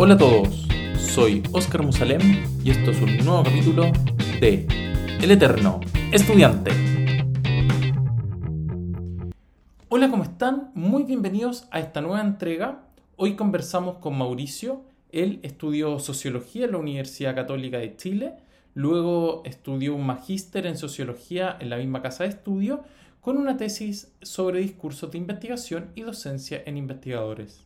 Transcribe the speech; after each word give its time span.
Hola 0.00 0.14
a 0.14 0.16
todos, 0.16 0.68
soy 0.96 1.42
Oscar 1.50 1.82
Musalem 1.82 2.20
y 2.62 2.70
esto 2.70 2.92
es 2.92 3.02
un 3.02 3.16
nuevo 3.16 3.42
capítulo 3.42 3.90
de 4.40 4.64
El 5.20 5.28
Eterno 5.32 5.80
Estudiante. 6.12 6.70
Hola, 9.88 10.08
¿cómo 10.08 10.22
están? 10.22 10.70
Muy 10.74 11.02
bienvenidos 11.02 11.66
a 11.72 11.80
esta 11.80 12.00
nueva 12.00 12.20
entrega. 12.20 12.84
Hoy 13.16 13.34
conversamos 13.34 13.96
con 13.96 14.16
Mauricio. 14.16 14.84
Él 15.10 15.40
estudió 15.42 15.98
sociología 15.98 16.66
en 16.66 16.72
la 16.72 16.78
Universidad 16.78 17.34
Católica 17.34 17.78
de 17.78 17.96
Chile, 17.96 18.34
luego 18.74 19.42
estudió 19.46 19.96
un 19.96 20.06
magíster 20.06 20.68
en 20.68 20.78
sociología 20.78 21.56
en 21.58 21.70
la 21.70 21.76
misma 21.76 22.02
casa 22.02 22.22
de 22.22 22.30
estudio 22.30 22.84
con 23.20 23.36
una 23.36 23.56
tesis 23.56 24.12
sobre 24.22 24.60
discursos 24.60 25.10
de 25.10 25.18
investigación 25.18 25.90
y 25.96 26.02
docencia 26.02 26.62
en 26.66 26.76
investigadores. 26.76 27.64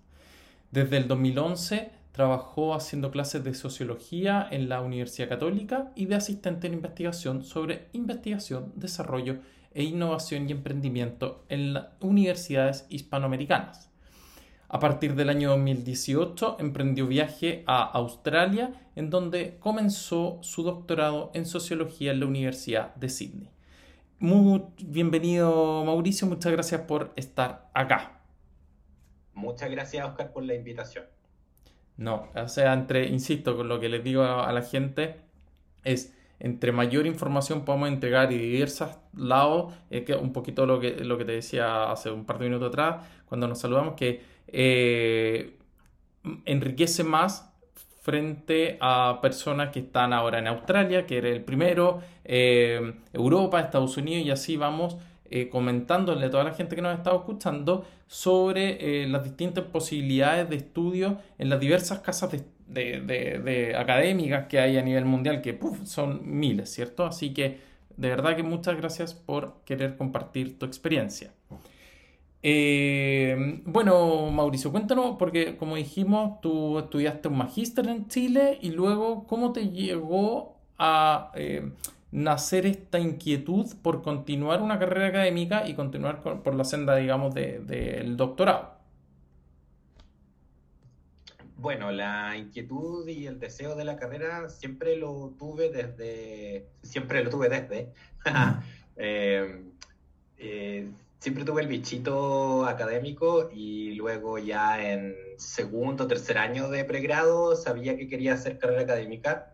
Desde 0.71 0.97
el 0.97 1.09
2011 1.09 2.01
Trabajó 2.13 2.75
haciendo 2.75 3.11
clases 3.11 3.43
de 3.43 3.55
sociología 3.55 4.47
en 4.51 4.69
la 4.69 4.83
Universidad 4.83 5.31
Católica 5.31 5.93
y 5.95 6.07
de 6.07 6.15
asistente 6.15 6.67
en 6.67 6.75
investigación 6.75 7.43
sobre 7.43 7.89
investigación, 7.93 8.73
desarrollo 8.77 9.39
e 9.73 9.83
innovación 9.83 10.49
y 10.49 10.53
emprendimiento 10.53 11.45
en 11.49 11.73
las 11.73 11.87
universidades 12.01 12.87
hispanoamericanas. 12.91 13.91
A 14.69 14.79
partir 14.79 15.15
del 15.15 15.29
año 15.29 15.51
2018 15.51 16.57
emprendió 16.59 17.07
viaje 17.07 17.63
a 17.67 17.83
Australia, 17.83 18.73
en 18.97 19.11
donde 19.11 19.59
comenzó 19.59 20.39
su 20.43 20.63
doctorado 20.63 21.31
en 21.35 21.45
sociología 21.45 22.13
en 22.13 22.21
la 22.21 22.27
Universidad 22.27 22.95
de 22.95 23.11
Sydney. 23.11 23.51
Muy 24.19 24.63
bienvenido 24.83 25.85
Mauricio, 25.85 26.27
muchas 26.27 26.53
gracias 26.53 26.83
por 26.83 27.13
estar 27.17 27.71
acá. 27.75 28.23
Muchas 29.35 29.71
gracias 29.71 30.07
Oscar 30.07 30.33
por 30.33 30.45
la 30.45 30.55
invitación. 30.55 31.12
No, 31.97 32.29
o 32.35 32.49
sea, 32.49 32.73
entre, 32.73 33.07
insisto, 33.07 33.57
con 33.57 33.69
lo 33.69 33.79
que 33.79 33.89
les 33.89 34.03
digo 34.03 34.23
a, 34.23 34.51
la 34.53 34.63
gente 34.63 35.17
es 35.85 36.15
entre 36.41 36.73
mayor 36.73 37.07
información 37.07 37.65
podamos 37.65 37.89
entregar 37.89 38.33
y 38.33 38.39
diversos 38.39 38.91
lados, 39.15 39.73
es 39.91 40.03
que 40.03 40.15
un 40.15 40.33
poquito 40.33 40.67
lo 40.67 40.81
que, 40.81 41.05
lo 41.05 41.17
que 41.17 41.25
te 41.25 41.33
decía 41.33 41.93
hace 41.93 42.11
un 42.11 42.25
par 42.25 42.39
de 42.39 42.47
minutos 42.47 42.69
atrás, 42.69 43.07
cuando 43.27 43.47
nos 43.47 43.61
saludamos, 43.61 43.95
que 43.95 44.23
eh, 44.49 45.57
enriquece 46.45 47.05
más 47.05 47.53
frente 48.01 48.77
a 48.81 49.21
personas 49.23 49.71
que 49.71 49.79
están 49.79 50.13
ahora 50.13 50.41
en 50.41 50.49
Australia, 50.49 51.07
que 51.07 51.19
era 51.19 51.29
el 51.29 51.45
primero, 51.45 52.01
eh, 52.25 52.95
Europa, 53.13 53.61
Estados 53.61 53.97
Unidos, 53.97 54.27
y 54.27 54.31
así 54.33 54.57
vamos 54.57 54.97
eh, 55.31 55.49
comentándole 55.49 56.27
a 56.27 56.31
toda 56.31 56.45
la 56.45 56.53
gente 56.53 56.75
que 56.75 56.83
nos 56.83 56.95
estado 56.95 57.17
escuchando 57.19 57.87
sobre 58.13 59.05
eh, 59.05 59.07
las 59.07 59.25
distintas 59.25 59.65
posibilidades 59.65 60.47
de 60.51 60.57
estudio 60.57 61.17
en 61.39 61.49
las 61.49 61.59
diversas 61.59 62.01
casas 62.01 62.31
de, 62.67 63.75
académicas 63.75 64.49
que 64.49 64.61
hay 64.61 64.77
a 64.77 64.83
nivel 64.83 65.07
mundial, 65.07 65.41
que 65.41 65.59
son 65.85 66.21
miles, 66.23 66.69
¿cierto? 66.69 67.07
Así 67.07 67.33
que 67.33 67.61
de 67.97 68.09
verdad 68.11 68.37
que 68.37 68.43
muchas 68.43 68.77
gracias 68.77 69.15
por 69.15 69.55
querer 69.65 69.97
compartir 69.97 70.59
tu 70.59 70.67
experiencia. 70.67 71.33
Eh, 72.43 73.63
bueno, 73.65 74.31
Mauricio, 74.31 74.71
cuéntanos, 74.71 75.17
porque 75.19 75.57
como 75.57 75.77
dijimos, 75.77 76.39
tú 76.43 76.81
estudiaste 76.81 77.29
un 77.29 77.39
magíster 77.39 77.89
en 77.89 78.09
Chile 78.09 78.59
y 78.61 78.73
luego, 78.73 79.27
¿cómo 79.27 79.55
te 79.55 79.71
llegó 79.71 80.59
a 80.79 81.33
nacer 82.13 82.67
esta 82.67 83.01
inquietud 83.01 83.67
por 83.83 84.03
continuar 84.03 84.63
una 84.63 84.79
carrera 84.79 85.09
académica 85.09 85.67
y 85.67 85.75
continuar 85.75 86.23
por 86.23 86.55
la 86.55 86.65
senda, 86.65 86.95
digamos, 86.97 87.35
del 87.35 88.17
doctorado? 88.17 88.73
Bueno, 91.63 91.93
la 91.93 92.37
inquietud 92.37 93.07
y 93.07 93.27
el 93.27 93.39
deseo 93.39 93.77
de 93.77 93.85
la 93.85 93.97
carrera 93.97 94.49
siempre 94.49 94.97
lo 94.97 95.33
tuve 95.39 95.71
desde, 95.71 96.67
siempre 96.83 97.23
lo 97.23 97.31
tuve 97.31 97.49
desde, 97.49 97.93
eh, 98.97 99.63
eh, 100.39 100.91
siempre 101.21 101.45
tuve 101.45 101.63
el 101.63 101.69
bichito 101.69 102.67
académico 102.67 103.49
y 103.55 103.95
luego 103.95 104.39
ya 104.39 104.83
en 104.85 105.15
segundo, 105.37 106.09
tercer 106.09 106.39
año 106.39 106.69
de 106.69 106.85
pregrado 106.85 107.55
sabía 107.55 107.97
que 107.97 108.09
quería 108.09 108.35
hacer 108.35 108.59
carrera 108.59 108.83
académica 108.83 109.52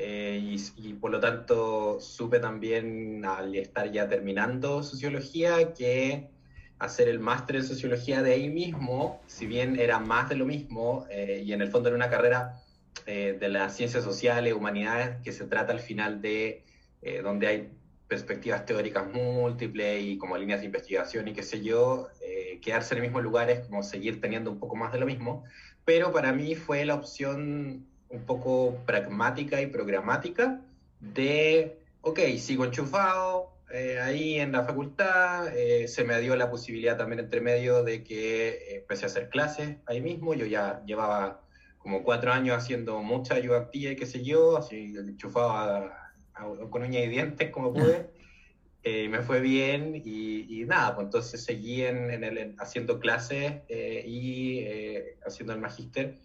eh, 0.00 0.56
y, 0.76 0.92
por 0.92 1.10
lo 1.10 1.18
tanto 1.18 1.98
supe 1.98 2.38
también 2.38 3.24
al 3.24 3.56
estar 3.56 3.90
ya 3.90 4.08
terminando 4.08 4.84
sociología 4.84 5.74
que 5.74 6.28
hacer 6.78 7.08
el 7.08 7.18
máster 7.18 7.56
en 7.56 7.64
sociología 7.64 8.22
de 8.22 8.34
ahí 8.34 8.48
mismo, 8.48 9.20
si 9.26 9.46
bien 9.46 9.76
era 9.76 9.98
más 9.98 10.28
de 10.28 10.36
lo 10.36 10.46
mismo 10.46 11.04
eh, 11.10 11.42
y 11.44 11.52
en 11.52 11.62
el 11.62 11.70
fondo 11.72 11.88
era 11.88 11.96
una 11.96 12.10
carrera 12.10 12.62
eh, 13.06 13.36
de 13.40 13.48
las 13.48 13.74
ciencias 13.74 14.04
sociales, 14.04 14.52
humanidades, 14.54 15.16
que 15.24 15.32
se 15.32 15.46
trata 15.46 15.72
al 15.72 15.80
final 15.80 16.22
de 16.22 16.62
donde 17.22 17.46
hay 17.46 17.70
perspectivas 18.08 18.66
teóricas 18.66 19.06
múltiples 19.12 20.02
y 20.02 20.18
como 20.18 20.36
líneas 20.36 20.60
de 20.60 20.66
investigación 20.66 21.28
y 21.28 21.32
qué 21.32 21.44
sé 21.44 21.62
yo, 21.62 22.08
quedarse 22.60 22.94
en 22.94 22.98
el 22.98 23.02
mismo 23.04 23.20
lugar 23.20 23.50
es 23.50 23.60
como 23.60 23.84
seguir 23.84 24.20
teniendo 24.20 24.50
un 24.50 24.58
poco 24.58 24.74
más 24.74 24.92
de 24.92 24.98
lo 24.98 25.06
mismo, 25.06 25.44
pero 25.84 26.12
para 26.12 26.32
mí 26.32 26.56
fue 26.56 26.84
la 26.84 26.96
opción 26.96 27.86
un 28.10 28.24
poco 28.24 28.78
pragmática 28.86 29.60
y 29.60 29.66
programática 29.66 30.60
de, 31.00 31.78
ok, 32.02 32.20
sigo 32.38 32.64
enchufado 32.64 33.58
eh, 33.70 34.00
ahí 34.00 34.40
en 34.40 34.52
la 34.52 34.64
facultad, 34.64 35.54
eh, 35.54 35.88
se 35.88 36.02
me 36.02 36.18
dio 36.20 36.34
la 36.36 36.50
posibilidad 36.50 36.96
también 36.96 37.20
entre 37.20 37.42
medio 37.42 37.84
de 37.84 38.02
que 38.02 38.48
eh, 38.48 38.76
empecé 38.76 39.04
a 39.04 39.08
hacer 39.08 39.28
clases 39.28 39.76
ahí 39.84 40.00
mismo, 40.00 40.32
yo 40.32 40.46
ya 40.46 40.82
llevaba 40.86 41.42
como 41.76 42.02
cuatro 42.02 42.32
años 42.32 42.56
haciendo 42.56 43.02
mucha 43.02 43.34
ayudantía 43.34 43.92
y 43.92 43.96
qué 43.96 44.06
sé 44.06 44.24
yo, 44.24 44.56
así 44.56 44.94
enchufado 44.96 45.90
con 46.70 46.82
uñas 46.82 47.04
y 47.04 47.08
dientes 47.08 47.50
como 47.50 47.72
pude. 47.74 48.10
me 48.84 49.20
fue 49.20 49.40
bien 49.40 50.00
y, 50.04 50.64
nada, 50.66 50.94
pues 50.94 51.06
entonces 51.06 51.44
seguí 51.44 51.82
en, 51.82 52.24
el, 52.24 52.54
haciendo 52.58 52.98
clases 53.00 53.62
y 53.68 54.64
haciendo 55.26 55.52
el 55.52 55.60
magíster 55.60 56.18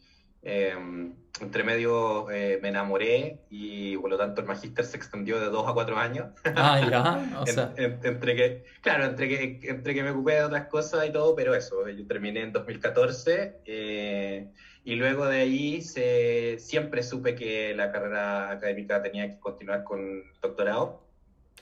Em, 0.45 1.15
entre 1.39 1.63
medio 1.63 2.29
eh, 2.29 2.59
me 2.61 2.67
enamoré 2.69 3.39
y 3.49 3.97
por 3.97 4.09
lo 4.09 4.17
tanto 4.17 4.41
el 4.41 4.47
magíster 4.47 4.85
se 4.85 4.97
extendió 4.97 5.39
de 5.39 5.47
dos 5.47 5.67
a 5.67 5.73
cuatro 5.73 5.97
años. 5.97 6.27
Ah, 6.43 6.79
ya, 6.79 7.39
o 7.39 7.45
sea. 7.47 7.73
entre 7.77 8.35
que, 8.35 8.63
claro, 8.81 9.05
entre 9.05 9.29
que, 9.29 9.69
entre 9.69 9.93
que 9.93 10.03
me 10.03 10.11
ocupé 10.11 10.33
de 10.33 10.43
otras 10.43 10.67
cosas 10.67 11.07
y 11.07 11.11
todo, 11.11 11.33
pero 11.35 11.55
eso, 11.55 11.87
yo 11.87 12.05
terminé 12.05 12.41
en 12.41 12.51
2014 12.51 13.61
eh, 13.65 14.51
y 14.83 14.95
luego 14.95 15.25
de 15.25 15.39
ahí 15.39 15.81
se, 15.81 16.59
siempre 16.59 17.03
supe 17.03 17.35
que 17.35 17.73
la 17.73 17.91
carrera 17.91 18.51
académica 18.51 19.01
tenía 19.01 19.31
que 19.31 19.39
continuar 19.39 19.83
con 19.83 20.23
doctorado. 20.41 21.07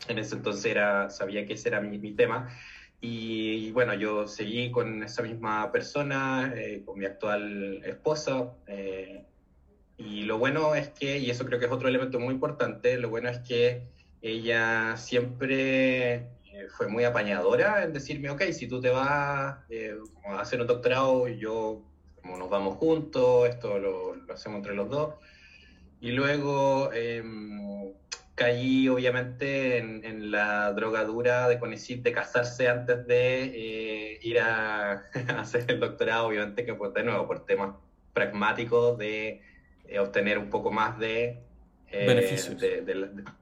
En 0.07 0.17
ese 0.17 0.35
entonces 0.35 0.65
era, 0.65 1.11
sabía 1.11 1.45
que 1.45 1.53
ese 1.53 1.69
era 1.69 1.79
mi, 1.79 1.99
mi 1.99 2.13
tema. 2.13 2.49
Y, 3.01 3.71
bueno, 3.71 3.95
yo 3.95 4.27
seguí 4.27 4.69
con 4.71 5.01
esa 5.03 5.23
misma 5.23 5.71
persona, 5.71 6.53
eh, 6.55 6.83
con 6.85 6.99
mi 6.99 7.05
actual 7.05 7.83
esposa. 7.83 8.53
Eh, 8.67 9.25
y 9.97 10.23
lo 10.23 10.37
bueno 10.37 10.75
es 10.75 10.89
que, 10.89 11.17
y 11.17 11.29
eso 11.29 11.45
creo 11.45 11.59
que 11.59 11.65
es 11.65 11.71
otro 11.71 11.89
elemento 11.89 12.19
muy 12.19 12.33
importante, 12.33 12.97
lo 12.97 13.09
bueno 13.09 13.29
es 13.29 13.39
que 13.39 13.87
ella 14.21 14.95
siempre 14.97 16.13
eh, 16.13 16.67
fue 16.77 16.87
muy 16.87 17.03
apañadora 17.03 17.83
en 17.83 17.93
decirme, 17.93 18.29
ok, 18.29 18.43
si 18.51 18.67
tú 18.67 18.79
te 18.79 18.89
vas 18.89 19.07
a 19.09 19.65
hacer 20.39 20.61
un 20.61 20.67
doctorado, 20.67 21.27
yo, 21.27 21.81
como 22.21 22.37
nos 22.37 22.49
vamos 22.49 22.77
juntos, 22.77 23.49
esto 23.49 23.79
lo, 23.79 24.15
lo 24.15 24.33
hacemos 24.33 24.57
entre 24.57 24.75
los 24.75 24.89
dos. 24.89 25.15
Y 26.01 26.11
luego 26.11 26.91
em, 26.93 27.70
caí 28.35 28.87
obviamente 28.87 29.77
en, 29.77 30.31
la 30.31 30.71
drogadura 30.73 31.47
de 31.47 31.59
Conicet 31.59 32.01
de 32.01 32.11
casarse 32.11 32.69
antes 32.69 33.05
de 33.05 33.43
eh, 33.43 34.19
ir 34.21 34.39
a, 34.41 35.03
hacer 35.37 35.65
el 35.69 35.79
doctorado, 35.79 36.27
obviamente 36.27 36.65
que 36.65 36.73
pues 36.73 36.93
de 36.93 37.03
nuevo 37.03 37.27
por 37.27 37.45
temas 37.45 37.75
pragmáticos 38.13 38.97
de 38.97 39.41
eh, 39.87 39.99
obtener 39.99 40.37
un 40.37 40.49
poco 40.49 40.71
más 40.71 40.97
de... 40.99 41.43
Eh, 41.93 42.07
Beneficios. 42.07 42.55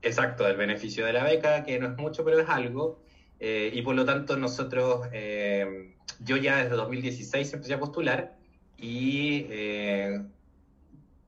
exacto, 0.02 0.44
del 0.44 0.58
beneficio 0.58 1.06
de 1.06 1.14
la 1.14 1.24
beca, 1.24 1.64
que 1.64 1.78
no 1.78 1.90
es 1.90 1.98
mucho, 1.98 2.26
pero 2.26 2.40
es 2.40 2.50
algo. 2.50 3.00
y 3.40 3.80
por 3.84 3.94
lo 3.94 4.06
tanto 4.06 4.38
nosotros, 4.38 5.08
yo 6.20 6.38
ya 6.38 6.64
desde 6.64 6.76
2016 6.76 7.54
empecé 7.54 7.76
a 7.76 7.80
postular 7.80 8.36
y 8.76 9.46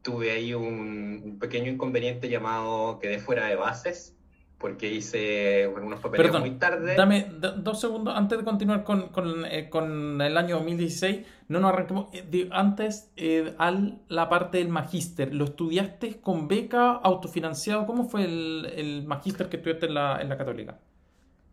tuve 0.02 0.32
ahí 0.32 0.54
un, 0.54 1.38
pequeño 1.40 1.72
inconveniente 1.72 2.30
llamado 2.30 3.00
quedé 3.00 3.20
fuera 3.20 3.48
de 3.48 3.56
bases 3.56 4.16
porque 4.62 4.92
hice 4.94 5.68
unos 5.68 6.00
papeles 6.00 6.40
muy 6.40 6.52
tarde. 6.52 6.96
Dame 6.96 7.26
dos 7.32 7.82
segundos 7.82 8.16
antes 8.16 8.38
de 8.38 8.44
continuar 8.44 8.84
con, 8.84 9.46
eh, 9.46 9.70
el 9.74 10.38
año 10.38 10.58
2016. 10.58 11.26
No 11.48 11.60
nos 11.60 11.74
arranquemos. 11.74 12.10
Eh, 12.14 12.48
antes, 12.52 13.12
eh, 13.18 13.56
al 13.58 14.04
la 14.08 14.30
parte 14.30 14.60
del 14.60 14.70
magíster, 14.70 15.34
¿lo 15.34 15.46
estudiaste 15.46 16.22
con 16.22 16.48
beca, 16.48 16.92
autofinanciado? 16.92 17.88
¿Cómo 17.88 18.08
fue 18.08 18.24
el, 18.24 19.04
magíster 19.08 19.50
que 19.50 19.58
estudiaste 19.58 19.88
en 19.88 19.96
la, 19.96 20.22
en 20.22 20.30
la 20.30 20.38
Católica? 20.38 20.78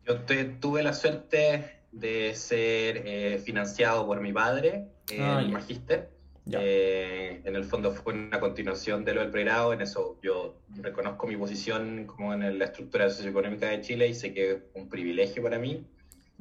Yo 0.06 0.16
tuve 0.60 0.82
la 0.82 0.92
suerte 0.92 1.80
de 1.90 2.34
ser 2.34 3.40
financiado 3.40 4.06
por 4.06 4.20
mi 4.20 4.34
padre, 4.34 4.88
ah, 5.18 5.40
el 5.40 5.50
magíster. 5.50 6.17
Eh, 6.52 7.42
en 7.44 7.56
el 7.56 7.64
fondo 7.64 7.92
fue 7.92 8.14
una 8.14 8.40
continuación 8.40 9.04
de 9.04 9.14
lo 9.14 9.20
del 9.20 9.30
pregrado, 9.30 9.72
en 9.72 9.82
eso 9.82 10.18
yo 10.22 10.56
reconozco 10.76 11.26
mi 11.26 11.36
posición 11.36 12.06
como 12.06 12.32
en 12.32 12.58
la 12.58 12.64
estructura 12.64 13.10
socioeconómica 13.10 13.68
de 13.68 13.80
Chile 13.80 14.08
y 14.08 14.14
sé 14.14 14.32
que 14.32 14.52
es 14.52 14.58
un 14.74 14.88
privilegio 14.88 15.42
para 15.42 15.58
mí. 15.58 15.84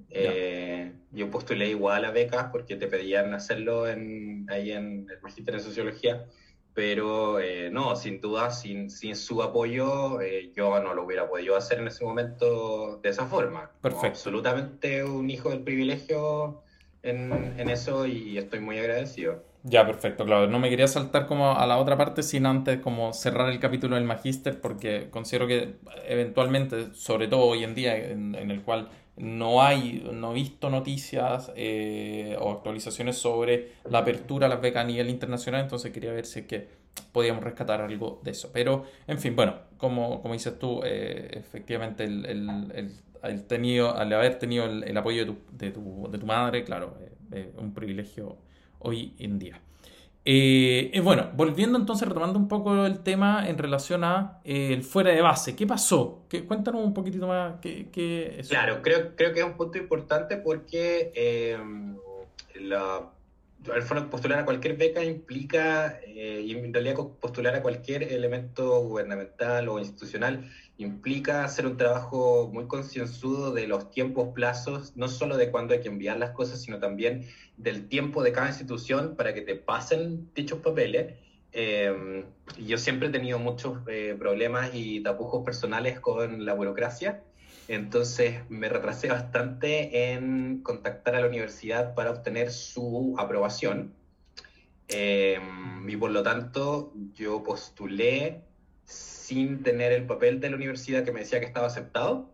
Eh, 0.09 0.92
yo 1.12 1.30
postulé 1.30 1.69
igual 1.69 2.06
a 2.06 2.12
becas 2.12 2.45
porque 2.51 2.75
te 2.75 2.88
pedían 2.88 3.33
hacerlo 3.33 3.88
en, 3.88 4.45
ahí 4.50 4.71
en 4.71 5.07
el 5.09 5.21
Magister 5.21 5.56
de 5.56 5.59
Sociología, 5.59 6.25
pero 6.74 7.39
eh, 7.39 7.69
no, 7.71 7.95
sin 7.95 8.21
duda, 8.21 8.51
sin, 8.51 8.89
sin 8.89 9.15
su 9.15 9.42
apoyo, 9.42 10.21
eh, 10.21 10.51
yo 10.56 10.80
no 10.81 10.94
lo 10.94 11.03
hubiera 11.03 11.27
podido 11.27 11.56
hacer 11.56 11.80
en 11.80 11.88
ese 11.88 12.06
momento 12.06 13.00
de 13.01 13.10
esa 13.10 13.25
forma. 13.25 13.71
Perfecto. 13.81 14.07
absolutamente 14.07 15.03
un 15.03 15.30
hijo 15.30 15.50
del 15.50 15.62
privilegio 15.62 16.62
en, 17.01 17.56
en 17.57 17.69
eso 17.69 18.06
y 18.06 18.38
estoy 18.38 18.60
muy 18.60 18.77
agradecido. 18.77 19.46
Ya, 19.63 19.86
perfecto, 19.86 20.24
claro. 20.25 20.48
No 20.48 20.59
me 20.59 20.69
quería 20.69 20.88
saltar 20.88 21.25
como 21.27 21.57
a 21.57 21.65
la 21.68 21.77
otra 21.77 21.98
parte 21.98 22.24
sin 22.24 22.45
antes 22.45 22.80
como 22.80 23.12
cerrar 23.13 23.50
el 23.51 23.59
capítulo 23.59 23.95
del 23.95 24.06
magíster 24.06 24.62
porque 24.62 25.09
considero 25.09 25.48
que 25.48 25.75
eventualmente, 26.07 26.94
sobre 26.94 27.27
todo 27.27 27.42
hoy 27.42 27.63
en 27.63 27.75
día, 27.75 27.98
en, 27.98 28.36
el 28.36 28.62
cual 28.62 28.89
no 29.18 29.62
hay, 29.62 30.07
no 30.13 30.31
he 30.31 30.36
visto 30.36 30.69
noticias 30.69 31.51
eh, 31.56 32.38
o 32.39 32.51
actualizaciones 32.51 33.18
sobre 33.18 33.74
la 33.89 34.00
apertura 34.00 34.45
a 34.45 34.50
las 34.50 34.62
becas 34.62 34.86
a 34.86 34.88
nivel 34.88 35.09
internacional, 35.09 35.63
entonces 35.63 35.92
quería 35.92 36.13
ver 36.13 36.25
si 36.25 36.39
es 36.42 36.45
que 36.45 36.68
podíamos 37.12 37.44
rescatar 37.44 37.81
algo 37.81 38.21
de 38.24 38.31
eso. 38.31 38.51
Pero, 38.53 38.86
en 39.07 39.19
fin, 39.19 39.36
bueno, 39.36 39.56
como, 39.77 40.21
como 40.21 40.33
dices 40.33 40.57
tú, 40.60 40.81
eh, 40.86 41.30
efectivamente 41.33 42.06
el, 42.06 42.25
el, 42.25 42.92
el, 43.24 43.44
tenido, 43.45 43.95
al 43.98 44.13
haber 44.13 44.39
tenido 44.39 44.65
el, 44.65 44.95
apoyo 44.98 45.25
de 45.25 45.33
tu, 45.33 45.38
de, 45.51 45.71
tu, 45.71 46.10
de 46.12 46.18
tu 46.19 46.25
madre, 46.25 46.63
claro, 46.63 46.98
eh, 47.31 47.51
un 47.57 47.74
privilegio 47.74 48.38
hoy 48.79 49.13
en 49.19 49.39
día. 49.39 49.62
Eh, 50.29 50.91
eh, 50.94 51.00
bueno, 51.00 51.31
volviendo 51.35 51.79
entonces, 51.79 52.06
retomando 52.06 52.38
un 52.38 52.50
poco 52.50 52.85
el 52.85 53.00
tema 53.00 53.47
en 53.47 53.57
relación 53.57 54.03
a 54.03 54.41
eh, 54.44 54.74
el 54.74 54.83
fuera 54.83 55.12
de 55.12 55.21
base. 55.21 55.56
¿Qué 55.56 55.65
pasó? 55.65 56.25
¿Qué, 56.27 56.45
cuéntanos 56.45 56.83
un 56.83 56.94
poquitito 56.94 57.27
más 57.27 57.62
qué, 57.62 58.44
Claro, 58.50 58.81
creo, 58.81 59.15
creo 59.15 59.31
que 59.31 59.39
es 59.39 59.45
un 59.45 59.56
punto 59.56 59.77
importante 59.77 60.35
porque 60.35 61.57
la, 62.59 63.09
postular 64.09 64.39
a 64.39 64.45
cualquier 64.45 64.77
beca 64.77 65.04
implica, 65.04 66.00
y 66.07 66.51
en 66.51 66.74
realidad 66.74 66.95
postular 67.19 67.56
a 67.56 67.62
cualquier 67.62 68.04
elemento 68.04 68.81
gubernamental 68.81 69.68
o 69.69 69.80
institucional 69.80 70.50
implica 70.77 71.44
hacer 71.44 71.65
un 71.65 71.75
trabajo 71.75 72.50
muy 72.54 72.68
concienzudo 72.68 73.51
de 73.51 73.68
los 73.68 73.89
tiempos, 73.89 74.30
plazos, 74.33 74.95
no 74.95 75.07
solo 75.07 75.38
de 75.38 75.50
cuándo 75.50 75.74
hay 75.74 75.81
que 75.81 75.88
enviar 75.89 76.18
las 76.18 76.31
cosas, 76.31 76.62
sino 76.62 76.80
también 76.80 77.25
del 77.57 77.88
tiempo 77.88 78.24
de 78.24 78.31
cada 78.31 78.48
institución 78.48 79.15
para 79.15 79.33
que 79.33 79.42
te 79.42 79.56
pasen 79.56 80.30
dichos 80.36 80.60
papeles. 80.60 81.15
Eh, 81.51 82.24
yo 82.60 82.77
siempre 82.77 83.07
he 83.07 83.12
tenido 83.12 83.39
muchos 83.39 83.80
eh, 83.88 84.15
problemas 84.18 84.69
y 84.74 85.01
tapujos 85.01 85.44
personales 85.44 86.00
con 86.00 86.45
la 86.45 86.53
burocracia, 86.53 87.24
entonces 87.67 88.41
me 88.49 88.69
retrasé 88.69 89.09
bastante 89.09 90.13
en 90.13 90.61
contactar 90.63 91.15
a 91.15 91.21
la 91.21 91.27
universidad 91.27 91.95
para 91.95 92.11
obtener 92.11 92.51
su 92.51 93.15
aprobación. 93.17 93.93
Eh, 94.87 95.39
y 95.85 95.97
por 95.97 96.11
lo 96.11 96.23
tanto, 96.23 96.93
yo 97.13 97.43
postulé 97.43 98.43
sin 98.85 99.63
tener 99.63 99.91
el 99.91 100.05
papel 100.05 100.39
de 100.39 100.49
la 100.49 100.55
universidad 100.55 101.03
que 101.03 101.11
me 101.11 101.21
decía 101.21 101.39
que 101.39 101.45
estaba 101.45 101.67
aceptado. 101.67 102.31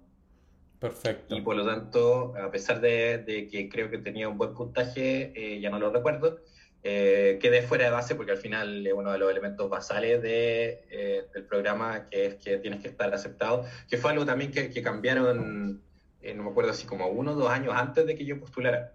Perfecto. 0.80 1.36
Y 1.36 1.42
por 1.42 1.56
lo 1.56 1.66
tanto, 1.66 2.36
a 2.36 2.52
pesar 2.52 2.80
de, 2.82 3.48
que 3.52 3.70
creo 3.70 3.90
que 3.90 3.98
tenía 3.98 4.30
un 4.30 4.38
buen 4.38 4.54
puntaje, 4.54 5.32
eh, 5.36 5.60
ya 5.60 5.70
no 5.70 5.80
lo 5.80 5.92
recuerdo, 5.92 6.40
eh, 6.84 7.40
quedé 7.42 7.62
fuera 7.62 7.86
de 7.86 7.92
base 7.92 8.16
porque 8.16 8.32
al 8.32 8.38
final 8.38 8.86
es 8.86 8.94
uno 8.94 9.12
de 9.12 9.18
los 9.18 9.32
elementos 9.32 9.70
basales 9.70 10.22
de, 10.22 10.84
eh, 10.92 11.26
del 11.34 11.44
programa 11.46 12.10
que 12.10 12.26
es 12.26 12.36
que 12.36 12.58
tienes 12.58 12.82
que 12.82 12.90
estar 12.90 13.14
aceptado, 13.14 13.66
que 13.90 13.98
fue 13.98 14.12
algo 14.12 14.26
también 14.26 14.52
que, 14.52 14.82
cambiaron, 14.82 15.82
no 16.36 16.44
me 16.44 16.50
acuerdo 16.50 16.74
si 16.74 16.86
como 16.86 17.08
uno 17.08 17.32
o 17.32 17.36
dos 17.36 17.50
años 17.50 17.74
antes 17.76 18.06
de 18.06 18.16
que 18.16 18.26
yo 18.26 18.40
postulara. 18.40 18.94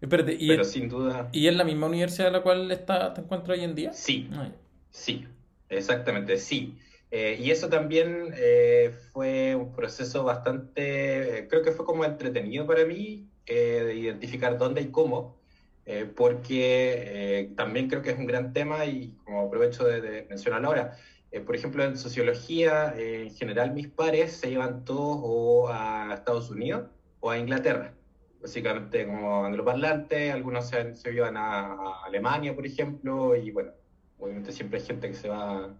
Espérate, 0.00 0.34
¿y 0.38 0.48
Pero 0.48 0.64
sin 0.64 0.88
duda... 0.88 1.28
¿Y 1.30 1.46
es 1.46 1.54
la 1.54 1.64
misma 1.64 1.86
universidad 1.86 2.28
en 2.28 2.32
la 2.32 2.42
cual 2.42 2.70
está, 2.70 3.12
te 3.12 3.20
encuentras 3.20 3.58
hoy 3.58 3.64
en 3.64 3.74
día? 3.74 3.92
Sí, 3.92 4.30
ah, 4.32 4.50
sí, 4.90 5.26
exactamente, 5.68 6.38
sí. 6.38 6.78
Eh, 7.10 7.38
y 7.40 7.50
eso 7.50 7.68
también 7.68 8.32
eh, 8.36 8.92
fue 9.12 9.56
un 9.56 9.72
proceso 9.72 10.22
bastante, 10.22 11.40
eh, 11.40 11.48
creo 11.48 11.62
que 11.62 11.72
fue 11.72 11.84
como 11.84 12.04
entretenido 12.04 12.66
para 12.66 12.84
mí, 12.84 13.26
de 13.46 13.96
identificar 13.96 14.58
dónde 14.58 14.80
y 14.80 14.92
cómo, 14.92 15.39
porque 16.16 17.50
también 17.56 17.88
creo 17.88 18.02
que 18.02 18.10
es 18.10 18.18
un 18.18 18.26
gran 18.26 18.52
tema 18.52 18.84
y 18.86 19.16
como 19.24 19.42
aprovecho 19.42 19.84
de, 19.84 20.00
de 20.00 20.26
mencionarlo 20.28 20.68
ahora, 20.68 20.96
por 21.46 21.54
ejemplo, 21.54 21.84
en 21.84 21.96
sociología, 21.96 22.94
en 22.96 23.34
general 23.34 23.72
mis 23.72 23.88
pares 23.88 24.32
se 24.32 24.50
iban 24.50 24.84
todos 24.84 25.18
o 25.22 25.68
a 25.68 26.12
Estados 26.14 26.50
Unidos 26.50 26.88
o 27.20 27.30
a 27.30 27.38
Inglaterra, 27.38 27.94
básicamente 28.40 29.06
como 29.06 29.44
angloparlantes, 29.44 30.32
algunos 30.32 30.68
se, 30.68 30.94
se 30.96 31.12
iban 31.12 31.36
a, 31.36 31.72
a 31.72 32.04
Alemania, 32.06 32.54
por 32.54 32.66
ejemplo, 32.66 33.36
y 33.36 33.50
bueno, 33.50 33.72
obviamente 34.18 34.52
siempre 34.52 34.80
hay 34.80 34.86
gente 34.86 35.08
que 35.08 35.14
se 35.14 35.28
va 35.28 35.76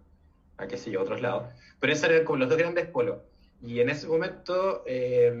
a 0.61 0.67
qué 0.67 0.77
sé 0.77 0.91
yo, 0.91 1.01
otros 1.01 1.21
lados. 1.21 1.51
Pero 1.79 1.93
esos 1.93 2.09
eran 2.09 2.25
como 2.25 2.39
los 2.39 2.49
dos 2.49 2.57
grandes 2.57 2.85
polos. 2.87 3.17
Y 3.61 3.79
en 3.79 3.89
ese 3.89 4.07
momento 4.07 4.83
eh, 4.87 5.31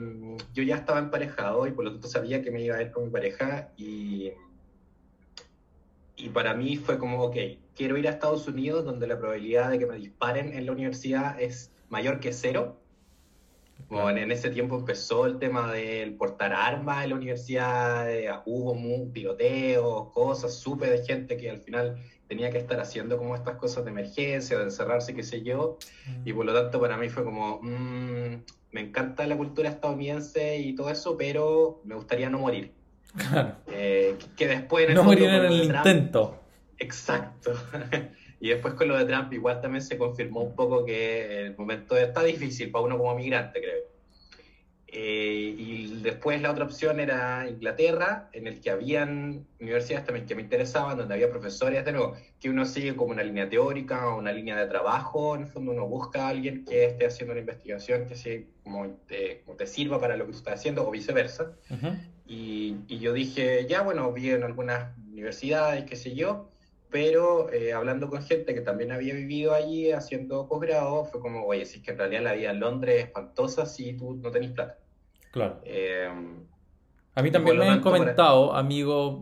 yo 0.53 0.63
ya 0.63 0.75
estaba 0.75 0.99
emparejado 0.99 1.65
y 1.65 1.71
por 1.71 1.85
lo 1.85 1.91
tanto 1.93 2.07
sabía 2.07 2.41
que 2.41 2.51
me 2.51 2.61
iba 2.61 2.75
a 2.75 2.81
ir 2.81 2.91
con 2.91 3.05
mi 3.05 3.09
pareja 3.09 3.71
y, 3.77 4.31
y 6.15 6.29
para 6.29 6.53
mí 6.53 6.77
fue 6.77 6.97
como, 6.97 7.23
ok, 7.23 7.35
quiero 7.75 7.97
ir 7.97 8.07
a 8.07 8.11
Estados 8.11 8.47
Unidos 8.47 8.85
donde 8.85 9.07
la 9.07 9.17
probabilidad 9.17 9.71
de 9.71 9.79
que 9.79 9.85
me 9.85 9.95
disparen 9.95 10.53
en 10.53 10.65
la 10.65 10.71
universidad 10.71 11.39
es 11.41 11.71
mayor 11.89 12.19
que 12.19 12.33
cero. 12.33 12.77
Bueno, 13.89 14.19
en 14.19 14.31
ese 14.31 14.49
tiempo 14.51 14.77
empezó 14.77 15.25
el 15.25 15.37
tema 15.37 15.71
del 15.73 16.13
portar 16.13 16.53
armas 16.53 17.03
en 17.03 17.09
la 17.09 17.15
universidad, 17.15 18.07
hubo 18.45 18.77
tiroteos, 19.11 20.09
cosas, 20.13 20.53
supe 20.53 20.89
de 20.89 21.03
gente 21.03 21.35
que 21.35 21.49
al 21.49 21.59
final 21.59 21.97
tenía 22.27 22.49
que 22.49 22.59
estar 22.59 22.79
haciendo 22.79 23.17
como 23.17 23.35
estas 23.35 23.57
cosas 23.57 23.83
de 23.83 23.91
emergencia, 23.91 24.57
de 24.57 24.63
encerrarse, 24.63 25.13
qué 25.13 25.23
sé 25.23 25.41
yo, 25.41 25.77
mm. 26.07 26.21
y 26.27 26.31
por 26.31 26.45
lo 26.45 26.53
tanto 26.53 26.79
para 26.79 26.95
mí 26.95 27.09
fue 27.09 27.25
como, 27.25 27.59
mm, 27.61 28.43
me 28.71 28.81
encanta 28.81 29.27
la 29.27 29.35
cultura 29.35 29.69
estadounidense 29.69 30.57
y 30.57 30.73
todo 30.73 30.89
eso, 30.89 31.17
pero 31.17 31.81
me 31.83 31.95
gustaría 31.95 32.29
no 32.29 32.39
morir. 32.39 32.71
Claro. 33.15 33.55
Eh, 33.67 34.15
que 34.37 34.47
después... 34.47 34.93
no 34.93 35.03
morir 35.03 35.29
en 35.29 35.45
el 35.45 35.63
intento. 35.63 36.39
Exacto. 36.77 37.53
y 38.39 38.49
después 38.49 38.73
con 38.73 38.87
lo 38.87 38.97
de 38.97 39.05
Trump 39.05 39.31
igual 39.33 39.61
también 39.61 39.83
se 39.83 39.97
confirmó 39.97 40.41
un 40.41 40.55
poco 40.55 40.85
que 40.85 41.47
el 41.47 41.57
momento 41.57 41.95
está 41.95 42.23
difícil 42.23 42.71
para 42.71 42.85
uno 42.85 42.97
como 42.97 43.15
migrante, 43.15 43.61
creo. 43.61 43.90
Eh, 44.93 45.55
y 45.57 46.01
después 46.01 46.41
la 46.41 46.51
otra 46.51 46.65
opción 46.65 46.99
era 46.99 47.47
Inglaterra, 47.47 48.29
en 48.33 48.45
el 48.45 48.59
que 48.59 48.71
habían 48.71 49.47
universidades 49.61 50.05
también 50.05 50.25
que 50.25 50.35
me 50.35 50.41
interesaban, 50.41 50.97
donde 50.97 51.13
había 51.13 51.29
profesores, 51.29 51.85
de 51.85 51.93
nuevo, 51.93 52.15
que 52.41 52.49
uno 52.49 52.65
sigue 52.65 52.93
como 52.97 53.11
una 53.11 53.23
línea 53.23 53.47
teórica 53.47 54.09
o 54.09 54.19
una 54.19 54.33
línea 54.33 54.57
de 54.57 54.67
trabajo, 54.67 55.35
en 55.35 55.43
el 55.43 55.47
fondo 55.47 55.71
uno 55.71 55.87
busca 55.87 56.25
a 56.25 56.29
alguien 56.29 56.65
que 56.65 56.85
esté 56.85 57.05
haciendo 57.05 57.31
una 57.31 57.39
investigación 57.39 58.05
que 58.05 58.15
sí, 58.15 58.49
como, 58.65 58.89
te, 59.07 59.45
te 59.57 59.65
sirva 59.65 59.97
para 60.01 60.17
lo 60.17 60.25
que 60.25 60.33
tú 60.33 60.37
estás 60.39 60.55
haciendo 60.55 60.85
o 60.85 60.91
viceversa. 60.91 61.53
y, 62.27 62.75
y, 62.89 62.99
yo 62.99 63.13
dije, 63.13 63.65
ya 63.69 63.83
bueno, 63.83 64.11
vi 64.11 64.31
en 64.31 64.43
algunas 64.43 64.97
universidades, 64.97 65.85
qué 65.85 65.95
sé 65.95 66.15
yo, 66.15 66.51
pero 66.89 67.49
eh, 67.53 67.71
hablando 67.71 68.09
con 68.09 68.21
gente 68.21 68.53
que 68.53 68.59
también 68.59 68.91
había 68.91 69.13
vivido 69.13 69.53
allí 69.53 69.91
haciendo 69.93 70.49
posgrado, 70.49 71.05
fue 71.05 71.21
como, 71.21 71.45
oye, 71.45 71.65
si 71.65 71.77
es 71.77 71.83
que 71.83 71.91
en 71.91 71.97
realidad 71.97 72.23
la 72.23 72.33
vida 72.33 72.51
en 72.51 72.59
Londres 72.59 72.95
es 72.97 73.05
espantosa 73.05 73.65
si 73.65 73.93
tú 73.93 74.15
no 74.15 74.29
tenés 74.29 74.51
plata. 74.51 74.77
Claro. 75.31 75.61
Eh, 75.63 76.09
a 77.13 77.21
mí 77.21 77.31
también 77.31 77.57
me 77.57 77.67
han 77.67 77.81
comentado, 77.81 78.53
amigos, 78.53 79.21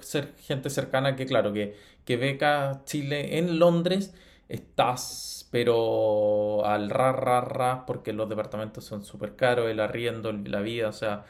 ser 0.00 0.34
gente 0.38 0.70
cercana, 0.70 1.16
que 1.16 1.26
claro, 1.26 1.52
que, 1.52 1.74
que 2.04 2.16
beca 2.16 2.82
Chile 2.84 3.38
en 3.38 3.58
Londres 3.58 4.14
estás, 4.48 5.48
pero 5.50 6.64
al 6.64 6.90
ra, 6.90 7.12
ra, 7.12 7.40
ra, 7.40 7.86
porque 7.86 8.12
los 8.12 8.28
departamentos 8.28 8.84
son 8.84 9.02
súper 9.04 9.34
caros, 9.34 9.68
el 9.68 9.80
arriendo, 9.80 10.32
la 10.32 10.60
vida, 10.60 10.88
o 10.88 10.92
sea, 10.92 11.24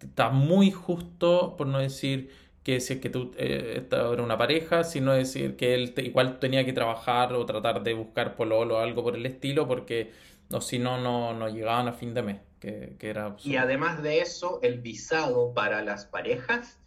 está 0.00 0.28
muy 0.30 0.70
justo, 0.70 1.54
por 1.56 1.66
no 1.66 1.78
decir 1.78 2.30
que 2.62 2.80
si 2.80 2.94
es 2.94 3.00
que 3.00 3.08
tú 3.08 3.32
eh, 3.38 3.86
era 3.90 4.22
una 4.22 4.36
pareja, 4.36 4.84
sino 4.84 5.12
decir 5.14 5.56
que 5.56 5.74
él 5.74 5.94
igual 5.98 6.38
tenía 6.38 6.66
que 6.66 6.74
trabajar 6.74 7.32
o 7.32 7.46
tratar 7.46 7.82
de 7.82 7.94
buscar 7.94 8.36
pololo 8.36 8.76
o 8.76 8.80
algo 8.80 9.02
por 9.02 9.16
el 9.16 9.24
estilo, 9.24 9.66
porque 9.66 10.12
o 10.52 10.60
si 10.60 10.78
no, 10.78 10.98
no 10.98 11.48
llegaban 11.48 11.88
a 11.88 11.92
fin 11.94 12.12
de 12.14 12.22
mes 12.22 12.47
que, 12.60 12.96
era 13.00 13.36
Y 13.42 13.56
además 13.56 14.02
de 14.02 14.20
eso, 14.20 14.60
el 14.62 14.80
visado 14.80 15.54
para 15.54 15.82
las 15.82 16.06
parejas 16.06 16.78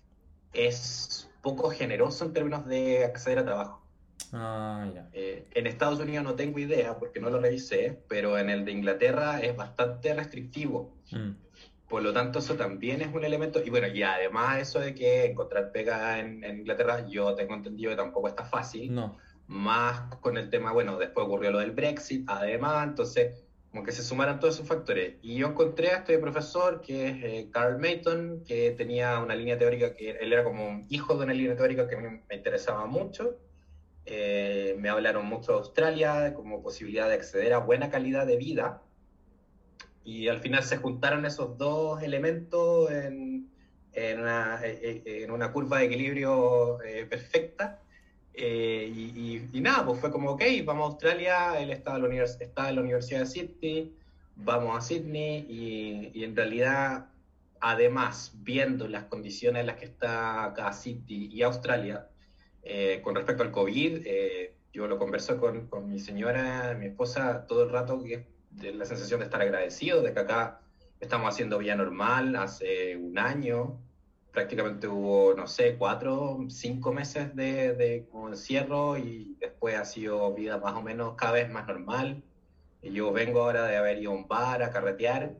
es 0.54 1.30
poco 1.42 1.72
generoso 1.72 2.26
en 2.26 2.34
términos 2.34 2.66
de 2.66 3.06
acceder 3.06 3.40
a 3.40 3.46
trabajo. 3.46 3.82
Ah, 4.34 4.90
ya. 4.94 5.10
Eh, 5.14 5.48
en 5.54 5.68
Estados 5.68 6.00
Unidos 6.00 6.24
no 6.24 6.36
tengo 6.36 6.60
idea 6.60 6.98
porque 6.98 7.20
no 7.20 7.30
lo 7.30 7.40
revisé, 7.40 8.02
pero 8.08 8.38
en 8.38 8.50
el 8.50 8.64
de 8.64 8.72
Inglaterra 8.72 9.40
es 9.42 9.56
bastante 9.56 10.14
restrictivo. 10.14 10.94
Mm. 11.12 11.32
por 11.90 12.02
lo 12.02 12.14
tanto, 12.14 12.40
eso 12.40 12.56
también 12.56 13.02
es 13.02 13.14
un 13.14 13.26
elemento. 13.26 13.62
Y 13.64 13.70
bueno, 13.70 13.88
y 13.88 14.02
además 14.02 14.62
eso 14.62 14.80
de 14.80 14.96
que 14.96 15.26
encontrar 15.26 15.74
pega 15.74 16.20
en, 16.20 16.44
Inglaterra, 16.44 17.06
yo 17.08 17.36
tengo 17.36 17.54
entendido 17.54 17.92
que 17.92 17.98
tampoco 17.98 18.30
está 18.30 18.46
fácil. 18.46 18.94
No. 18.94 19.18
Más 19.48 20.16
con 20.22 20.38
el 20.38 20.50
tema, 20.50 20.72
bueno, 20.72 20.98
después 20.98 21.26
ocurrió 21.26 21.52
lo 21.52 21.60
del 21.60 21.72
Brexit, 21.72 22.24
además, 22.28 22.88
entonces, 22.88 23.44
como 23.72 23.84
que 23.84 23.92
se 23.94 24.04
sumaron 24.04 24.40
todos 24.40 24.56
esos 24.56 24.68
factores. 24.68 25.16
Y 25.22 25.36
yo 25.38 25.48
encontré 25.48 25.92
a 25.92 25.98
este 25.98 26.18
profesor, 26.20 26.82
que 26.82 27.08
es 27.08 27.24
eh, 27.24 27.50
Carl 27.52 27.80
Mayton, 27.80 28.44
que 28.46 28.72
tenía 28.72 29.20
una 29.20 29.34
línea 29.34 29.58
teórica, 29.58 29.94
que 29.94 30.12
él 30.12 30.34
era 30.34 30.44
como 30.44 30.68
un 30.68 30.86
hijo 30.90 31.16
de 31.16 31.24
una 31.24 31.34
línea 31.34 31.56
teórica 31.56 31.88
que 31.88 31.96
me, 31.96 32.24
me 32.30 32.36
interesaba 32.36 32.86
mucho. 32.86 33.38
Eh, 34.06 34.76
me 34.80 34.90
hablaron 34.90 35.26
mucho 35.26 35.54
de 35.54 35.58
Australia 35.60 36.34
como 36.34 36.62
posibilidad 36.62 37.08
de 37.08 37.16
acceder 37.16 37.54
a 37.54 37.60
buena 37.60 37.90
calidad 37.90 38.26
de 38.26 38.36
vida 38.36 38.82
y 40.04 40.28
al 40.28 40.40
final 40.40 40.64
se 40.64 40.78
juntaron 40.78 41.26
esos 41.26 41.58
dos 41.58 42.02
elementos 42.02 42.90
en, 42.92 43.52
en, 43.94 44.20
una, 44.20 44.60
en 44.64 45.32
una, 45.32 45.52
curva 45.52 45.80
de 45.80 45.86
equilibrio 45.86 46.82
eh, 46.82 47.06
perfecta. 47.06 47.80
Eh, 48.34 48.92
y, 48.94 49.50
y, 49.52 49.62
nada, 49.62 49.86
pues 49.86 50.00
fue 50.00 50.12
como, 50.12 50.32
ok, 50.32 50.44
vamos 50.66 50.84
a 50.84 50.88
Australia, 50.88 51.60
él 51.60 51.70
está 51.70 51.98
en 51.98 52.04
la, 52.04 52.24
está 52.24 52.70
en 52.70 52.76
la 52.76 52.82
Universidad 52.82 53.20
de 53.22 53.26
Sydney, 53.26 53.94
vamos 54.38 54.78
a 54.78 54.82
Sydney 54.82 55.46
y, 55.50 56.12
y, 56.14 56.24
en 56.24 56.36
realidad, 56.36 57.08
además, 57.60 58.34
viendo 58.36 58.88
las 58.88 59.06
condiciones 59.06 59.62
en 59.62 59.68
las 59.68 59.78
que 59.78 59.86
está 59.86 60.46
acá 60.46 60.72
Sydney 60.72 61.30
y 61.32 61.42
Australia, 61.42 62.08
eh, 62.64 63.02
con 63.04 63.16
respecto 63.16 63.44
al 63.44 63.52
COVID, 63.52 64.06
yo 64.74 64.88
lo 64.88 64.98
converso 64.98 65.38
con, 65.38 65.68
con, 65.68 65.90
mi 65.90 66.00
señora, 66.00 66.76
mi 66.80 66.86
esposa, 66.86 67.46
todo 67.46 67.64
el 67.64 67.70
rato, 67.72 68.02
que 68.02 68.26
de 68.52 68.74
la 68.74 68.86
sensación 68.86 69.20
de 69.20 69.26
estar 69.26 69.42
agradecido, 69.42 70.02
de 70.02 70.14
que 70.14 70.20
acá 70.20 70.62
estamos 71.00 71.34
haciendo 71.34 71.58
vida 71.58 71.76
normal 71.76 72.36
hace 72.36 72.96
un 72.96 73.18
año, 73.18 73.80
prácticamente 74.32 74.88
hubo, 74.88 75.34
no 75.36 75.48
sé, 75.48 75.76
cuatro, 75.78 76.40
cinco 76.50 76.94
meses 76.94 77.36
de, 77.36 77.74
de 77.74 78.08
encierro 78.30 78.98
y 78.98 79.36
después 79.40 79.76
ha 79.78 79.86
sido 79.86 80.34
vida 80.34 80.58
más 80.58 80.74
o 80.74 80.82
menos 80.82 81.16
cada 81.16 81.34
vez 81.34 81.50
más 81.50 81.68
normal. 81.68 82.24
Y 82.82 82.92
yo 82.94 83.12
vengo 83.12 83.42
ahora 83.42 83.68
de 83.68 83.78
haber 83.78 84.00
ido 84.00 84.12
a 84.12 84.16
un 84.16 84.28
bar 84.28 84.64
a 84.64 84.72
carretear 84.72 85.36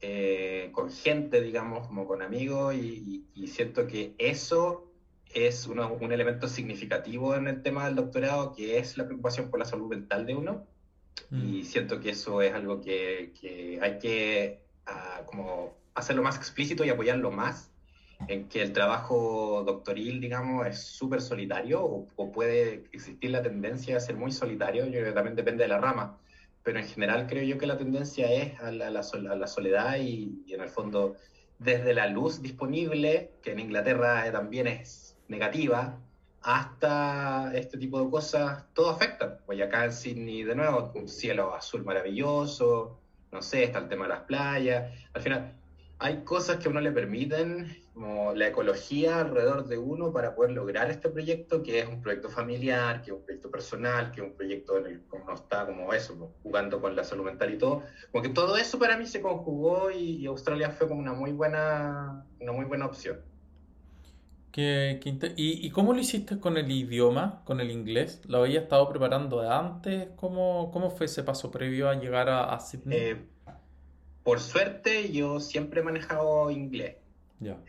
eh, 0.00 0.70
con 0.72 0.90
gente, 0.90 1.40
digamos, 1.40 1.86
como 1.86 2.06
con 2.06 2.22
amigos 2.22 2.74
y, 2.74 3.24
siento 3.46 3.86
que 3.86 4.14
eso 4.18 4.92
es 5.34 5.66
un 5.66 6.12
elemento 6.12 6.48
significativo 6.48 7.34
en 7.34 7.48
el 7.48 7.62
tema 7.62 7.86
del 7.86 7.94
doctorado, 7.94 8.54
que 8.54 8.78
es 8.78 8.96
la 8.98 9.06
preocupación 9.06 9.50
por 9.50 9.58
la 9.58 9.64
salud 9.64 9.88
mental 9.88 10.26
de 10.26 10.34
uno 10.34 10.66
y 11.30 11.62
mm. 11.62 11.64
siento 11.64 12.00
que 12.00 12.10
eso 12.10 12.42
es 12.42 12.52
algo 12.54 12.80
que, 12.80 13.32
que 13.40 13.78
hay 13.82 13.98
que 13.98 14.60
uh, 14.86 15.24
como 15.26 15.74
hacerlo 15.94 16.22
más 16.22 16.36
explícito 16.36 16.84
y 16.84 16.90
apoyarlo 16.90 17.30
más 17.30 17.70
en 18.26 18.48
que 18.48 18.62
el 18.62 18.72
trabajo 18.72 19.62
doctoril, 19.64 20.20
digamos, 20.20 20.66
es 20.66 20.82
súper 20.82 21.20
solitario 21.20 21.84
o, 21.84 22.32
puede 22.32 22.84
existir 22.92 23.30
la 23.30 23.42
tendencia 23.42 23.96
a 23.96 24.00
ser 24.00 24.16
muy 24.16 24.32
solitario, 24.32 24.84
yo 24.86 24.92
creo 24.92 25.06
que 25.06 25.12
también 25.12 25.36
depende 25.36 25.64
de 25.64 25.68
la 25.68 25.78
rama, 25.78 26.18
pero 26.62 26.80
en 26.80 26.86
general 26.86 27.26
creo 27.26 27.44
yo 27.44 27.58
que 27.58 27.66
la 27.66 27.78
tendencia 27.78 28.30
es 28.30 28.58
a 28.60 28.72
la, 28.72 28.88
a 28.88 28.90
la, 28.90 29.46
soledad 29.46 29.96
y, 29.96 30.42
y, 30.46 30.54
en 30.54 30.60
el 30.60 30.68
fondo 30.68 31.16
desde 31.58 31.94
la 31.94 32.06
luz 32.08 32.42
disponible, 32.42 33.32
que 33.42 33.52
en 33.52 33.60
Inglaterra 33.60 34.30
también 34.32 34.66
es 34.66 35.16
negativa, 35.28 35.98
hasta 36.42 37.52
este 37.54 37.78
tipo 37.78 38.02
de 38.02 38.10
cosas, 38.10 38.64
todo 38.74 38.90
afecta. 38.90 39.38
Pues 39.44 39.60
acá 39.60 39.84
en 39.84 39.92
Sydney, 39.92 40.44
de 40.44 40.54
nuevo, 40.54 40.92
un 40.94 41.08
cielo 41.08 41.54
azul 41.54 41.84
maravilloso, 41.84 43.00
no 43.32 43.42
sé, 43.42 43.64
está 43.64 43.80
el 43.80 43.88
tema 43.88 44.04
de 44.04 44.10
las 44.10 44.20
playas. 44.20 44.92
Al 45.12 45.22
final, 45.22 45.57
hay 45.98 46.22
cosas 46.24 46.56
que 46.58 46.68
a 46.68 46.70
uno 46.70 46.80
le 46.80 46.92
permiten, 46.92 47.76
como 47.94 48.32
la 48.34 48.48
ecología 48.48 49.20
alrededor 49.20 49.66
de 49.66 49.78
uno 49.78 50.12
para 50.12 50.34
poder 50.34 50.52
lograr 50.52 50.90
este 50.90 51.08
proyecto, 51.08 51.62
que 51.62 51.80
es 51.80 51.88
un 51.88 52.00
proyecto 52.00 52.28
familiar, 52.28 53.02
que 53.02 53.10
es 53.10 53.16
un 53.16 53.24
proyecto 53.24 53.50
personal, 53.50 54.12
que 54.12 54.20
es 54.20 54.26
un 54.26 54.34
proyecto 54.34 54.78
en 54.78 54.86
el 54.86 55.00
que 55.00 55.16
uno 55.16 55.34
está 55.34 55.66
como 55.66 55.92
eso, 55.92 56.16
pues, 56.16 56.30
jugando 56.42 56.80
con 56.80 56.94
la 56.94 57.04
salud 57.04 57.24
mental 57.24 57.52
y 57.52 57.58
todo. 57.58 57.82
Como 58.12 58.22
que 58.22 58.28
todo 58.28 58.56
eso 58.56 58.78
para 58.78 58.96
mí 58.96 59.06
se 59.06 59.20
conjugó 59.20 59.90
y, 59.90 60.16
y 60.16 60.26
Australia 60.26 60.70
fue 60.70 60.86
como 60.88 61.00
una 61.00 61.12
muy 61.12 61.32
buena, 61.32 62.24
una 62.40 62.52
muy 62.52 62.64
buena 62.64 62.86
opción. 62.86 63.18
¿Y, 64.60 65.70
cómo 65.70 65.92
lo 65.92 66.00
hiciste 66.00 66.40
con 66.40 66.56
el 66.56 66.70
idioma, 66.70 67.42
con 67.44 67.60
el 67.60 67.70
inglés? 67.70 68.22
¿Lo 68.26 68.38
había 68.38 68.60
estado 68.60 68.88
preparando 68.88 69.40
de 69.40 69.48
antes? 69.48 70.08
¿Cómo, 70.16 70.70
cómo 70.72 70.90
fue 70.90 71.06
ese 71.06 71.22
paso 71.22 71.50
previo 71.50 71.88
a 71.88 71.94
llegar 71.94 72.28
a, 72.28 72.58
Sydney? 72.58 72.98
Eh, 72.98 73.26
por 74.28 74.40
suerte, 74.40 75.10
yo 75.10 75.40
siempre 75.40 75.80
he 75.80 75.82
manejado 75.82 76.50
inglés. 76.50 76.96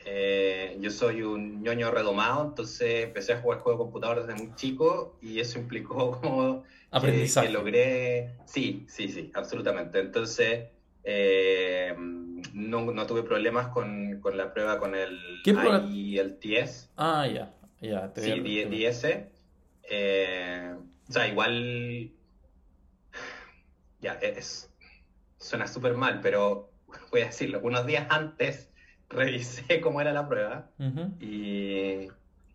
Eh, 0.05 0.77
yo 0.81 0.91
soy 0.91 1.21
un 1.21 1.63
ñoño 1.63 1.89
redomado, 1.89 2.43
entonces 2.49 3.05
empecé 3.05 3.31
a 3.31 3.39
jugar 3.39 3.59
juegos 3.59 3.79
de 3.79 3.83
computador 3.85 4.27
desde 4.27 4.37
muy 4.37 4.53
chico 4.55 5.17
y 5.21 5.39
eso 5.39 5.57
implicó 5.57 6.11
como 6.21 6.65
Aprendizaje. 6.91 7.47
que 7.47 7.53
logré... 7.53 8.31
Sí, 8.43 8.83
sí, 8.89 9.07
sí, 9.07 9.31
absolutamente. 9.35 10.01
Entonces 10.01 10.67
eh, 11.05 11.95
no, 11.97 12.91
no, 12.91 13.07
tuve 13.07 13.23
problemas 13.23 13.69
con, 13.69 14.19
con, 14.19 14.35
la 14.35 14.53
prueba 14.53 14.79
con 14.79 14.95
el 14.95 15.17
IELTS. 15.45 16.89
Ah, 16.97 17.25
ya, 17.25 17.53
ya. 17.79 18.11
sí, 18.17 18.65
DS. 18.65 19.05
Eh, 19.83 20.75
o 21.07 21.13
sea, 21.13 21.25
igual. 21.25 22.11
Ya, 24.01 24.15
es. 24.15 24.68
Suena 25.39 25.67
súper 25.67 25.95
mal, 25.95 26.19
pero 26.21 26.69
voy 27.11 27.21
a 27.21 27.25
decirlo. 27.25 27.59
Unos 27.63 27.85
días 27.85 28.05
antes 28.09 28.69
revisé 29.09 29.79
cómo 29.81 30.01
era 30.01 30.13
la 30.13 30.27
prueba 30.27 30.69
y 31.19 32.09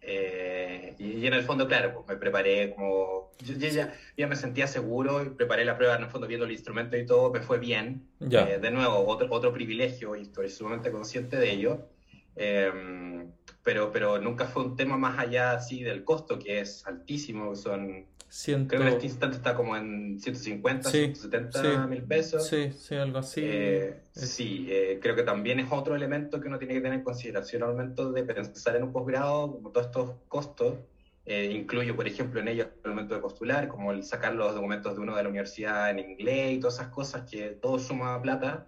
eh, 0.07 0.95
y, 0.99 1.27
en 1.27 1.33
el 1.33 1.43
fondo, 1.43 1.67
claro, 1.67 1.95
pues 1.95 2.07
me 2.07 2.17
preparé 2.17 2.75
como... 2.75 3.31
Yo, 3.39 3.55
ya, 3.55 3.95
ya, 4.17 4.27
me 4.27 4.37
sentía 4.37 4.67
seguro 4.67 5.25
y 5.25 5.31
preparé 5.31 5.65
la 5.65 5.77
prueba, 5.77 5.97
en 5.97 6.03
el 6.03 6.11
fondo 6.11 6.27
viendo 6.27 6.45
el 6.45 6.53
instrumento 6.53 6.97
y 6.97 7.07
todo, 7.07 7.33
me 7.33 7.41
fue 7.41 7.59
bien. 7.59 8.07
Eh, 8.21 8.59
de 8.61 8.71
nuevo, 8.71 9.07
otro, 9.07 9.29
otro 9.31 9.53
privilegio 9.53 10.15
y 10.15 10.23
estoy 10.23 10.51
sumamente 10.51 10.91
consciente 10.91 11.37
de 11.37 11.51
ello. 11.51 11.89
Em, 12.37 13.31
pero, 13.65 13.91
pero 13.91 14.21
nunca 14.21 14.45
fue 14.47 14.63
un 14.63 14.77
tema 14.77 14.97
más 14.97 15.19
allá 15.19 15.53
así 15.53 15.83
del 15.83 16.05
costo, 16.05 16.39
que 16.39 16.61
es 16.61 16.87
altísimo, 16.87 17.57
son 17.57 18.07
Creo 18.43 18.67
que 18.67 18.77
en 18.77 18.89
este 18.89 19.07
instante 19.07 19.37
está 19.37 19.55
como 19.55 19.77
en 19.77 20.19
150, 20.19 20.91
170 20.91 21.87
mil 21.87 22.03
pesos. 22.03 22.49
Sí, 22.49 22.73
sí, 22.73 22.97
algo 22.97 23.19
así. 23.19 23.41
Eh, 23.45 24.01
sí, 24.13 24.67
eh, 24.69 24.99
creo 25.01 25.15
que 25.15 25.23
también 25.23 25.61
es 25.61 25.71
otro 25.71 25.95
elemento 25.95 26.41
que 26.41 26.49
uno 26.49 26.59
tiene 26.59 26.75
que 26.75 26.81
tener 26.81 26.99
en 26.99 27.05
consideración 27.05 27.63
al 27.63 27.71
momento 27.71 28.11
de 28.11 28.25
pensar 28.25 28.75
en 28.75 28.83
un 28.83 28.93
posgrado, 28.93 29.53
como 29.53 29.71
todos 29.71 29.87
estos 29.87 30.11
costos. 30.27 30.75
Eh, 31.27 31.53
incluyo, 31.53 31.95
por 31.95 32.09
ejemplo, 32.09 32.41
en 32.41 32.49
ellos 32.49 32.67
el 32.83 32.91
momento 32.91 33.15
de 33.15 33.21
postular, 33.21 33.69
como 33.69 33.93
el 33.93 34.03
sacar 34.03 34.35
los 34.35 34.53
documentos 34.53 34.97
de 34.97 35.01
uno 35.01 35.15
de 35.15 35.23
la 35.23 35.29
universidad 35.29 35.91
en 35.91 36.01
inglés 36.01 36.55
y 36.55 36.59
todas 36.59 36.75
esas 36.75 36.89
cosas 36.89 37.31
que 37.31 37.51
todo 37.51 37.79
suma 37.79 38.21
plata. 38.21 38.67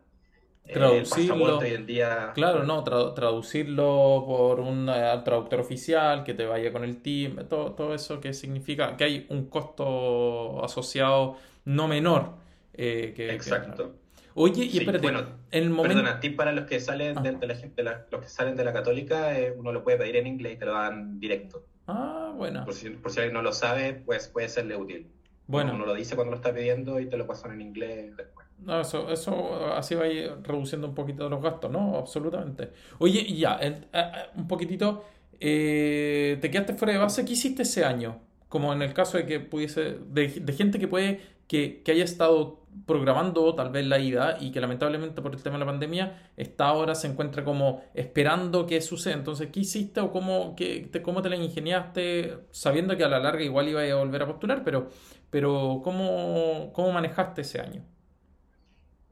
Eh, 0.69 0.73
traducirlo. 0.73 1.59
hoy 1.59 1.75
en 1.75 1.87
día. 1.87 2.33
Claro, 2.35 2.65
no, 2.65 2.83
traducirlo 2.83 4.25
por 4.27 4.61
un 4.61 4.89
eh, 4.89 5.21
traductor 5.25 5.61
oficial 5.61 6.25
que 6.25 6.35
te 6.35 6.45
vaya 6.45 6.73
con 6.73 6.85
el 6.85 7.03
team, 7.03 7.47
todo, 7.49 7.73
todo 7.73 7.95
eso 7.95 8.21
que 8.21 8.33
significa 8.33 8.97
que 8.97 9.05
hay 9.05 9.27
un 9.31 9.47
costo 9.47 10.65
asociado 10.65 11.37
no 11.65 11.87
menor. 11.89 12.35
Eh, 12.75 13.13
que, 13.15 13.33
Exacto. 13.33 13.95
Oye, 14.35 14.65
y 14.65 14.79
espérate, 14.79 15.03
bueno, 15.03 15.27
el 15.51 15.71
momento... 15.71 16.03
Perdona, 16.03 16.21
tip 16.21 16.37
para 16.37 16.53
los 16.53 16.67
que 16.67 16.79
salen 16.79 17.17
ah. 17.17 17.23
de, 17.23 17.83
la 17.83 18.05
los 18.11 18.21
que 18.21 18.29
salen 18.29 18.55
de 18.55 18.65
la 18.65 18.73
católica, 18.73 19.35
uno 19.57 19.73
lo 19.73 19.83
puede 19.83 19.97
pedir 19.97 20.17
en 20.17 20.27
inglés 20.27 20.55
y 20.55 20.57
te 20.59 20.67
lo 20.67 20.73
dan 20.73 21.19
directo. 21.19 21.65
Ah, 21.87 22.35
bueno. 22.37 22.65
Por 22.65 22.75
si, 22.75 22.91
por 22.91 23.11
si 23.11 23.21
alguien 23.21 23.35
no 23.35 23.43
lo 23.43 23.53
sabe, 23.53 23.95
pues 23.95 24.29
puede 24.29 24.49
serle 24.49 24.77
útil. 24.77 25.07
Bueno. 25.47 25.75
Uno 25.75 25.87
lo 25.87 25.95
dice 25.95 26.17
cuando 26.17 26.33
lo 26.33 26.37
está 26.37 26.53
pidiendo 26.53 27.01
y 27.01 27.07
te 27.07 27.17
lo 27.17 27.27
pasan 27.27 27.53
en 27.53 27.63
inglés 27.63 28.17
después. 28.17 28.46
No, 28.59 28.81
eso, 28.81 29.11
eso 29.11 29.75
así 29.75 29.95
va 29.95 30.05
a 30.05 30.09
ir 30.09 30.33
reduciendo 30.43 30.89
un 30.89 30.95
poquito 30.95 31.29
los 31.29 31.43
gastos, 31.43 31.71
¿no? 31.71 31.97
Absolutamente. 31.97 32.71
Oye, 32.99 33.25
ya, 33.37 33.59
eh, 33.61 33.83
eh, 33.93 34.13
un 34.37 34.49
poquitito, 34.49 35.05
eh, 35.39 36.39
te 36.41 36.51
quedaste 36.51 36.75
fuera 36.75 36.93
de 36.95 36.99
base, 36.99 37.25
¿qué 37.25 37.35
hiciste 37.35 37.63
ese 37.63 37.85
año? 37.85 38.21
Como 38.49 38.73
en 38.73 38.83
el 38.83 38.95
caso 38.95 39.19
de 39.19 39.27
que 39.27 39.41
pudiese, 39.41 39.99
de, 40.09 40.29
gente 40.57 40.79
que 40.79 40.89
puede, 40.89 41.21
que, 41.47 41.83
que, 41.85 41.93
haya 41.93 42.05
estado 42.05 42.67
programando 42.87 43.55
tal 43.55 43.71
vez 43.71 43.87
la 43.87 43.99
ida 43.99 44.39
y 44.41 44.51
que 44.53 44.61
lamentablemente 44.61 45.23
por 45.23 45.35
el 45.35 45.43
tema 45.43 45.55
de 45.55 45.61
la 45.61 45.67
pandemia 45.67 46.31
está 46.37 46.67
ahora 46.67 46.95
se 46.95 47.07
encuentra 47.09 47.45
como 47.45 47.83
esperando 47.95 48.67
que 48.67 48.81
suceda. 48.81 49.15
Entonces, 49.15 49.51
¿qué 49.53 49.61
hiciste 49.61 50.01
o 50.01 50.11
cómo, 50.13 50.55
qué, 50.57 50.89
te, 50.91 51.03
cómo 51.03 51.23
te 51.23 51.29
la 51.29 51.37
ingeniaste 51.37 52.39
sabiendo 52.51 52.97
que 52.97 53.05
a 53.05 53.09
la 53.09 53.21
larga 53.21 53.43
igual 53.43 53.69
iba 53.69 53.83
a 53.83 53.95
volver 53.97 54.23
a 54.23 54.27
postular, 54.27 54.63
pero, 54.65 54.89
pero 55.31 55.81
¿cómo, 55.85 56.71
cómo 56.73 56.93
manejaste 56.93 57.43
ese 57.43 57.61
año? 57.61 57.85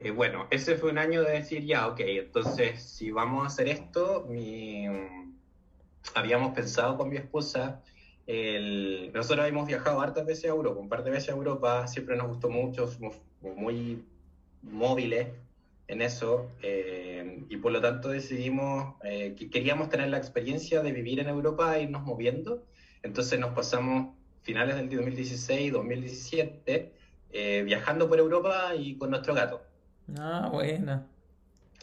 Eh, 0.01 0.11
bueno, 0.11 0.47
ese 0.51 0.77
fue 0.77 0.91
un 0.91 0.99
año 0.99 1.23
de 1.23 1.33
decir, 1.33 1.65
ya, 1.65 1.87
ok, 1.89 2.01
entonces 2.01 2.83
si 2.83 3.11
vamos 3.11 3.45
a 3.45 3.47
hacer 3.47 3.69
esto, 3.69 4.29
habíamos 6.15 6.55
pensado 6.55 6.97
con 6.97 7.09
mi 7.09 7.17
esposa, 7.17 7.83
el... 8.27 9.11
nosotros 9.15 9.41
habíamos 9.41 9.67
viajado 9.67 10.01
hartas 10.01 10.27
veces 10.27 10.47
a 10.47 10.49
Europa, 10.49 10.81
un 10.81 10.89
par 10.89 11.05
de 11.05 11.11
veces 11.11 11.31
a 11.31 11.33
Europa, 11.33 11.87
siempre 11.87 12.17
nos 12.17 12.29
gustó 12.29 12.51
mucho, 12.51 12.89
somos 12.89 13.17
muy 13.41 14.05
móviles, 14.63 15.29
en 15.87 16.01
eso 16.03 16.51
y 17.49 17.57
por 17.59 17.73
lo 17.73 17.81
tanto 17.81 18.09
decidimos 18.09 18.95
que 19.03 19.51
queríamos 19.51 19.91
tener 19.91 20.09
la 20.09 20.17
experiencia 20.17 20.83
de 20.83 20.93
vivir 20.93 21.21
en 21.21 21.29
Europa 21.29 21.77
e 21.77 21.83
irnos 21.83 22.03
moviendo. 22.03 22.65
Entonces 23.03 23.39
nos 23.39 23.53
pasamos 23.53 24.15
finales 24.43 24.77
del 24.77 24.89
2016, 24.89 25.73
2017, 25.73 26.93
viajando 27.65 28.09
por 28.09 28.19
Europa 28.19 28.75
y 28.77 28.97
con 28.97 29.11
nuestro 29.11 29.35
gato. 29.35 29.63
Ah, 30.19 30.49
buena. 30.53 31.07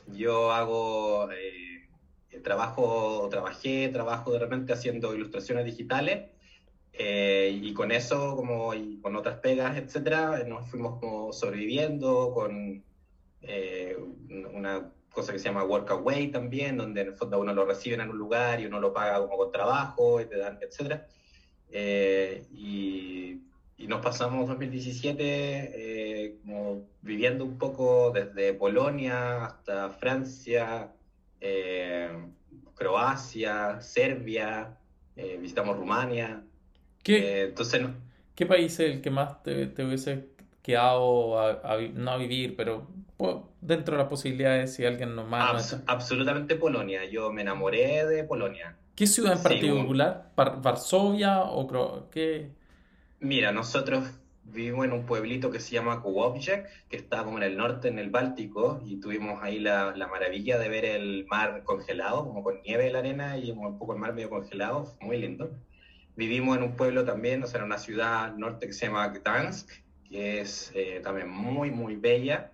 Yo 0.07 0.51
hago 0.51 1.29
trabajo, 2.43 3.27
trabajé, 3.29 3.89
trabajo 3.89 4.31
de 4.31 4.39
repente 4.39 4.73
haciendo 4.73 5.13
ilustraciones 5.13 5.65
digitales 5.65 6.29
eh, 6.93 7.57
y 7.61 7.73
con 7.73 7.91
eso, 7.91 8.35
como 8.35 8.73
y 8.73 8.99
con 8.99 9.15
otras 9.15 9.37
pegas, 9.39 9.77
etcétera, 9.77 10.43
nos 10.45 10.69
fuimos 10.69 10.99
como 10.99 11.31
sobreviviendo 11.31 12.31
con 12.33 12.83
eh, 13.41 13.95
una 14.53 14.91
cosa 15.11 15.33
que 15.33 15.39
se 15.39 15.45
llama 15.45 15.63
Workaway 15.63 16.31
también, 16.31 16.77
donde 16.77 17.01
en 17.01 17.07
el 17.07 17.13
fondo 17.13 17.39
uno 17.39 17.53
lo 17.53 17.65
reciben 17.65 18.01
en 18.01 18.09
un 18.09 18.17
lugar 18.17 18.59
y 18.59 18.65
uno 18.65 18.79
lo 18.79 18.93
paga 18.93 19.19
como 19.19 19.37
con 19.37 19.51
trabajo, 19.51 20.19
etcétera. 20.19 21.07
Eh, 21.69 22.45
y, 22.51 23.41
y, 23.81 23.88
nos 23.88 24.01
pasamos 24.01 24.47
2017 24.47 26.38
como 26.43 26.88
viviendo 27.01 27.43
un 27.43 27.57
poco 27.57 28.11
desde 28.11 28.53
Polonia 28.53 29.45
hasta 29.45 29.89
Francia, 29.89 30.91
Croacia, 32.75 33.81
Serbia, 33.81 34.77
visitamos 35.39 35.77
Rumania. 35.77 36.43
¿Qué, 37.03 37.17
eh, 37.17 37.43
entonces, 37.45 37.81
¿Qué 38.35 38.45
país 38.45 38.73
es 38.79 38.91
el 38.91 39.01
que 39.01 39.09
más 39.09 39.41
te, 39.43 39.67
te 39.67 39.83
hubiese 39.83 40.29
quedado 40.61 41.39
a, 41.39 41.77
no 41.93 42.11
a 42.11 42.17
vivir, 42.17 42.55
pero 42.55 42.88
dentro 43.61 43.95
de 43.95 44.01
las 44.03 44.09
posibilidades 44.09 44.73
si 44.75 44.85
alguien 44.85 45.15
nomás... 45.15 45.77
Absolutamente 45.88 46.55
Polonia, 46.55 47.05
yo 47.05 47.31
me 47.31 47.41
enamoré 47.41 48.05
de 48.05 48.23
Polonia. 48.23 48.77
¿Qué 48.95 49.07
ciudad 49.07 49.33
en 49.33 49.43
particular? 49.43 50.31
¿Varsovia 50.35 51.41
o 51.43 52.09
qué? 52.09 52.51
Mira, 53.23 53.51
nosotros 53.51 54.09
vivimos 54.45 54.83
en 54.83 54.93
un 54.93 55.05
pueblito 55.05 55.51
que 55.51 55.59
se 55.59 55.75
llama 55.75 56.01
Kowalczyk, 56.01 56.65
que 56.89 56.97
está 56.97 57.23
como 57.23 57.37
en 57.37 57.43
el 57.43 57.55
norte, 57.55 57.87
en 57.87 57.99
el 57.99 58.09
Báltico, 58.09 58.81
y 58.83 58.99
tuvimos 58.99 59.43
ahí 59.43 59.59
la, 59.59 59.95
la, 59.95 60.07
maravilla 60.07 60.57
de 60.57 60.69
ver 60.69 60.85
el 60.85 61.27
mar 61.29 61.63
congelado, 61.63 62.25
como 62.25 62.43
con 62.43 62.63
nieve 62.63 62.87
en 62.87 62.93
la 62.93 62.99
arena 62.99 63.37
y 63.37 63.51
un 63.51 63.77
poco 63.77 63.93
el 63.93 63.99
mar 63.99 64.15
medio 64.15 64.31
congelado, 64.31 64.97
muy 65.01 65.19
lindo. 65.19 65.51
Vivimos 66.15 66.57
en 66.57 66.63
un 66.63 66.75
pueblo 66.75 67.05
también, 67.05 67.43
o 67.43 67.47
sea, 67.47 67.59
en 67.59 67.67
una 67.67 67.77
ciudad 67.77 68.33
norte 68.35 68.65
que 68.65 68.73
se 68.73 68.87
llama 68.87 69.07
Gdansk, 69.09 69.69
que 70.09 70.41
es 70.41 70.71
eh, 70.73 70.99
también 71.03 71.29
muy, 71.29 71.69
muy 71.69 71.97
bella. 71.97 72.51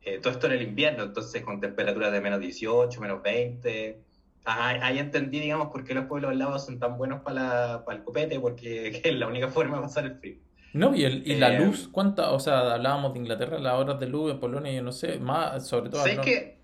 Eh, 0.00 0.18
todo 0.18 0.32
esto 0.32 0.46
en 0.46 0.54
el 0.54 0.62
invierno, 0.62 1.04
entonces 1.04 1.42
con 1.42 1.60
temperaturas 1.60 2.10
de 2.10 2.22
menos 2.22 2.40
18, 2.40 2.98
menos 3.02 3.22
20. 3.22 4.00
Ahí, 4.46 4.98
entendí, 4.98 5.40
digamos, 5.40 5.68
por 5.68 5.84
qué 5.84 5.92
los 5.92 6.06
pueblos 6.06 6.30
al 6.30 6.38
lado 6.38 6.58
son 6.58 6.78
tan 6.78 6.96
buenos 6.96 7.22
para, 7.22 7.84
para 7.84 7.98
el 7.98 8.04
copete, 8.04 8.38
porque 8.40 9.00
es 9.04 9.14
la 9.14 9.26
única 9.26 9.48
forma 9.48 9.76
de 9.76 9.82
pasar 9.82 10.04
el 10.04 10.16
frío. 10.16 10.36
No, 10.72 10.94
y, 10.94 11.04
el, 11.04 11.26
y 11.26 11.36
la 11.36 11.54
eh, 11.54 11.64
luz, 11.64 11.88
¿cuánta? 11.90 12.30
O 12.30 12.38
sea, 12.38 12.74
hablábamos 12.74 13.14
de 13.14 13.20
Inglaterra, 13.20 13.58
las 13.58 13.74
horas 13.74 13.98
de 13.98 14.06
luz 14.06 14.32
en 14.32 14.40
Polonia, 14.40 14.72
yo 14.72 14.82
no 14.82 14.92
sé, 14.92 15.18
más, 15.18 15.66
sobre 15.66 15.90
todo... 15.90 16.02
¿Sabes 16.02 16.20
que 16.20 16.56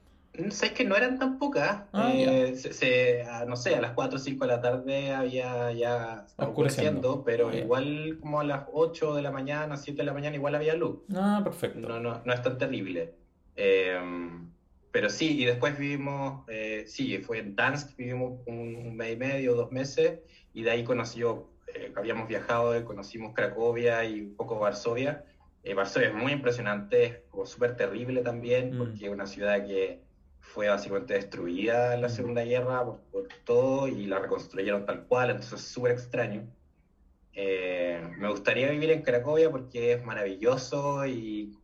Sabes 0.49 0.73
que 0.73 0.85
no 0.85 0.97
eran 0.97 1.19
tan 1.19 1.39
pocas. 1.39 1.83
Ah, 1.93 2.11
eh, 2.15 2.57
se, 2.57 3.23
no 3.47 3.55
sé, 3.55 3.77
a 3.77 3.83
las 3.83 3.93
4 3.93 4.17
o 4.17 4.19
5 4.19 4.47
de 4.47 4.51
la 4.51 4.62
tarde 4.62 5.12
había 5.12 5.71
ya 5.73 6.25
oscureciendo, 6.37 7.23
pero 7.23 7.53
igual 7.55 8.19
como 8.19 8.41
a 8.41 8.45
las 8.45 8.65
8 8.73 9.15
de 9.15 9.21
la 9.21 9.31
mañana, 9.31 9.77
7 9.77 9.99
de 9.99 10.05
la 10.05 10.15
mañana, 10.15 10.35
igual 10.35 10.55
había 10.55 10.75
luz. 10.75 11.01
Ah, 11.15 11.43
perfecto. 11.45 11.81
No, 11.81 12.01
no, 12.01 12.23
no 12.25 12.33
es 12.33 12.41
tan 12.41 12.57
terrible. 12.57 13.15
Em, 13.57 14.51
pero 14.93 15.09
sí, 15.09 15.41
y 15.41 15.47
después 15.47 15.79
vivimos, 15.79 16.45
eh, 16.49 16.85
sí, 16.87 17.17
fue 17.19 17.39
en 17.39 17.57
Dansk, 17.57 17.97
vivimos 17.97 18.41
un, 18.47 18.95
mes 18.95 19.15
y 19.15 19.17
medio, 19.17 19.55
dos 19.55 19.73
meses, 19.73 20.21
y 20.53 20.63
de 20.63 20.71
ahí 20.71 20.85
conocí 20.85 21.21
yo, 21.21 21.51
eh, 21.75 21.91
habíamos 21.97 22.29
viajado, 22.29 22.85
conocimos 22.85 23.33
Cracovia 23.35 24.05
y 24.05 24.21
un 24.21 24.37
poco 24.37 24.59
Varsovia. 24.59 25.25
Varsovia 25.75 26.09
es 26.09 26.15
muy 26.15 26.33
impresionante, 26.33 27.05
es 27.05 27.17
como 27.31 27.47
súper 27.47 27.75
terrible 27.75 28.21
también, 28.21 28.75
mm. 28.75 28.78
porque 28.78 29.07
es 29.07 29.11
una 29.11 29.26
ciudad 29.26 29.67
que 29.67 30.02
fue 30.41 30.69
básicamente 30.69 31.15
destruida 31.15 31.95
en 31.95 32.02
la 32.02 32.11
Segunda 32.11 32.45
Guerra 32.45 32.85
por, 32.85 33.28
todo 33.45 33.89
y 33.89 34.07
la 34.07 34.19
reconstruyeron 34.19 34.85
tal 34.85 35.07
cual, 35.07 35.31
entonces 35.31 35.61
es 35.61 35.67
súper 35.69 35.93
extraño. 35.93 36.47
Eh, 37.33 37.99
me 38.19 38.28
gustaría 38.28 38.71
vivir 38.71 38.91
en 38.91 39.00
Cracovia 39.00 39.50
porque 39.50 39.93
es 39.93 40.05
maravilloso 40.05 41.07
y 41.07 41.57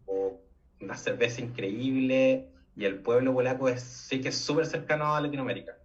una 0.81 0.97
cerveza 0.97 1.43
increíble 1.43 2.49
y 2.79 2.85
el 2.85 3.01
pueblo 3.03 3.35
polaco 3.35 3.69
es, 3.69 3.83
sí 3.83 4.21
que 4.21 4.29
es 4.29 4.39
súper 4.39 4.67
cercano 4.67 5.15
a 5.15 5.21
Latinoamérica, 5.21 5.77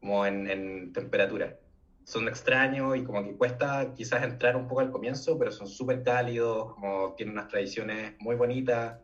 como 0.00 0.24
en, 0.26 0.48
en 0.48 0.92
temperatura 0.92 1.56
son 2.04 2.28
extraños 2.28 2.96
y 2.96 3.04
como 3.04 3.22
que 3.24 3.36
cuesta 3.36 3.92
quizás 3.94 4.22
entrar 4.24 4.56
un 4.56 4.66
poco 4.66 4.80
al 4.80 4.90
comienzo, 4.90 5.38
pero 5.38 5.52
son 5.52 5.66
súper 5.66 6.02
cálidos, 6.02 6.74
como 6.74 7.14
tienen 7.16 7.34
unas 7.34 7.48
tradiciones 7.48 8.14
muy 8.18 8.34
bonitas, 8.34 8.98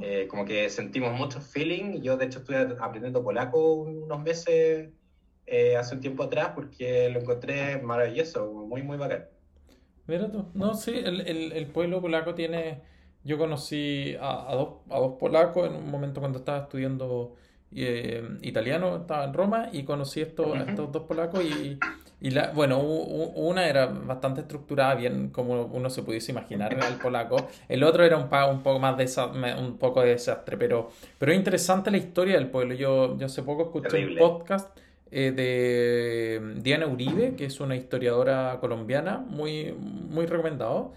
eh, 0.00 0.26
como 0.28 0.44
que 0.44 0.70
sentimos 0.70 1.18
mucho 1.18 1.40
feeling. 1.40 2.00
Yo 2.00 2.16
de 2.16 2.26
hecho 2.26 2.40
estuve 2.40 2.76
aprendiendo 2.80 3.22
polaco 3.22 3.74
unos 3.74 4.22
meses 4.22 4.90
eh, 5.46 5.76
hace 5.76 5.94
un 5.94 6.00
tiempo 6.00 6.22
atrás 6.22 6.52
porque 6.54 7.10
lo 7.10 7.20
encontré 7.20 7.80
maravilloso, 7.82 8.50
muy, 8.52 8.82
muy 8.82 8.96
bacán. 8.96 9.26
Mira 10.06 10.30
tú, 10.30 10.46
no, 10.54 10.74
sí, 10.74 10.92
el, 10.92 11.22
el, 11.22 11.52
el 11.52 11.66
pueblo 11.66 12.00
polaco 12.00 12.34
tiene, 12.34 12.82
yo 13.24 13.38
conocí 13.38 14.16
a, 14.20 14.50
a, 14.50 14.54
dos, 14.54 14.68
a 14.90 14.98
dos 14.98 15.14
polacos 15.18 15.66
en 15.68 15.74
un 15.74 15.90
momento 15.90 16.20
cuando 16.20 16.38
estaba 16.38 16.58
estudiando 16.58 17.34
eh, 17.74 18.22
italiano, 18.42 18.96
estaba 18.96 19.24
en 19.24 19.34
Roma 19.34 19.68
y 19.72 19.82
conocí 19.84 20.20
estos, 20.20 20.56
estos 20.68 20.92
dos 20.92 21.02
polacos 21.04 21.42
y 21.44 21.78
y 22.24 22.30
la, 22.30 22.52
bueno, 22.52 22.80
una 22.80 23.68
era 23.68 23.84
bastante 23.84 24.40
estructurada, 24.40 24.94
bien 24.94 25.28
como 25.28 25.66
uno 25.66 25.90
se 25.90 26.02
pudiese 26.02 26.32
imaginar 26.32 26.72
el 26.72 26.94
polaco. 26.94 27.36
El 27.68 27.84
otro 27.84 28.02
era 28.02 28.16
un, 28.16 28.30
un 28.32 28.62
poco 28.62 28.78
más 28.78 28.96
de 28.96 29.54
un 29.58 29.76
poco 29.76 30.00
de 30.00 30.08
desastre, 30.08 30.56
pero, 30.56 30.90
pero 31.18 31.32
es 31.32 31.36
interesante 31.38 31.90
la 31.90 31.98
historia 31.98 32.36
del 32.36 32.48
pueblo. 32.48 32.72
Yo, 32.74 33.18
yo 33.18 33.26
hace 33.26 33.42
poco 33.42 33.64
escuché 33.64 34.06
un 34.06 34.16
podcast 34.16 34.74
eh, 35.10 35.32
de 35.32 36.62
Diana 36.62 36.86
Uribe, 36.86 37.34
que 37.36 37.44
es 37.44 37.60
una 37.60 37.76
historiadora 37.76 38.56
colombiana, 38.58 39.18
muy, 39.18 39.74
muy 39.74 40.24
recomendado. 40.24 40.94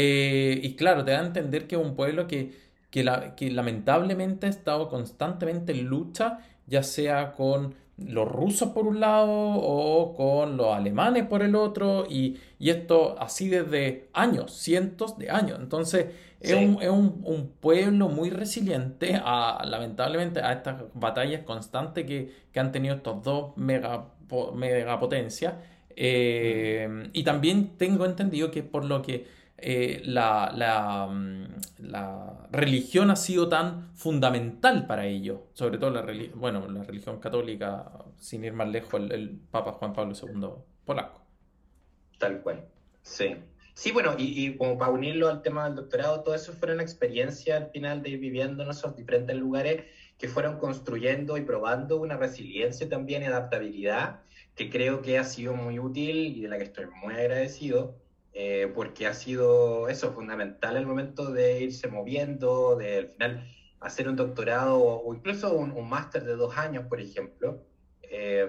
Eh, 0.00 0.60
y 0.62 0.76
claro, 0.76 1.04
te 1.04 1.10
da 1.10 1.18
a 1.18 1.26
entender 1.26 1.66
que 1.66 1.74
es 1.74 1.82
un 1.82 1.96
pueblo 1.96 2.28
que, 2.28 2.52
que, 2.88 3.02
la, 3.02 3.34
que 3.34 3.50
lamentablemente 3.50 4.46
ha 4.46 4.48
estado 4.48 4.88
constantemente 4.88 5.72
en 5.72 5.86
lucha, 5.86 6.38
ya 6.68 6.84
sea 6.84 7.32
con 7.32 7.74
los 7.96 8.28
rusos 8.30 8.70
por 8.70 8.86
un 8.86 9.00
lado 9.00 9.32
o 9.32 10.14
con 10.14 10.56
los 10.56 10.72
alemanes 10.72 11.26
por 11.26 11.42
el 11.42 11.56
otro 11.56 12.06
y, 12.08 12.38
esto 12.60 13.16
así 13.18 13.48
desde 13.48 14.08
años, 14.12 14.52
cientos 14.52 15.18
de 15.18 15.30
años. 15.30 15.58
Entonces 15.60 16.06
es, 16.40 16.54
un, 16.54 16.80
es 16.80 16.90
un, 16.90 17.52
pueblo 17.60 18.08
muy 18.08 18.30
resiliente 18.30 19.20
a, 19.20 19.64
lamentablemente 19.66 20.38
a 20.40 20.52
estas 20.52 20.84
batallas 20.94 21.42
constantes 21.42 22.06
que, 22.06 22.48
han 22.54 22.70
tenido 22.70 22.94
estos 22.94 23.24
dos 23.24 23.56
megapotencias. 23.56 25.54
Eh, 25.96 27.10
y 27.12 27.24
también 27.24 27.76
tengo 27.76 28.06
entendido 28.06 28.52
que 28.52 28.62
por 28.62 28.84
lo 28.84 29.02
que 29.02 29.37
eh, 29.58 30.02
mm, 30.04 31.80
la, 31.90 32.48
religión 32.50 33.10
ha 33.10 33.16
sido 33.16 33.48
tan 33.48 33.94
fundamental 33.94 34.86
para 34.86 35.06
ellos, 35.06 35.40
sobre 35.52 35.78
todo 35.78 35.90
la, 35.90 36.06
bueno, 36.34 36.68
la 36.68 36.84
religión 36.84 37.18
católica, 37.18 37.92
sin 38.16 38.44
ir 38.44 38.52
más 38.52 38.68
lejos, 38.68 39.00
el, 39.10 39.40
Papa 39.50 39.72
Juan 39.72 39.92
Pablo 39.92 40.14
II 40.14 40.48
polaco. 40.84 41.20
Tal 42.18 42.40
cual, 42.40 42.64
sí. 43.02 43.36
Sí, 43.74 43.92
bueno, 43.92 44.14
y, 44.18 44.46
y, 44.46 44.56
como 44.56 44.76
para 44.76 44.90
unirlo 44.90 45.28
al 45.28 45.42
tema 45.42 45.66
del 45.66 45.76
doctorado, 45.76 46.22
todo 46.22 46.34
eso 46.34 46.52
fue 46.52 46.72
una 46.72 46.82
experiencia 46.82 47.56
al 47.56 47.70
final 47.70 48.02
de 48.02 48.10
ir 48.10 48.18
viviendo 48.18 48.64
en 48.64 48.70
esos 48.70 48.96
diferentes 48.96 49.36
lugares 49.36 49.84
que 50.18 50.26
fueron 50.26 50.58
construyendo 50.58 51.36
y 51.36 51.42
probando 51.42 51.96
una 51.98 52.16
resiliencia 52.16 52.88
también 52.88 53.22
y 53.22 53.26
adaptabilidad 53.26 54.20
que 54.56 54.68
creo 54.68 55.00
que 55.00 55.18
ha 55.18 55.24
sido 55.24 55.54
muy 55.54 55.78
útil 55.78 56.36
y 56.36 56.42
de 56.42 56.48
la 56.48 56.58
que 56.58 56.64
estoy 56.64 56.86
muy 57.02 57.14
agradecido 57.14 57.94
eh, 58.40 58.70
porque 58.72 59.08
ha 59.08 59.14
sido 59.14 59.88
eso 59.88 60.12
fundamental 60.12 60.76
el 60.76 60.86
momento 60.86 61.32
de 61.32 61.60
irse 61.60 61.88
moviendo, 61.88 62.76
de 62.76 62.98
al 62.98 63.08
final 63.08 63.48
hacer 63.80 64.08
un 64.08 64.14
doctorado 64.14 64.78
o, 64.78 65.12
incluso 65.12 65.52
un, 65.54 65.88
máster 65.88 66.22
de 66.22 66.36
dos 66.36 66.56
años, 66.56 66.84
por 66.86 67.00
ejemplo, 67.00 67.64
eh, 68.00 68.46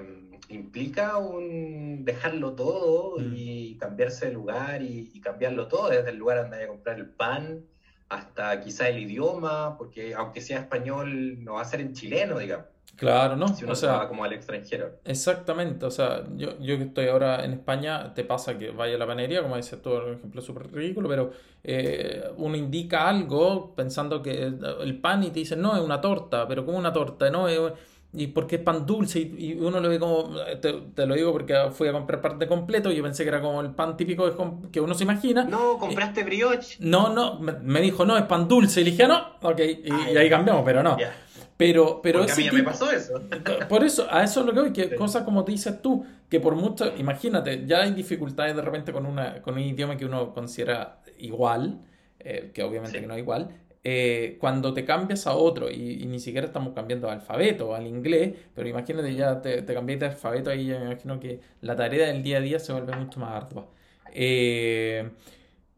implica 0.49 1.17
un 1.17 2.06
dejarlo 2.06 2.54
todo 2.54 3.17
mm. 3.17 3.34
y 3.36 3.78
cambiarse 3.78 4.28
de 4.28 4.34
lugar 4.34 4.84
y, 4.84 5.19
cambiarlo 5.21 5.67
todo, 5.67 5.89
desde 5.89 6.12
el 6.12 6.17
lugar 6.17 6.43
donde 6.43 6.58
hay 6.58 6.63
a 6.65 6.67
comprar 6.67 6.99
el 6.99 7.10
pan 7.10 7.65
hasta 8.10 8.62
quizá 8.62 8.89
el 8.89 8.99
idioma, 8.99 9.75
porque 9.75 10.13
aunque 10.13 10.41
sea 10.41 10.60
español, 10.60 11.43
no 11.43 11.56
va 11.56 11.62
a 11.62 11.65
ser 11.65 11.82
en 11.82 11.93
chileno, 11.93 12.38
digamos. 12.38 12.67
Claro, 12.99 13.35
¿no? 13.38 13.47
Si 13.47 13.63
uno 13.63 13.73
O 13.73 13.75
se 13.75 13.88
va 13.88 14.07
como 14.07 14.23
al 14.25 14.33
extranjero. 14.33 14.91
exactamente. 15.05 15.85
O 15.85 15.91
sea, 15.91 16.23
yo, 16.35 16.59
yo 16.59 16.77
que 16.77 16.83
estoy 16.83 17.07
ahora 17.07 17.45
en 17.45 17.53
España, 17.53 18.13
te 18.13 18.23
pasa 18.25 18.57
que 18.57 18.71
vaya 18.71 18.95
a 18.95 18.97
la 18.97 19.07
panadería, 19.07 19.41
como 19.41 19.55
dices 19.55 19.81
tú, 19.81 19.91
un 19.93 20.13
ejemplo 20.15 20.41
súper 20.41 20.71
ridículo, 20.71 21.07
pero 21.07 21.31
eh, 21.63 22.23
uno 22.38 22.55
indica 22.57 23.07
algo 23.07 23.73
pensando 23.75 24.21
que 24.21 24.43
el 24.43 24.99
pan 24.99 25.23
y 25.23 25.27
te 25.31 25.39
dicen, 25.39 25.62
no, 25.62 25.75
es 25.75 25.81
una 25.81 26.01
torta, 26.01 26.47
pero 26.47 26.65
¿cómo 26.65 26.77
una 26.77 26.91
torta? 26.93 27.29
No, 27.29 27.47
Es- 27.47 27.73
y 28.12 28.25
porque 28.25 28.55
es 28.55 28.62
pan 28.63 28.88
dulce 28.88 29.19
y, 29.19 29.51
y 29.51 29.53
uno 29.53 29.79
lo 29.79 29.88
ve 29.88 29.99
como, 29.99 30.31
te, 30.59 30.73
te 30.95 31.05
lo 31.05 31.13
digo 31.13 31.31
porque 31.31 31.53
fui 31.71 31.88
a 31.88 31.91
comprar 31.91 32.19
parte 32.21 32.47
completo 32.47 32.91
y 32.91 32.95
yo 32.95 33.03
pensé 33.03 33.21
que 33.23 33.29
era 33.29 33.39
como 33.39 33.62
el 33.62 33.69
pan 33.69 33.95
típico 33.95 34.25
que, 34.35 34.71
que 34.71 34.81
uno 34.81 34.95
se 34.95 35.03
imagina. 35.03 35.43
No, 35.43 35.77
compraste 35.77 36.23
brioche. 36.23 36.77
No, 36.79 37.13
no, 37.13 37.39
me, 37.39 37.51
me 37.53 37.81
dijo, 37.81 38.05
no, 38.05 38.17
es 38.17 38.23
pan 38.23 38.47
dulce. 38.47 38.81
Y 38.81 38.85
le 38.85 38.91
dije, 38.91 39.03
"Ah, 39.03 39.07
no, 39.43 39.49
ok, 39.49 39.59
y, 39.59 39.91
Ah, 39.91 40.12
y 40.12 40.17
ahí 40.17 40.23
ya. 40.27 40.29
cambiamos, 40.38 40.63
pero 40.65 40.81
no. 40.81 40.97
Ya. 40.97 41.13
Pero, 41.60 42.02
pero 42.02 42.19
Porque 42.19 42.32
a 42.32 42.36
mí 42.38 42.43
ya 42.45 42.52
me 42.54 42.60
tipo- 42.60 42.72
pasó 42.72 42.89
eso. 42.89 43.22
por 43.67 43.84
eso, 43.84 44.08
a 44.10 44.24
eso 44.24 44.39
es 44.39 44.45
lo 44.45 44.54
que 44.54 44.60
voy, 44.62 44.72
que 44.72 44.88
Sí. 44.91 44.95
cosas 44.95 45.24
como 45.24 45.43
te 45.43 45.52
dices 45.52 45.82
tú, 45.82 46.06
que 46.30 46.39
por 46.39 46.56
mucho, 46.56 46.93
imagínate, 46.98 47.65
ya 47.65 47.82
hay 47.82 47.91
dificultades 47.93 48.56
de 48.56 48.62
repente 48.62 48.93
con 48.93 49.06
una, 49.06 49.41
con 49.41 49.56
un 49.56 49.60
idioma 49.60 49.98
que 49.98 50.06
uno 50.06 50.34
considera 50.34 51.02
igual, 51.17 51.82
eh, 52.22 52.52
que 52.54 52.63
obviamente 52.63 52.98
Sí. 53.00 53.02
que 53.02 53.08
no 53.08 53.13
es 53.15 53.19
igual, 53.19 53.50
eh, 53.84 54.38
cuando 54.39 54.74
te 54.74 54.86
cambias 54.86 55.28
a 55.28 55.34
otro, 55.36 55.69
y, 55.69 56.02
y 56.02 56.06
ni 56.06 56.19
siquiera 56.19 56.48
estamos 56.48 56.74
cambiando 56.74 57.08
de 57.08 57.13
alfabeto 57.13 57.76
al 57.76 57.88
inglés, 57.88 58.36
pero 58.56 58.69
imagínate 58.69 59.13
ya 59.13 59.41
te, 59.41 59.62
te 59.62 59.74
cambias 59.74 60.00
de 60.00 60.06
alfabeto, 60.06 60.50
ahí 60.52 60.67
ya 60.67 60.80
me 60.80 60.86
imagino 60.86 61.19
que 61.19 61.41
la 61.60 61.76
tarea 61.76 62.08
del 62.08 62.24
día 62.24 62.38
a 62.38 62.41
día 62.41 62.60
se 62.60 62.72
vuelve 62.72 62.95
mucho 62.95 63.19
más 63.19 63.32
ardua. 63.43 63.67
Eh, 64.13 65.10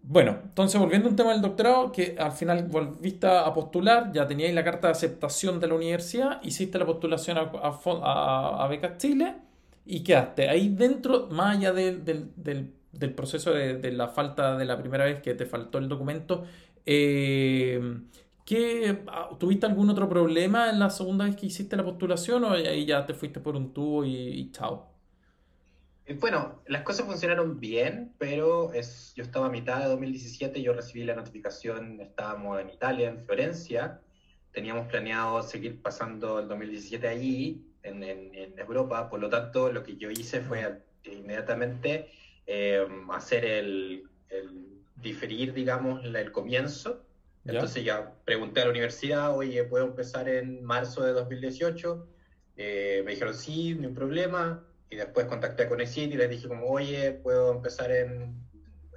bueno, 0.03 0.39
entonces 0.43 0.79
volviendo 0.79 1.07
a 1.07 1.11
un 1.11 1.15
tema 1.15 1.31
del 1.31 1.41
doctorado, 1.41 1.91
que 1.91 2.15
al 2.19 2.31
final 2.31 2.63
volviste 2.67 3.27
a 3.27 3.53
postular, 3.53 4.11
ya 4.11 4.27
teníais 4.27 4.53
la 4.53 4.63
carta 4.63 4.87
de 4.87 4.91
aceptación 4.93 5.59
de 5.59 5.67
la 5.67 5.75
universidad, 5.75 6.41
hiciste 6.43 6.79
la 6.79 6.85
postulación 6.85 7.37
a, 7.37 7.51
a, 8.63 8.67
Becas 8.67 8.97
Chile 8.97 9.35
y 9.85 10.03
quedaste 10.03 10.49
ahí 10.49 10.69
dentro, 10.69 11.27
más 11.31 11.57
allá 11.57 11.71
del, 11.73 12.03
del- 12.03 12.73
proceso 13.15 13.51
de, 13.53 13.91
la 13.91 14.09
falta 14.09 14.57
de 14.57 14.65
la 14.65 14.77
primera 14.77 15.05
vez 15.05 15.21
que 15.21 15.33
te 15.35 15.45
faltó 15.45 15.77
el 15.77 15.87
documento. 15.87 16.43
eh, 16.85 17.79
¿qué- 18.45 19.03
ah, 19.07 19.29
¿tuviste 19.39 19.65
algún 19.67 19.89
otro 19.89 20.09
problema 20.09 20.69
en 20.69 20.79
la 20.79 20.89
segunda 20.89 21.25
vez 21.25 21.35
que 21.35 21.45
hiciste 21.47 21.75
la 21.77 21.83
postulación 21.83 22.43
o 22.43 22.51
ahí 22.51 22.85
ya 22.85 23.05
te 23.05 23.13
fuiste 23.13 23.39
por 23.39 23.55
un 23.55 23.71
tubo 23.73 24.03
y 24.05 24.49
chao? 24.51 24.87
Eh, 26.11 26.17
Bueno, 26.19 26.61
las 26.65 26.83
cosas 26.83 27.05
funcionaron 27.05 27.59
bien, 27.59 28.15
pero 28.17 28.73
es, 28.73 29.13
yo 29.15 29.23
estaba 29.23 29.47
a 29.47 29.49
mitad 29.49 29.79
de 29.81 29.85
2017, 29.87 30.61
yo 30.61 30.73
recibí 30.73 31.03
la 31.03 31.13
notificación, 31.15 32.01
estábamos 32.01 32.59
en 32.59 32.69
Italia, 32.69 33.07
en 33.09 33.19
Florencia, 33.19 33.97
teníamos 34.51 34.87
planeado 34.87 35.41
seguir 35.43 35.81
pasando 35.81 36.39
el 36.39 36.47
2017 36.47 37.07
allí, 37.07 37.63
en, 37.83 38.03
en- 38.03 38.35
en 38.35 38.59
Europa, 38.59 39.09
por 39.09 39.19
lo 39.19 39.29
tanto, 39.29 39.71
lo 39.71 39.83
que 39.83 39.97
yo 39.97 40.09
hice 40.11 40.41
fue 40.41 40.79
inmediatamente 41.03 42.07
eh, 42.45 42.85
hacer 43.11 43.45
el, 43.45 44.03
el 44.29 44.81
diferir, 44.95 45.53
digamos, 45.53 46.03
el 46.05 46.31
comienzo. 46.31 47.01
¿Ya? 47.43 47.53
Entonces 47.53 47.83
ya 47.83 48.13
pregunté 48.23 48.61
a 48.61 48.65
la 48.65 48.69
universidad, 48.71 49.35
oye, 49.35 49.63
¿puedo 49.65 49.85
empezar 49.85 50.29
en 50.29 50.63
marzo 50.63 51.03
de 51.03 51.11
2018? 51.13 52.05
Eh, 52.55 53.01
me 53.05 53.11
dijeron, 53.11 53.33
sí, 53.35 53.75
no 53.75 53.87
hay 53.89 53.93
problema. 53.93 54.63
Y 54.91 54.97
después 54.97 55.25
contacté 55.25 55.67
con 55.67 55.79
ECIT 55.81 56.11
y 56.13 56.17
les 56.17 56.29
dije 56.29 56.47
como, 56.47 56.67
oye, 56.67 57.13
¿puedo 57.13 57.51
empezar 57.53 57.91
en, 57.91 58.35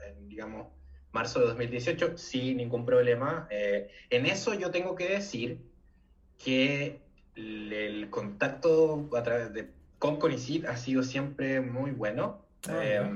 en, 0.07 0.29
digamos, 0.29 0.67
marzo 1.13 1.39
de 1.41 1.47
2018? 1.47 2.19
Sí, 2.19 2.55
ningún 2.55 2.85
problema. 2.85 3.47
Eh, 3.51 3.89
en 4.11 4.27
eso 4.27 4.53
yo 4.55 4.71
tengo 4.71 4.97
que 4.97 5.09
decir 5.09 5.61
que 6.45 7.01
el, 7.37 7.73
el 7.73 8.11
contacto 8.11 9.09
a 9.17 9.23
través 9.23 9.53
de, 9.55 9.71
con 9.99 10.19
CONICIT 10.19 10.67
ha 10.67 10.77
sido 10.77 11.03
siempre 11.05 11.61
muy 11.61 11.93
bueno. 11.93 12.45
Ah, 12.69 12.81
Eh, 12.83 12.95
ya. 12.95 13.11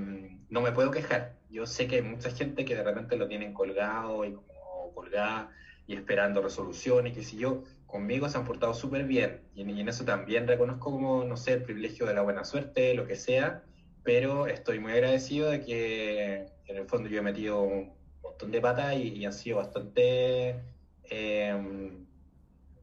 no 0.49 0.61
me 0.61 0.73
puedo 0.73 0.91
quejar. 0.91 1.35
Yo 1.51 1.67
sé 1.67 1.89
que 1.89 1.97
hay 1.97 2.03
mucha 2.03 2.31
gente 2.31 2.65
que 2.65 2.77
de 2.77 2.85
repente 2.85 3.17
lo 3.17 3.27
tienen 3.27 3.55
colgado 3.55 4.25
y 4.25 4.33
como 4.35 4.93
colgada 4.95 5.51
y 5.87 5.95
esperando 5.97 6.43
resolución 6.43 7.07
y 7.09 7.13
qué 7.13 7.23
sé 7.25 7.37
yo. 7.39 7.65
Conmigo 7.89 8.29
se 8.29 8.39
han 8.39 8.45
portado 8.45 8.75
súper 8.75 9.05
bien 9.05 9.41
y 9.55 9.63
en, 9.63 9.71
y 9.71 9.81
en 9.81 9.89
eso 9.89 10.05
también 10.05 10.47
reconozco 10.47 10.93
como, 10.93 11.25
no 11.25 11.37
sé, 11.37 11.55
el 11.55 11.63
privilegio 11.63 12.07
de 12.07 12.15
la 12.15 12.23
buena 12.23 12.45
suerte, 12.45 12.95
lo 12.95 13.07
que 13.07 13.17
sea, 13.17 13.65
pero 14.05 14.47
estoy 14.47 14.79
muy 14.79 14.93
agradecido 14.93 15.51
de 15.51 15.63
que 15.63 16.47
en 16.67 16.77
el 16.77 16.87
fondo 16.87 17.09
yo 17.09 17.19
he 17.19 17.23
metido 17.23 17.63
un 17.63 17.95
montón 18.23 18.51
de 18.51 18.61
patas 18.61 18.95
y, 18.95 19.15
y 19.15 19.25
han 19.25 19.33
sido 19.33 19.57
bastante, 19.57 20.61
eh, 21.05 21.61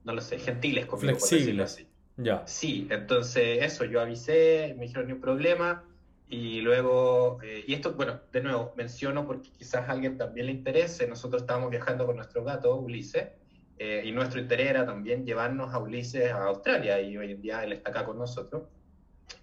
no 0.03 0.13
lo 0.13 0.21
sé, 0.21 0.39
gentiles 0.39 0.87
conmigo, 0.87 1.17
por 1.17 1.27
Flexibles. 1.27 1.73
así. 1.73 1.87
Ya. 2.17 2.43
Sí, 2.47 2.87
entonces 2.89 3.63
eso, 3.63 3.85
yo 3.85 4.01
avisé, 4.01 4.73
me 4.75 4.83
dijeron 4.83 5.07
ni 5.07 5.13
un 5.13 5.21
problema, 5.21 5.85
y 6.27 6.61
luego, 6.61 7.39
eh, 7.43 7.63
y 7.67 7.73
esto, 7.75 7.93
bueno, 7.93 8.21
de 8.31 8.41
nuevo, 8.41 8.73
menciono 8.75 9.27
porque 9.27 9.51
quizás 9.51 9.87
a 9.87 9.91
alguien 9.91 10.17
también 10.17 10.47
le 10.47 10.53
interese, 10.53 11.07
nosotros 11.07 11.43
estábamos 11.43 11.69
viajando 11.69 12.05
con 12.07 12.15
nuestro 12.15 12.43
gato, 12.43 12.75
Ulises, 12.75 13.29
eh, 13.77 14.03
y 14.05 14.11
nuestro 14.11 14.39
interés 14.39 14.69
era 14.69 14.85
también 14.85 15.25
llevarnos 15.25 15.73
a 15.73 15.79
Ulises 15.79 16.31
a 16.31 16.45
Australia, 16.45 17.01
y 17.01 17.17
hoy 17.17 17.31
en 17.31 17.41
día 17.41 17.63
él 17.63 17.73
está 17.73 17.89
acá 17.91 18.05
con 18.05 18.17
nosotros, 18.17 18.63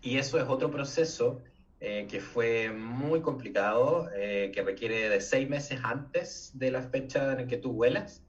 y 0.00 0.18
eso 0.18 0.38
es 0.38 0.44
otro 0.48 0.70
proceso 0.70 1.42
eh, 1.80 2.06
que 2.08 2.20
fue 2.20 2.70
muy 2.70 3.20
complicado, 3.20 4.08
eh, 4.14 4.52
que 4.54 4.62
requiere 4.62 5.08
de 5.08 5.20
seis 5.20 5.48
meses 5.48 5.80
antes 5.82 6.52
de 6.54 6.70
la 6.70 6.82
fecha 6.82 7.32
en 7.32 7.38
la 7.38 7.46
que 7.46 7.56
tú 7.56 7.72
vuelas, 7.72 8.22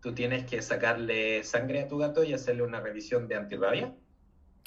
tú 0.00 0.14
tienes 0.14 0.44
que 0.44 0.62
sacarle 0.62 1.44
sangre 1.44 1.80
a 1.80 1.88
tu 1.88 1.98
gato 1.98 2.24
y 2.24 2.32
hacerle 2.32 2.62
una 2.62 2.80
revisión 2.80 3.28
de 3.28 3.34
antirrabia. 3.36 3.94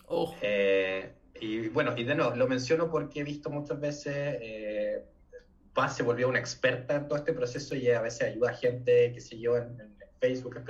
Oh, 0.06 0.34
Eh, 0.41 1.13
y 1.39 1.67
bueno, 1.69 1.93
y 1.95 2.04
de 2.04 2.15
nuevo, 2.15 2.36
lo 2.36 2.47
menciono 2.47 2.89
porque 2.89 3.19
he 3.19 3.23
visto 3.23 3.50
muchas 3.50 3.80
veces, 3.80 4.13
eh, 4.15 5.04
Paz 5.73 5.95
se 5.97 6.04
volvió 6.04 6.28
una 6.28 6.39
experta 6.39 6.95
en 6.95 7.08
todo 7.08 7.17
este 7.19 7.34
proceso 7.34 7.76
y 7.76 7.89
a 7.91 8.02
veces 8.02 8.23
ayuda 8.23 8.50
a 8.52 8.54
gente, 8.54 9.12
qué 9.13 9.21
sé 9.21 9.39
yo, 9.39 9.58
en, 9.58 9.80
en 9.80 9.97
Facebook, 10.20 10.64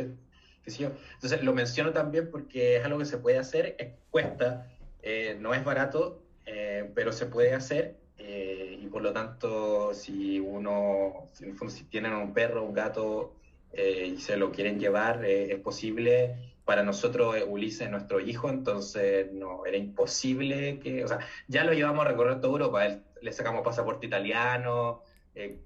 qué 0.64 0.72
sé 0.72 0.84
yo. 0.84 0.92
Entonces 1.14 1.44
lo 1.44 1.54
menciono 1.54 1.94
también 1.94 2.30
porque 2.32 2.78
es 2.78 2.86
algo 2.86 3.00
que 3.00 3.06
se 3.06 3.18
puede 3.18 3.38
hacer, 3.38 3.76
es- 3.80 3.96
cuesta, 4.10 4.68
eh, 5.02 5.38
no 5.40 5.54
es 5.54 5.64
barato, 5.64 6.24
eh, 6.46 6.92
pero 6.96 7.12
se 7.12 7.26
puede 7.28 7.54
hacer. 7.54 7.98
eh, 8.20 8.80
y 8.82 8.88
por 8.88 9.04
lo 9.04 9.14
tanto, 9.14 9.94
si 9.94 10.40
uno, 10.40 11.28
si, 11.34 11.44
en 11.44 11.52
el 11.52 11.56
fondo, 11.56 11.72
si 11.74 11.84
tienen 11.86 12.14
un 12.14 12.34
perro, 12.34 12.64
un 12.64 12.74
gato 12.74 13.36
eh, 13.72 14.08
y 14.16 14.18
se 14.20 14.38
lo 14.38 14.52
quieren 14.52 14.80
llevar, 14.80 15.24
eh, 15.24 15.54
es 15.54 15.60
posible 15.60 16.56
para 16.66 16.82
nosotros 16.84 17.36
eh, 17.38 17.44
Ulises 17.44 17.82
es 17.82 17.92
nuestro 17.92 18.20
hijo, 18.20 18.50
entonces 18.50 19.32
no, 19.32 19.66
era 19.68 19.78
imposible 19.78 20.80
que, 20.80 21.04
o 21.04 21.08
sea, 21.08 21.20
ya 21.48 21.64
lo 21.64 21.74
llevamos 21.74 22.06
a 22.06 22.10
recorrer 22.10 22.42
toda 22.42 22.54
Europa, 22.54 22.86
él- 22.88 23.04
le 23.22 23.32
sacamos 23.32 23.62
pasaporte 23.64 24.08
italiano, 24.08 25.04
eh, 25.36 25.62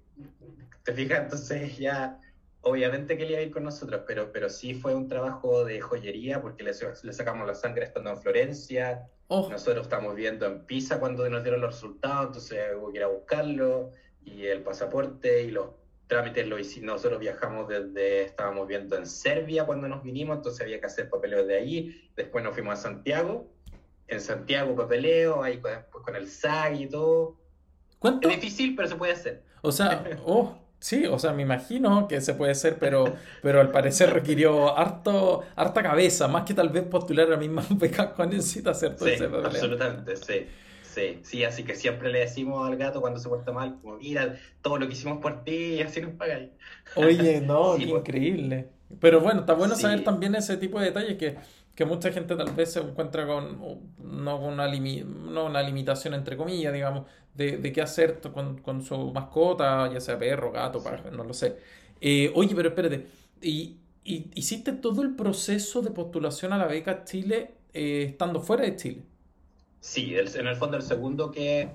¿te 0.83 0.93
fijas? 0.93 1.21
Entonces 1.23 1.77
ya, 1.77 2.19
obviamente 2.61 3.17
que 3.17 3.23
él 3.23 3.31
iba 3.31 3.39
a 3.39 3.43
ir 3.43 3.51
con 3.51 3.63
nosotros, 3.63 4.01
pero, 4.07 4.31
pero 4.31 4.49
sí 4.49 4.73
fue 4.73 4.95
un 4.95 5.07
trabajo 5.07 5.65
de 5.65 5.81
joyería 5.81 6.41
porque 6.41 6.63
le, 6.63 6.71
le 6.71 7.13
sacamos 7.13 7.47
la 7.47 7.55
sangre 7.55 7.85
estando 7.85 8.11
en 8.11 8.17
Florencia, 8.17 9.07
oh, 9.27 9.49
nosotros 9.49 9.83
estamos 9.83 10.15
viendo 10.15 10.45
en 10.45 10.65
Pisa 10.65 10.99
cuando 10.99 11.27
nos 11.29 11.43
dieron 11.43 11.61
los 11.61 11.73
resultados, 11.73 12.27
entonces 12.27 12.59
hubo 12.77 12.91
que 12.91 12.97
ir 12.99 13.03
a 13.03 13.07
buscarlo, 13.07 13.91
y 14.23 14.45
el 14.45 14.61
pasaporte 14.61 15.43
y 15.43 15.51
los 15.51 15.69
trámites 16.07 16.45
lo 16.45 16.59
hicimos, 16.59 16.95
nosotros 16.95 17.19
viajamos 17.19 17.67
desde, 17.67 18.23
estábamos 18.23 18.67
viendo 18.67 18.97
en 18.97 19.07
Serbia 19.07 19.65
cuando 19.65 19.87
nos 19.87 20.03
vinimos, 20.03 20.37
entonces 20.37 20.61
había 20.61 20.79
que 20.79 20.85
hacer 20.85 21.09
papeleo 21.09 21.45
de 21.45 21.55
ahí, 21.55 22.11
después 22.15 22.43
nos 22.43 22.53
fuimos 22.53 22.77
a 22.77 22.81
Santiago, 22.81 23.49
en 24.07 24.19
Santiago 24.19 24.75
papeleo, 24.75 25.41
ahí 25.41 25.61
con 25.89 26.15
el 26.15 26.27
SAG 26.27 26.81
y 26.81 26.87
todo. 26.87 27.37
¿cuánto? 27.97 28.29
Es 28.29 28.35
difícil, 28.35 28.75
pero 28.75 28.89
se 28.89 28.95
puede 28.95 29.13
hacer. 29.13 29.43
O 29.61 29.71
sea, 29.71 30.03
oh, 30.25 30.57
sí, 30.81 31.05
o 31.07 31.19
sea, 31.19 31.33
me 31.33 31.43
imagino 31.43 32.07
que 32.09 32.21
se 32.21 32.33
puede 32.35 32.51
hacer, 32.53 32.79
pero, 32.79 33.15
pero 33.41 33.61
al 33.61 33.71
parecer 33.71 34.11
requirió 34.13 34.77
harto, 34.77 35.43
harta 35.55 35.83
cabeza, 35.83 36.27
más 36.27 36.43
que 36.45 36.53
tal 36.53 36.69
vez 36.69 36.83
postular 36.85 37.27
a 37.27 37.31
la 37.31 37.37
misma 37.37 37.65
beca 37.71 38.13
con 38.13 38.29
necesita 38.31 38.71
hacer 38.71 38.97
todo 38.97 39.07
Sí, 39.07 39.11
ese 39.11 39.29
papeleo. 39.29 39.73
absolutamente, 39.73 40.15
sí. 40.17 40.47
Sí, 40.81 41.21
sí, 41.23 41.43
así 41.45 41.63
que 41.63 41.75
siempre 41.75 42.09
le 42.11 42.19
decimos 42.19 42.67
al 42.67 42.75
gato 42.77 42.99
cuando 43.01 43.19
se 43.19 43.29
porta 43.29 43.51
mal, 43.53 43.79
como 43.81 43.97
mira, 43.97 44.37
todo 44.61 44.77
lo 44.77 44.87
que 44.87 44.93
hicimos 44.93 45.19
por 45.21 45.43
ti 45.43 45.75
y 45.75 45.81
así 45.81 46.01
nos 46.01 46.15
pagáis. 46.15 46.51
Oye, 46.93 47.41
no, 47.41 47.79
Sí, 47.81 47.85
qué 47.85 47.89
pues. 47.89 48.03
increíble. 48.03 48.71
Pero 48.99 49.21
bueno, 49.21 49.41
está 49.41 49.53
bueno 49.53 49.75
Sí. 49.75 49.77
saber 49.77 50.03
también 50.03 50.35
ese 50.35 50.57
tipo 50.57 50.79
de 50.79 50.87
detalles 50.87 51.17
que, 51.17 51.37
que 51.75 51.85
mucha 51.85 52.11
gente 52.11 52.35
tal 52.35 52.51
vez 52.53 52.73
se 52.73 52.79
encuentra 52.81 53.25
con 53.25 53.59
no 53.99 54.37
una, 54.39 54.67
limi- 54.67 55.03
no 55.05 55.45
una 55.45 55.61
limitación 55.63 56.13
entre 56.13 56.37
comillas, 56.37 56.73
digamos, 56.73 57.07
de, 57.33 57.57
de 57.57 57.71
qué 57.71 57.81
hacer 57.81 58.19
con, 58.33 58.57
con 58.61 58.83
su 58.83 59.11
mascota, 59.13 59.91
ya 59.91 59.99
sea 60.01 60.17
perro, 60.19 60.51
gato, 60.51 60.83
pájaro, 60.83 61.11
no 61.11 61.23
lo 61.23 61.33
sé. 61.33 61.57
Eh, 62.01 62.31
oye, 62.35 62.55
pero 62.55 62.69
espérate, 62.69 63.07
¿y, 63.41 63.77
y 64.03 64.29
hiciste 64.35 64.73
todo 64.73 65.01
el 65.01 65.15
proceso 65.15 65.81
de 65.81 65.91
postulación 65.91 66.53
a 66.53 66.57
la 66.57 66.67
beca 66.67 67.03
Chile 67.05 67.55
eh, 67.73 68.03
estando 68.09 68.41
fuera 68.41 68.63
de 68.63 68.75
Chile? 68.75 69.03
Sí, 69.79 70.15
el- 70.15 70.33
en 70.35 70.47
el 70.47 70.55
fondo 70.55 70.77
el 70.77 70.83
segundo 70.83 71.31
que 71.31 71.69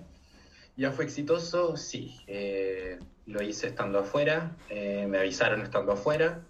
ya 0.77 0.93
fue 0.93 1.05
exitoso, 1.07 1.77
sí. 1.77 2.17
eh, 2.29 2.99
lo 3.27 3.43
hice 3.43 3.69
estando 3.69 4.01
afuera, 4.01 4.57
me 4.71 5.19
avisaron 5.19 5.63
estando 5.63 5.93
afuera. 5.93 6.47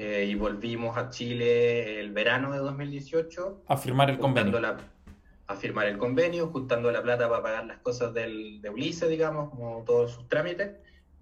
Eh, 0.00 0.26
y 0.30 0.36
volvimos 0.36 0.96
a 0.96 1.10
Chile 1.10 1.98
el 1.98 2.12
verano 2.12 2.52
de 2.52 2.58
2018. 2.58 3.64
A 3.66 3.76
firmar 3.76 4.08
el 4.08 4.18
convenio. 4.20 4.56
a 5.48 5.56
firmar 5.56 5.88
el 5.88 5.98
convenio, 5.98 6.46
juntando 6.46 6.92
la 6.92 7.02
plata 7.02 7.28
para 7.28 7.42
pagar 7.42 7.66
las 7.66 7.78
cosas 7.78 8.14
del, 8.14 8.62
de 8.62 8.70
Ulises, 8.70 9.08
digamos, 9.08 9.50
como 9.50 9.82
todos 9.84 10.12
sus 10.12 10.28
trámites. 10.28 10.70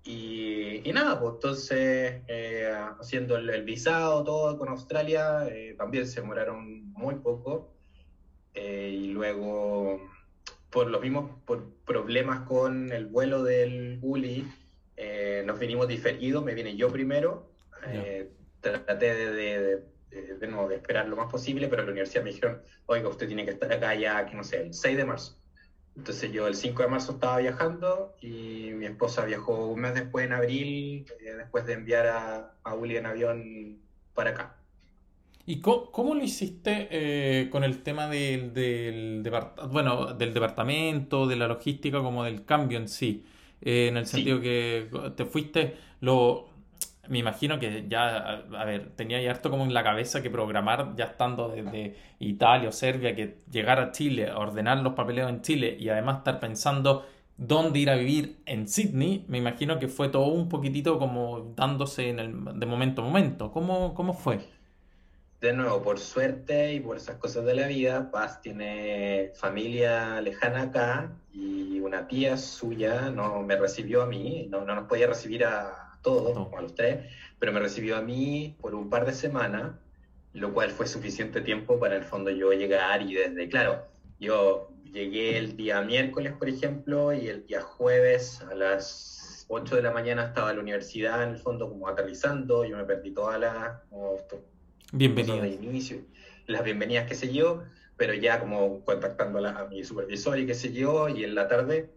Y, 0.05 0.83
nada, 0.93 1.19
pues 1.19 1.37
entonces 1.37 2.21
eh, 2.29 2.71
haciendo 3.01 3.39
el, 3.39 3.63
visado, 3.65 4.23
todo 4.23 4.59
con 4.59 4.69
Australia, 4.69 5.49
eh, 5.49 5.75
también 5.79 6.07
se 6.07 6.21
demoraron 6.21 6.93
muy 6.93 7.15
poco. 7.15 7.73
y 8.55 9.09
luego, 9.09 10.03
por 10.69 10.89
los 10.91 11.01
mismos 11.01 11.31
por 11.47 11.65
problemas 11.87 12.41
con 12.41 12.93
el 12.93 13.07
vuelo 13.07 13.43
del 13.43 14.01
Uli, 14.03 14.47
nos 15.47 15.59
vinimos 15.59 15.89
diferidos, 15.89 16.45
me 16.45 16.53
vine 16.55 16.77
yo 16.77 16.93
primero 16.93 17.57
traté 18.71 19.15
de, 19.15 19.83
de, 20.11 20.49
no, 20.49 20.69
de 20.69 20.77
esperar 20.77 21.09
lo 21.09 21.17
más 21.17 21.31
posible, 21.31 21.69
pero 21.69 21.85
la 21.85 21.91
universidad 21.93 22.25
me 22.25 22.31
dijeron, 22.31 22.63
oiga, 22.87 23.09
usted 23.09 23.27
tiene 23.27 23.45
que 23.45 23.53
estar 23.53 23.73
acá 23.73 23.95
ya, 23.95 24.27
que 24.27 24.35
no 24.35 24.45
sé, 24.45 24.63
el 24.63 24.75
6 24.75 24.97
de 24.97 25.05
marzo. 25.05 25.39
Entonces 25.97 26.31
yo 26.31 26.47
el 26.47 26.55
5 26.55 26.83
de 26.83 26.89
marzo 26.89 27.13
estaba 27.13 27.39
viajando 27.39 28.15
y 28.21 28.71
mi 28.75 28.87
esposa 28.87 29.25
viajó 29.25 29.69
un 29.69 29.81
mes 29.81 29.95
después, 29.95 30.27
en 30.27 30.33
abril, 30.33 31.07
eh, 31.21 31.33
después 31.39 31.65
de 31.67 31.73
enviar 31.73 32.07
a, 32.07 32.55
a 32.63 32.75
Willy 32.75 32.97
en 32.97 33.07
avión 33.07 33.79
para 34.15 34.31
acá. 34.31 34.57
¿Y 35.49 35.61
cómo, 35.61 36.15
lo 36.17 36.25
hiciste 36.25 36.89
eh, 36.91 37.49
con 37.51 37.63
el 37.63 37.85
tema 37.85 38.09
del, 38.09 38.53
del, 38.53 39.33
bueno, 39.71 40.13
del 40.13 40.35
departamento, 40.35 41.29
de 41.29 41.37
la 41.37 41.47
logística, 41.47 42.01
como 42.01 42.25
del 42.25 42.45
cambio 42.45 42.79
en 42.79 42.89
sí? 42.89 43.25
Eh, 43.63 43.87
en 43.87 43.97
el 43.97 44.07
sentido 44.07 44.41
que 44.41 44.91
te 45.17 45.25
fuiste, 45.25 45.77
lo, 46.01 46.49
me 47.09 47.19
imagino 47.19 47.59
que 47.59 47.87
ya, 47.89 48.45
a, 48.59 48.65
ver, 48.65 48.91
tenía 48.97 49.21
ya 49.21 49.31
harto 49.31 49.51
como 49.51 49.65
en 49.65 49.75
la 49.75 49.83
cabeza 49.83 50.23
que 50.23 50.31
programar 50.31 50.95
ya 50.97 51.05
estando 51.05 51.49
desde 51.49 51.97
Italia 52.19 52.69
o 52.69 52.73
Serbia, 52.73 53.15
que 53.15 53.39
llegar 53.51 53.79
a 53.81 53.93
Chile, 53.93 54.31
ordenar 54.33 54.79
los 54.79 54.95
papeleos 54.95 55.31
en 55.31 55.43
Chile 55.43 55.77
y 55.79 55.89
además 55.89 56.19
estar 56.19 56.41
pensando 56.41 57.07
dónde 57.37 57.79
ir 57.79 57.91
a 57.91 57.97
vivir 57.97 58.39
en 58.47 58.67
Sydney, 58.69 59.25
me 59.29 59.39
imagino 59.39 59.79
que 59.79 59.89
fue 59.89 60.09
todo 60.09 60.27
un 60.27 60.49
poquitito 60.49 60.99
como 60.99 61.53
dándose 61.55 62.13
de 62.13 62.67
momento 62.67 63.03
a 63.03 63.05
momento. 63.05 63.53
¿Cómo, 63.53 63.95
¿Cómo 63.95 64.15
fue? 64.15 64.41
De 65.41 65.53
nuevo, 65.53 65.83
por 65.83 65.99
suerte 65.99 66.73
y 66.73 66.81
por 66.81 66.97
esas 66.97 67.17
cosas 67.17 67.45
de 67.45 67.55
la 67.55 67.67
vida, 67.67 68.11
Paz 68.11 68.41
tiene 68.41 69.33
familia 69.35 70.21
lejana 70.23 70.63
acá 70.63 71.13
y 71.33 71.79
una 71.81 72.09
tía 72.09 72.39
suya 72.39 73.11
no 73.11 73.43
me 73.43 73.57
recibió 73.57 74.03
a 74.03 74.07
mí, 74.07 74.49
no, 74.51 74.65
no 74.65 74.75
nos 74.75 74.89
podía 74.89 75.07
recibir 75.07 75.45
a, 75.45 75.86
todos, 76.07 76.33
como 76.35 76.57
a 76.57 76.63
los 76.63 76.75
tres, 76.77 77.05
pero 77.41 77.53
me 77.53 77.59
recibió 77.59 77.97
a 77.97 78.01
mí 78.01 78.57
por 78.61 78.77
un 78.77 78.89
par 78.89 79.05
de 79.07 79.13
semanas, 79.13 79.73
lo 80.33 80.55
cual 80.55 80.71
fue 80.71 80.87
suficiente 80.87 81.41
tiempo 81.41 81.81
para 81.81 81.97
el 81.97 82.05
fondo 82.05 82.31
yo 82.31 82.53
llegar 82.53 83.03
y 83.03 83.15
desde, 83.15 83.49
claro, 83.49 83.89
yo 84.21 84.71
llegué 84.85 85.37
el 85.37 85.57
día 85.57 85.83
miércoles, 85.83 86.33
por 86.33 86.49
ejemplo, 86.49 87.13
y 87.13 87.27
el 87.27 87.45
día 87.45 87.61
jueves 87.61 88.41
a 88.49 88.55
las 88.55 89.47
8 89.49 89.75
de 89.75 89.83
la 89.83 89.91
mañana 89.91 90.27
estaba 90.27 90.51
en 90.51 90.57
la 90.59 90.63
universidad, 90.63 91.25
en 91.25 91.31
el 91.31 91.39
fondo 91.39 91.69
como 91.69 91.89
aterrizando, 91.89 92.65
yo 92.65 92.77
me 92.77 92.85
perdí 92.85 93.11
todas 93.11 93.41
las... 93.41 93.81
Bienvenidas. 94.93 95.43
De 95.43 95.49
inicio, 95.49 95.99
las 96.47 96.63
bienvenidas, 96.63 97.09
qué 97.09 97.17
sé 97.17 97.33
yo, 97.33 97.65
pero 97.97 98.15
ya 98.15 98.39
como 98.39 98.85
contactando 98.85 99.45
a, 99.45 99.65
mi 99.67 99.83
supervisor 99.83 100.39
y 100.39 100.47
qué 100.47 100.55
sé 100.55 100.73
yo, 100.73 101.09
y 101.09 101.25
en 101.25 101.35
la 101.35 101.49
tarde 101.49 101.91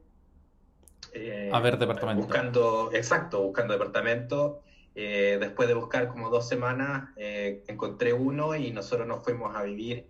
eh, 1.14 1.50
a 1.52 1.60
ver 1.60 1.78
departamento. 1.78 2.24
Buscando, 2.24 2.92
exacto, 2.94 3.42
buscando 3.42 3.74
departamento. 3.74 4.62
Eh, 4.96 5.38
después 5.40 5.68
de 5.68 5.76
buscar 5.76 6.08
como 6.08 6.30
dos 6.30 6.48
semanas, 6.48 7.10
eh, 7.16 7.64
encontré 7.68 8.14
uno 8.14 8.56
y 8.56 8.72
nosotros 8.72 9.08
nos 9.08 9.24
fuimos 9.24 9.56
a 9.56 9.64
vivir 9.64 10.06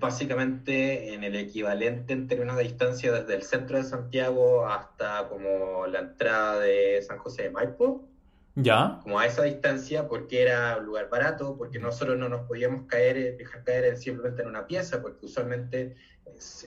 básicamente 0.00 1.14
en 1.14 1.24
el 1.24 1.36
equivalente 1.36 2.12
entre 2.12 2.40
una 2.40 2.56
distancia 2.56 3.12
desde 3.12 3.34
el 3.34 3.42
centro 3.42 3.76
de 3.76 3.84
Santiago 3.84 4.66
hasta 4.66 5.28
como 5.28 5.86
la 5.86 6.00
entrada 6.00 6.60
de 6.60 7.02
San 7.02 7.18
José 7.18 7.44
de 7.44 7.50
Maipo. 7.50 8.08
Ya. 8.54 9.00
Como 9.02 9.18
a 9.18 9.26
esa 9.26 9.44
distancia, 9.44 10.08
porque 10.08 10.42
era 10.42 10.76
un 10.78 10.86
lugar 10.86 11.08
barato, 11.08 11.56
porque 11.56 11.78
nosotros 11.78 12.18
no 12.18 12.28
nos 12.28 12.46
podíamos 12.46 12.86
caer, 12.86 13.36
dejar 13.36 13.64
caer 13.64 13.96
simplemente 13.96 14.42
en 14.42 14.48
una 14.48 14.66
pieza, 14.66 15.00
porque 15.00 15.26
usualmente 15.26 15.96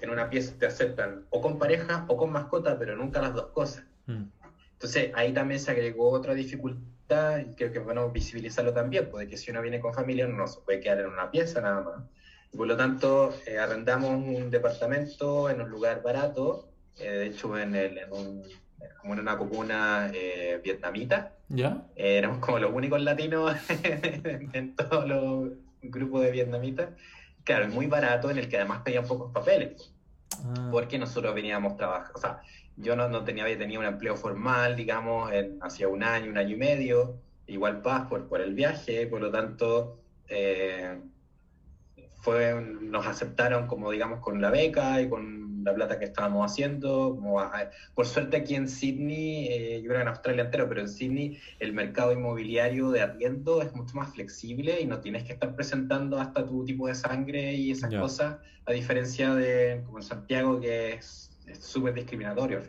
en 0.01 0.09
una 0.09 0.29
pieza 0.29 0.53
te 0.57 0.65
aceptan 0.65 1.25
o 1.29 1.41
con 1.41 1.57
pareja 1.57 2.05
o 2.07 2.17
con 2.17 2.31
mascota, 2.31 2.77
pero 2.77 2.95
nunca 2.95 3.21
las 3.21 3.33
dos 3.33 3.47
cosas. 3.47 3.85
Mm. 4.05 4.23
Entonces 4.73 5.11
ahí 5.15 5.33
también 5.33 5.59
se 5.59 5.71
agregó 5.71 6.09
otra 6.11 6.33
dificultad 6.33 7.39
y 7.39 7.55
creo 7.55 7.71
que 7.71 7.79
es 7.79 7.83
bueno 7.83 8.09
visibilizarlo 8.09 8.73
también, 8.73 9.09
porque 9.09 9.27
pues, 9.27 9.41
si 9.41 9.51
uno 9.51 9.61
viene 9.61 9.79
con 9.79 9.93
familia 9.93 10.27
no 10.27 10.47
se 10.47 10.59
puede 10.61 10.79
quedar 10.79 10.99
en 10.99 11.07
una 11.07 11.31
pieza 11.31 11.61
nada 11.61 11.81
más. 11.81 12.03
por 12.55 12.67
lo 12.67 12.75
tanto, 12.75 13.33
eh, 13.45 13.57
arrendamos 13.57 14.09
un 14.09 14.49
departamento 14.49 15.49
en 15.49 15.61
un 15.61 15.69
lugar 15.69 16.01
barato, 16.01 16.69
eh, 16.99 17.09
de 17.09 17.25
hecho 17.27 17.57
en, 17.57 17.75
el, 17.75 17.97
en 17.97 18.11
un 18.11 18.43
como 18.99 19.13
en 19.13 19.19
una 19.19 19.37
comuna 19.37 20.11
eh, 20.13 20.59
vietnamita. 20.63 21.31
¿Ya? 21.47 21.85
éramos 21.95 22.39
como 22.39 22.57
los 22.57 22.73
únicos 22.73 22.99
latinos 23.01 23.55
en 24.53 24.75
todos 24.75 25.07
los 25.07 25.51
grupos 25.83 26.23
de 26.23 26.31
vietnamitas. 26.31 26.89
Claro, 27.45 27.69
muy 27.69 27.85
barato, 27.85 28.29
en 28.29 28.39
el 28.39 28.49
que 28.49 28.57
además 28.57 28.81
pedían 28.83 29.05
pocos 29.05 29.31
papeles. 29.31 29.93
Ah. 30.43 30.69
Porque 30.71 30.99
nosotros 30.99 31.33
veníamos 31.33 31.77
trabajando, 31.77 32.13
o 32.15 32.19
sea, 32.19 32.41
yo 32.75 32.95
no, 32.95 33.07
no 33.07 33.23
tenía, 33.23 33.45
tenía 33.57 33.79
un 33.79 33.85
empleo 33.85 34.17
formal, 34.17 34.75
digamos, 34.75 35.31
en, 35.31 35.59
hacía 35.61 35.87
un 35.87 36.03
año, 36.03 36.31
un 36.31 36.37
año 36.37 36.55
y 36.55 36.57
medio, 36.57 37.21
igual 37.47 37.81
paz 37.81 38.07
por, 38.07 38.27
por 38.27 38.41
el 38.41 38.55
viaje, 38.55 39.05
por 39.07 39.21
lo 39.21 39.31
tanto, 39.31 39.99
eh, 40.27 40.99
fue, 42.15 42.59
nos 42.81 43.05
aceptaron 43.05 43.67
como, 43.67 43.91
digamos, 43.91 44.19
con 44.19 44.41
la 44.41 44.49
beca 44.49 44.99
y 44.99 45.07
con 45.07 45.44
la 45.65 45.73
plata 45.73 45.99
que 45.99 46.05
estábamos 46.05 46.49
haciendo. 46.49 47.15
Como 47.15 47.41
por 47.93 48.05
suerte 48.05 48.37
aquí 48.37 48.55
en 48.55 48.69
Sydney, 48.69 49.47
eh, 49.49 49.81
yo 49.81 49.89
creo 49.89 50.01
en 50.01 50.07
Australia 50.07 50.43
entero, 50.43 50.69
pero 50.69 50.81
en 50.81 50.87
Sydney 50.87 51.39
el 51.59 51.73
mercado 51.73 52.13
inmobiliario 52.13 52.91
de 52.91 53.01
arriendo 53.01 53.61
es 53.61 53.73
mucho 53.73 53.95
más 53.95 54.13
flexible 54.13 54.79
y 54.79 54.85
no 54.85 54.99
tienes 55.01 55.23
que 55.23 55.33
estar 55.33 55.55
presentando 55.55 56.19
hasta 56.19 56.45
tu 56.45 56.63
tipo 56.63 56.87
de 56.87 56.95
sangre 56.95 57.53
y 57.53 57.71
esas 57.71 57.93
cosas, 57.93 58.37
a 58.65 58.71
diferencia 58.71 59.33
de 59.33 59.81
como 59.85 59.97
en 59.97 60.03
Santiago 60.03 60.59
que 60.61 60.93
es 60.93 61.31
súper 61.59 61.93
discriminatorio. 61.93 62.61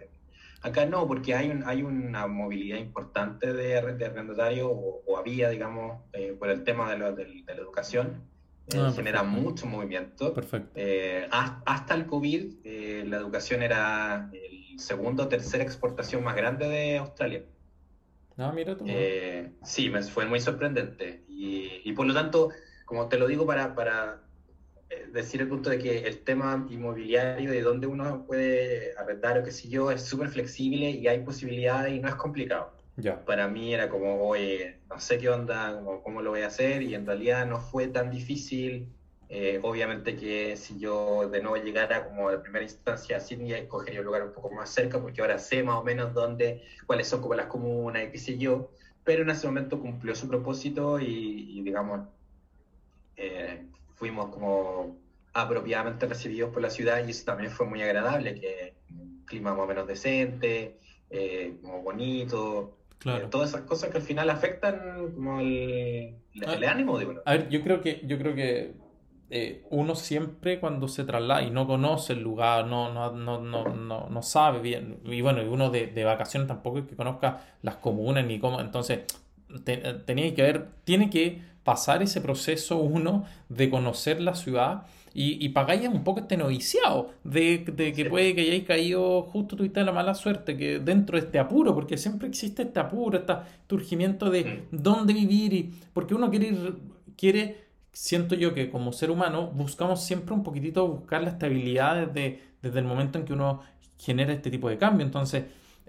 Acá 0.63 0.87
no, 0.87 1.07
porque 1.07 1.35
hay, 1.35 1.51
un, 1.51 1.63
hay 1.65 1.83
una 1.83 2.27
movilidad 2.27 2.79
importante 2.79 3.53
de, 3.53 3.81
de 3.81 4.07
arrendatario 4.07 4.69
o, 4.71 5.17
había, 5.17 5.49
digamos, 5.51 6.01
eh, 6.13 6.35
por 6.37 6.51
el 6.51 6.65
tema 6.65 6.93
de, 6.93 7.15
de 7.15 7.55
la 7.55 7.61
educación 7.61 8.36
Ah, 8.75 8.93
genera 8.95 9.23
mucho 9.23 9.67
movimiento. 9.67 10.35
Perfecto. 10.35 10.71
Eh, 10.75 11.29
hasta 11.31 11.95
el 11.95 12.07
COVID, 12.07 12.55
eh, 12.65 13.05
la 13.07 13.19
educación 13.19 13.63
era 13.63 14.31
el 14.33 14.79
segundo 14.81 15.25
o 15.25 15.29
tercera 15.29 15.63
exportación 15.63 16.25
más 16.25 16.35
grande 16.35 16.69
de 16.69 16.99
Australia. 16.99 17.45
Ah, 18.37 18.53
mira 18.55 18.77
tú. 18.77 18.85
Eh, 18.89 19.53
sí, 19.63 19.89
me 19.89 20.03
fue 20.03 20.27
muy 20.27 20.41
sorprendente. 20.41 21.25
Y, 21.29 21.81
y, 21.85 21.93
por 21.93 22.07
lo 22.07 22.15
tanto, 22.15 22.51
como 22.85 23.09
te 23.09 23.19
lo 23.19 23.29
digo 23.29 23.47
para, 23.47 23.75
para 23.75 24.23
decir 25.13 25.41
el 25.41 25.49
punto 25.49 25.71
de 25.71 25.79
que 25.79 26.07
el 26.07 26.21
tema 26.21 26.67
inmobiliario, 26.69 27.51
de 27.51 27.63
dónde 27.63 27.87
uno 27.87 28.25
puede 28.27 28.97
arrendar 28.99 29.39
o 29.39 29.45
qué 29.45 29.53
sé 29.53 29.69
yo, 29.69 29.91
es 29.91 30.03
súper 30.03 30.29
flexible 30.29 30.91
y 30.91 31.07
hay 31.07 31.21
posibilidades 31.21 31.95
y 31.95 32.01
no 32.01 32.09
es 32.09 32.17
complicado. 32.17 32.76
Para 33.27 33.47
mí 33.49 33.75
era 33.75 33.89
como, 33.89 34.27
oye, 34.27 34.79
no 34.89 34.99
sé 34.99 35.19
qué 35.19 35.29
onda, 35.29 35.83
cómo, 36.03 36.23
lo 36.23 36.31
voy 36.31 36.43
a 36.43 36.47
hacer, 36.47 36.83
y 36.83 36.95
en 36.95 37.07
realidad 37.07 37.47
no 37.47 37.61
fue 37.61 37.89
tan 37.89 38.11
difícil. 38.11 38.89
Eh, 39.29 39.59
obviamente 39.63 40.17
que 40.17 40.57
si 40.57 40.79
yo 40.79 41.29
de 41.29 41.43
nuevo 41.43 41.57
llegara 41.57 42.05
como 42.05 42.31
de 42.31 42.39
primera 42.39 42.65
instancia 42.65 43.17
a 43.17 43.21
Sydney, 43.21 43.53
escogería 43.53 44.01
un 44.01 44.07
lugar 44.07 44.23
un 44.23 44.33
poco 44.33 44.51
más 44.53 44.71
cerca, 44.71 45.01
porque 45.01 45.21
ahora 45.21 45.39
sé 45.39 45.63
más 45.63 45.77
o 45.77 45.85
menos 45.85 46.15
dónde, 46.15 46.63
cuáles 46.87 47.09
son 47.09 47.21
como 47.21 47.35
las 47.35 47.47
comunas 47.47 48.05
y 48.05 48.13
qué 48.13 48.19
sé 48.19 48.39
yo, 48.39 48.71
pero 49.05 49.23
en 49.23 49.31
ese 49.31 49.47
momento 49.47 49.81
cumplió 49.81 50.15
su 50.15 50.29
propósito 50.29 50.99
y, 51.01 51.61
digamos, 51.63 52.09
eh, 53.17 53.67
fuimos 53.95 54.31
como 54.31 54.97
apropiadamente 55.33 56.07
recibidos 56.07 56.51
por 56.51 56.63
la 56.63 56.71
ciudad 56.71 57.07
y 57.07 57.11
eso 57.11 57.25
también 57.25 57.51
fue 57.51 57.67
muy 57.67 57.83
agradable, 57.83 58.41
que 58.41 58.75
un 58.91 59.23
clima 59.27 59.53
más 59.53 59.65
o 59.65 59.67
menos 59.67 59.87
decente, 59.87 60.79
eh, 61.11 61.59
como 61.63 61.83
bonito, 61.83 62.77
Claro. 62.99 63.29
todas 63.29 63.51
esas 63.51 63.63
cosas 63.63 63.91
que 63.91 63.99
al 63.99 64.03
final 64.03 64.31
afectan 64.31 65.13
como 65.15 65.41
el, 65.41 66.17
el 66.35 66.65
ah, 66.65 66.71
ánimo 66.71 66.99
de 66.99 67.07
uno. 67.07 67.21
A 67.25 67.33
ver, 67.33 67.49
yo 67.49 67.63
creo 67.63 67.81
que, 67.81 68.03
yo 68.05 68.19
creo 68.19 68.35
que 68.35 68.75
eh, 69.31 69.65
uno 69.71 69.95
siempre 69.95 70.61
cuando 70.61 70.89
se 70.89 71.05
traslada 71.05 71.43
y 71.43 71.51
no 71.51 71.67
conoce 71.67 72.15
el 72.15 72.23
lugar, 72.23 72.67
no, 72.67 72.93
no, 72.93 73.13
no, 73.13 73.41
no, 73.41 74.09
no 74.09 74.23
sabe 74.23 74.61
bien, 74.61 74.99
y 75.05 75.21
bueno, 75.21 75.43
uno 75.51 75.71
de, 75.71 75.89
de, 75.89 76.05
vacaciones 76.05 76.49
tampoco 76.49 76.79
es 76.79 76.87
que 76.87 76.97
conozca 76.97 77.43
las 77.63 77.77
comunas 77.77 78.25
ni 78.25 78.39
cómo, 78.39 78.61
entonces 78.61 79.01
tenía 80.05 80.35
que 80.35 80.43
ver, 80.43 80.69
tiene 80.85 81.11
que 81.11 81.43
pasar 81.65 82.03
ese 82.03 82.21
proceso 82.21 82.79
uno 82.79 83.25
de 83.49 83.71
conocer 83.71 84.21
la 84.21 84.35
ciudad 84.35 84.87
y, 85.19 85.49
pagáis 85.49 85.89
un 85.89 86.05
poco 86.05 86.21
este 86.21 86.37
noviciado 86.37 87.11
de, 87.25 87.65
que 87.65 88.05
puede 88.05 88.35
que 88.35 88.43
hayáis 88.43 88.65
caído 88.65 89.23
justo 89.23 89.57
tuviste 89.57 89.83
la 89.83 89.91
mala 89.91 90.15
suerte, 90.15 90.59
que 90.59 90.79
dentro 90.79 91.19
de 91.19 91.25
este 91.25 91.39
apuro, 91.39 91.75
porque 91.75 91.97
siempre 91.97 92.29
existe 92.29 92.65
este 92.65 92.81
apuro, 92.81 93.19
este 93.19 93.35
urgimiento 93.75 94.29
de 94.29 94.45
mm. 94.45 94.77
dónde 94.77 95.15
vivir, 95.15 95.55
y 95.55 95.73
porque 95.95 96.15
uno 96.15 96.29
quiere, 96.29 96.55
quiere, 97.17 97.65
siento 97.93 98.35
yo 98.35 98.53
que 98.53 98.69
como 98.69 98.93
ser 98.93 99.11
humano 99.11 99.47
buscamos 99.47 100.05
siempre 100.05 100.35
un 100.35 100.43
poquitito 100.43 100.87
buscar 100.87 101.23
la 101.23 101.31
estabilidad 101.31 102.07
desde, 102.09 102.43
desde 102.61 102.79
el 102.79 102.85
momento 102.85 103.19
en 103.19 103.25
que 103.25 103.33
uno 103.33 103.63
genera 103.99 104.35
este 104.35 104.51
tipo 104.51 104.69
de 104.69 104.77
cambio. 104.77 105.07
Entonces, 105.07 105.45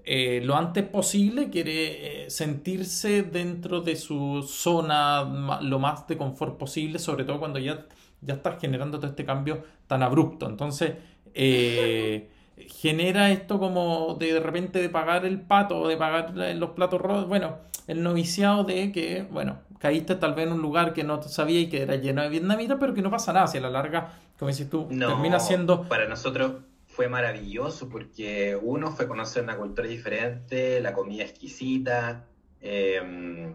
eh, 0.05 0.39
lo 0.41 0.55
antes 0.55 0.85
posible 0.85 1.49
quiere 1.49 2.27
eh, 2.27 2.29
sentirse 2.29 3.23
dentro 3.23 3.81
de 3.81 3.97
su 3.97 4.41
zona 4.47 5.59
lo 5.61 5.79
más 5.79 6.07
de 6.07 6.15
confort 6.15 6.57
posible, 6.57 6.97
sobre 6.97 7.25
todo 7.25 7.39
cuando 7.39 7.59
ya, 7.59 7.85
ya 8.21 8.35
estás 8.35 8.59
generando 8.59 8.97
todo 8.99 9.09
este 9.09 9.25
cambio 9.25 9.63
tan 9.87 10.03
abrupto. 10.03 10.47
Entonces, 10.47 10.93
eh, 11.33 12.29
genera 12.57 13.31
esto 13.31 13.59
como 13.59 14.15
de, 14.15 14.39
repente 14.39 14.79
de 14.79 14.89
pagar 14.89 15.25
el 15.25 15.41
pato 15.41 15.79
o 15.81 15.87
de 15.87 15.97
pagar 15.97 16.35
los 16.35 16.71
platos 16.71 16.99
rojos, 17.01 17.27
bueno, 17.27 17.57
el 17.87 18.03
noviciado 18.03 18.63
de 18.63 18.91
que, 18.91 19.27
bueno, 19.31 19.59
caíste 19.79 20.15
tal 20.15 20.33
vez 20.33 20.47
en 20.47 20.53
un 20.53 20.61
lugar 20.61 20.93
que 20.93 21.03
no 21.03 21.21
sabía 21.21 21.61
y 21.61 21.69
que 21.69 21.83
era 21.83 21.95
lleno 21.95 22.21
de 22.21 22.29
vietnamitas, 22.29 22.77
pero 22.79 22.93
que 22.93 23.01
no 23.01 23.11
pasa 23.11 23.33
nada, 23.33 23.47
si 23.47 23.57
a 23.57 23.61
la 23.61 23.69
larga, 23.69 24.13
como 24.37 24.49
dices 24.49 24.69
tú, 24.69 24.87
termina 24.87 25.39
siendo... 25.39 25.83
Para 25.83 26.07
nosotros 26.07 26.53
fue 26.87 27.07
maravilloso 27.07 27.89
porque 27.89 28.57
uno 28.59 28.91
fue 28.91 29.07
conocer 29.07 29.43
una 29.43 29.55
cultura 29.55 29.87
diferente, 29.87 30.81
la 30.81 30.93
comida 30.93 31.23
exquisita, 31.23 32.25
eh, 32.59 33.53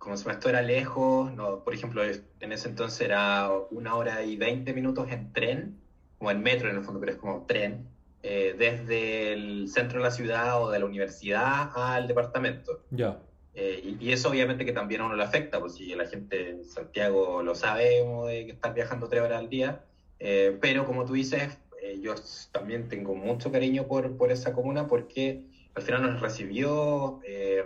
como 0.00 0.16
se 0.16 0.28
esto 0.28 0.48
era 0.48 0.62
lejos, 0.62 1.32
no, 1.34 1.62
por 1.62 1.72
ejemplo, 1.74 2.02
en 2.02 2.52
ese 2.52 2.68
entonces 2.68 3.00
era 3.02 3.48
una 3.70 3.94
hora 3.94 4.24
y 4.24 4.36
veinte 4.36 4.72
minutos 4.72 5.08
en 5.12 5.32
tren, 5.32 5.78
como 6.18 6.32
en 6.32 6.42
metro 6.42 6.68
en 6.68 6.76
el 6.76 6.82
fondo, 6.82 6.98
pero 6.98 7.12
es 7.12 7.18
como 7.18 7.46
tren, 7.46 7.86
eh, 8.24 8.56
desde 8.58 9.32
el 9.32 9.68
centro 9.68 9.98
de 9.98 10.04
la 10.04 10.10
ciudad 10.10 10.60
o 10.60 10.70
de 10.70 10.80
la 10.80 10.86
universidad 10.86 11.70
al 11.74 12.08
departamento. 12.08 12.82
Ya. 12.90 13.20
Eh, 13.54 13.96
y, 14.00 14.10
eso 14.10 14.30
obviamente 14.30 14.64
que 14.64 14.72
también 14.72 15.02
a 15.02 15.06
uno 15.06 15.14
le 15.14 15.22
afecta, 15.22 15.60
pues 15.60 15.74
si 15.74 15.94
la 15.94 16.08
gente 16.08 16.50
en 16.50 16.64
Santiago 16.64 17.42
lo 17.42 17.54
sabe, 17.54 18.04
de 18.28 18.46
que 18.46 18.52
estar 18.52 18.74
viajando 18.74 19.08
tres 19.08 19.22
horas 19.22 19.38
al 19.38 19.48
día, 19.48 19.84
pero 20.60 20.84
como 20.84 21.04
tú 21.04 21.12
dices, 21.14 21.58
eh, 21.82 21.98
yo 22.00 22.14
también 22.52 22.88
tengo 22.88 23.14
mucho 23.14 23.50
cariño 23.50 23.86
por, 23.86 24.16
por 24.16 24.30
esa 24.30 24.52
comuna 24.52 24.86
porque 24.86 25.44
al 25.74 25.82
final 25.82 26.02
nos 26.02 26.20
recibió, 26.20 27.20
eh, 27.24 27.64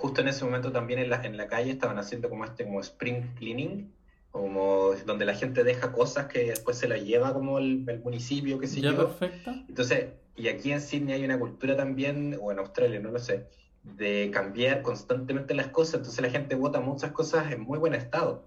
justo 0.00 0.22
en 0.22 0.28
ese 0.28 0.46
momento 0.46 0.72
también 0.72 0.98
en 0.98 1.10
la, 1.10 1.22
en 1.22 1.36
la 1.36 1.46
calle 1.46 1.72
estaban 1.72 1.98
haciendo 1.98 2.30
como 2.30 2.46
este 2.46 2.64
como 2.64 2.80
spring 2.80 3.34
cleaning, 3.38 3.92
como 4.30 4.92
donde 5.04 5.26
la 5.26 5.34
gente 5.34 5.62
deja 5.62 5.92
cosas 5.92 6.26
que 6.26 6.44
después 6.44 6.78
se 6.78 6.88
las 6.88 7.02
lleva 7.02 7.34
como 7.34 7.58
el, 7.58 7.84
municipio, 8.02 8.58
qué 8.58 8.66
sé 8.66 8.80
ya, 8.80 8.92
yo. 8.92 8.96
Perfecto. 8.96 9.50
Entonces, 9.68 10.06
y 10.36 10.48
aquí 10.48 10.72
en 10.72 10.80
Sydney 10.80 11.14
hay 11.14 11.24
una 11.24 11.38
cultura 11.38 11.76
también, 11.76 12.38
o 12.40 12.50
en 12.50 12.60
Australia, 12.60 12.98
no 12.98 13.10
lo 13.10 13.18
sé, 13.18 13.46
de 13.82 14.30
cambiar 14.32 14.80
constantemente 14.80 15.54
las 15.54 15.66
cosas, 15.68 15.96
entonces 15.96 16.22
la 16.22 16.30
gente 16.30 16.54
vota 16.54 16.80
muchas 16.80 17.12
cosas 17.12 17.52
en 17.52 17.60
muy 17.60 17.78
buen 17.78 17.92
estado. 17.92 18.46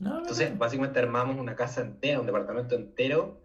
entonces, 0.00 0.56
básicamente 0.58 0.98
armamos 0.98 1.38
una 1.38 1.56
casa 1.56 1.80
entera, 1.80 2.20
un 2.20 2.26
departamento 2.26 2.74
entero, 2.74 3.40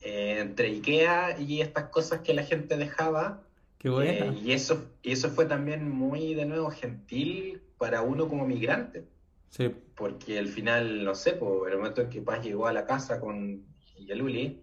eh, 0.00 0.38
entre 0.38 0.68
Ikea 0.68 1.40
y 1.40 1.60
estas 1.60 1.88
cosas 1.88 2.20
que 2.20 2.34
la 2.34 2.44
gente 2.44 2.76
dejaba. 2.76 3.42
Qué. 3.80 3.88
Eh, 3.88 4.38
y, 4.44 4.52
eso, 4.52 4.92
y 5.02 5.12
eso 5.12 5.30
fue 5.30 5.46
también 5.46 5.90
muy, 5.90 6.34
de 6.34 6.44
nuevo, 6.44 6.70
gentil 6.70 7.62
para 7.78 8.02
uno 8.02 8.28
como 8.28 8.46
migrante. 8.46 9.06
Sí. 9.48 9.74
Porque 9.96 10.38
al 10.38 10.48
final, 10.48 11.02
no 11.02 11.14
sé, 11.14 11.32
por 11.32 11.70
el 11.70 11.78
momento 11.78 12.02
en 12.02 12.10
que 12.10 12.20
Paz 12.20 12.44
llegó 12.44 12.66
a 12.66 12.72
la 12.72 12.84
casa 12.84 13.18
con 13.18 13.64
Yaluli, 13.98 14.62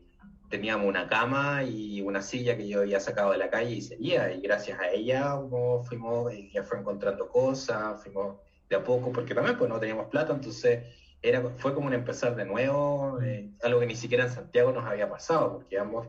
teníamos 0.49 0.88
una 0.88 1.08
cama 1.08 1.63
y 1.63 1.99
una 2.01 2.21
silla 2.21 2.56
que 2.56 2.67
yo 2.67 2.82
había 2.82 2.99
sacado 2.99 3.32
de 3.32 3.39
la 3.39 3.49
calle 3.49 3.71
y 3.71 3.82
seguía. 3.82 4.32
Y 4.32 4.39
gracias 4.39 4.80
a 4.80 4.91
ella 4.91 5.32
como 5.32 5.84
fuimos, 5.84 6.32
ella 6.32 6.63
fue 6.63 6.77
encontrando 6.77 7.27
cosas, 7.27 8.01
fuimos 8.03 8.38
de 8.69 8.75
a 8.75 8.84
poco, 8.84 9.12
porque 9.12 9.34
también 9.34 9.58
pues 9.58 9.67
no 9.67 9.80
teníamos 9.80 10.08
plata, 10.10 10.34
entonces 10.34 10.84
era, 11.23 11.41
fue 11.58 11.73
como 11.73 11.88
un 11.88 11.93
empezar 11.93 12.36
de 12.36 12.45
nuevo, 12.45 13.19
eh, 13.21 13.49
algo 13.63 13.80
que 13.80 13.88
ni 13.88 13.95
siquiera 13.95 14.25
en 14.25 14.32
Santiago 14.32 14.71
nos 14.71 14.86
había 14.86 15.10
pasado, 15.10 15.53
porque 15.53 15.80
ambos 15.80 16.08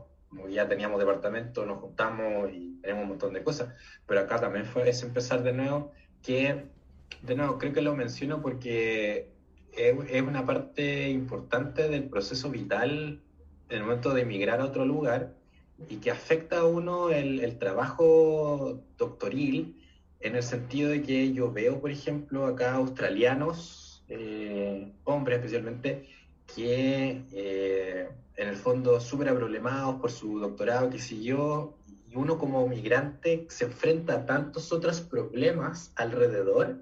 ya 0.49 0.67
teníamos 0.67 0.99
departamento, 0.99 1.65
nos 1.65 1.79
juntamos 1.79 2.51
y 2.51 2.79
tenemos 2.81 3.03
un 3.03 3.09
montón 3.09 3.33
de 3.33 3.43
cosas, 3.43 3.73
pero 4.05 4.21
acá 4.21 4.39
también 4.39 4.65
fue 4.65 4.89
ese 4.89 5.05
empezar 5.05 5.43
de 5.43 5.53
nuevo, 5.53 5.91
que 6.21 6.65
de 7.21 7.35
nuevo 7.35 7.57
creo 7.57 7.73
que 7.73 7.81
lo 7.81 7.95
menciono 7.95 8.41
porque 8.41 9.31
es, 9.75 9.95
es 10.09 10.21
una 10.21 10.45
parte 10.45 11.09
importante 11.09 11.89
del 11.89 12.09
proceso 12.09 12.49
vital 12.49 13.21
en 13.69 13.77
el 13.77 13.83
momento 13.83 14.13
de 14.13 14.21
emigrar 14.21 14.61
a 14.61 14.65
otro 14.65 14.85
lugar 14.85 15.33
y 15.87 15.97
que 15.97 16.11
afecta 16.11 16.59
a 16.59 16.65
uno 16.65 17.09
el, 17.09 17.39
el 17.39 17.57
trabajo 17.57 18.81
doctoril 18.97 19.79
en 20.19 20.35
el 20.35 20.43
sentido 20.43 20.89
de 20.89 21.01
que 21.01 21.31
yo 21.31 21.51
veo, 21.51 21.79
por 21.79 21.91
ejemplo, 21.91 22.45
acá 22.45 22.73
australianos 22.73 24.03
eh, 24.09 24.91
hombres 25.03 25.37
especialmente, 25.37 26.07
que 26.55 27.21
eh, 27.31 27.88
fondo 28.59 28.99
súper 28.99 29.33
problemados 29.35 29.99
por 29.99 30.11
su 30.11 30.39
doctorado, 30.39 30.89
que 30.89 30.99
siguió, 30.99 31.73
y 32.07 32.15
uno 32.15 32.37
como 32.37 32.67
migrante 32.67 33.45
se 33.49 33.65
enfrenta 33.65 34.13
a 34.13 34.25
tantos 34.25 34.71
otros 34.71 35.01
problemas 35.01 35.91
alrededor, 35.95 36.77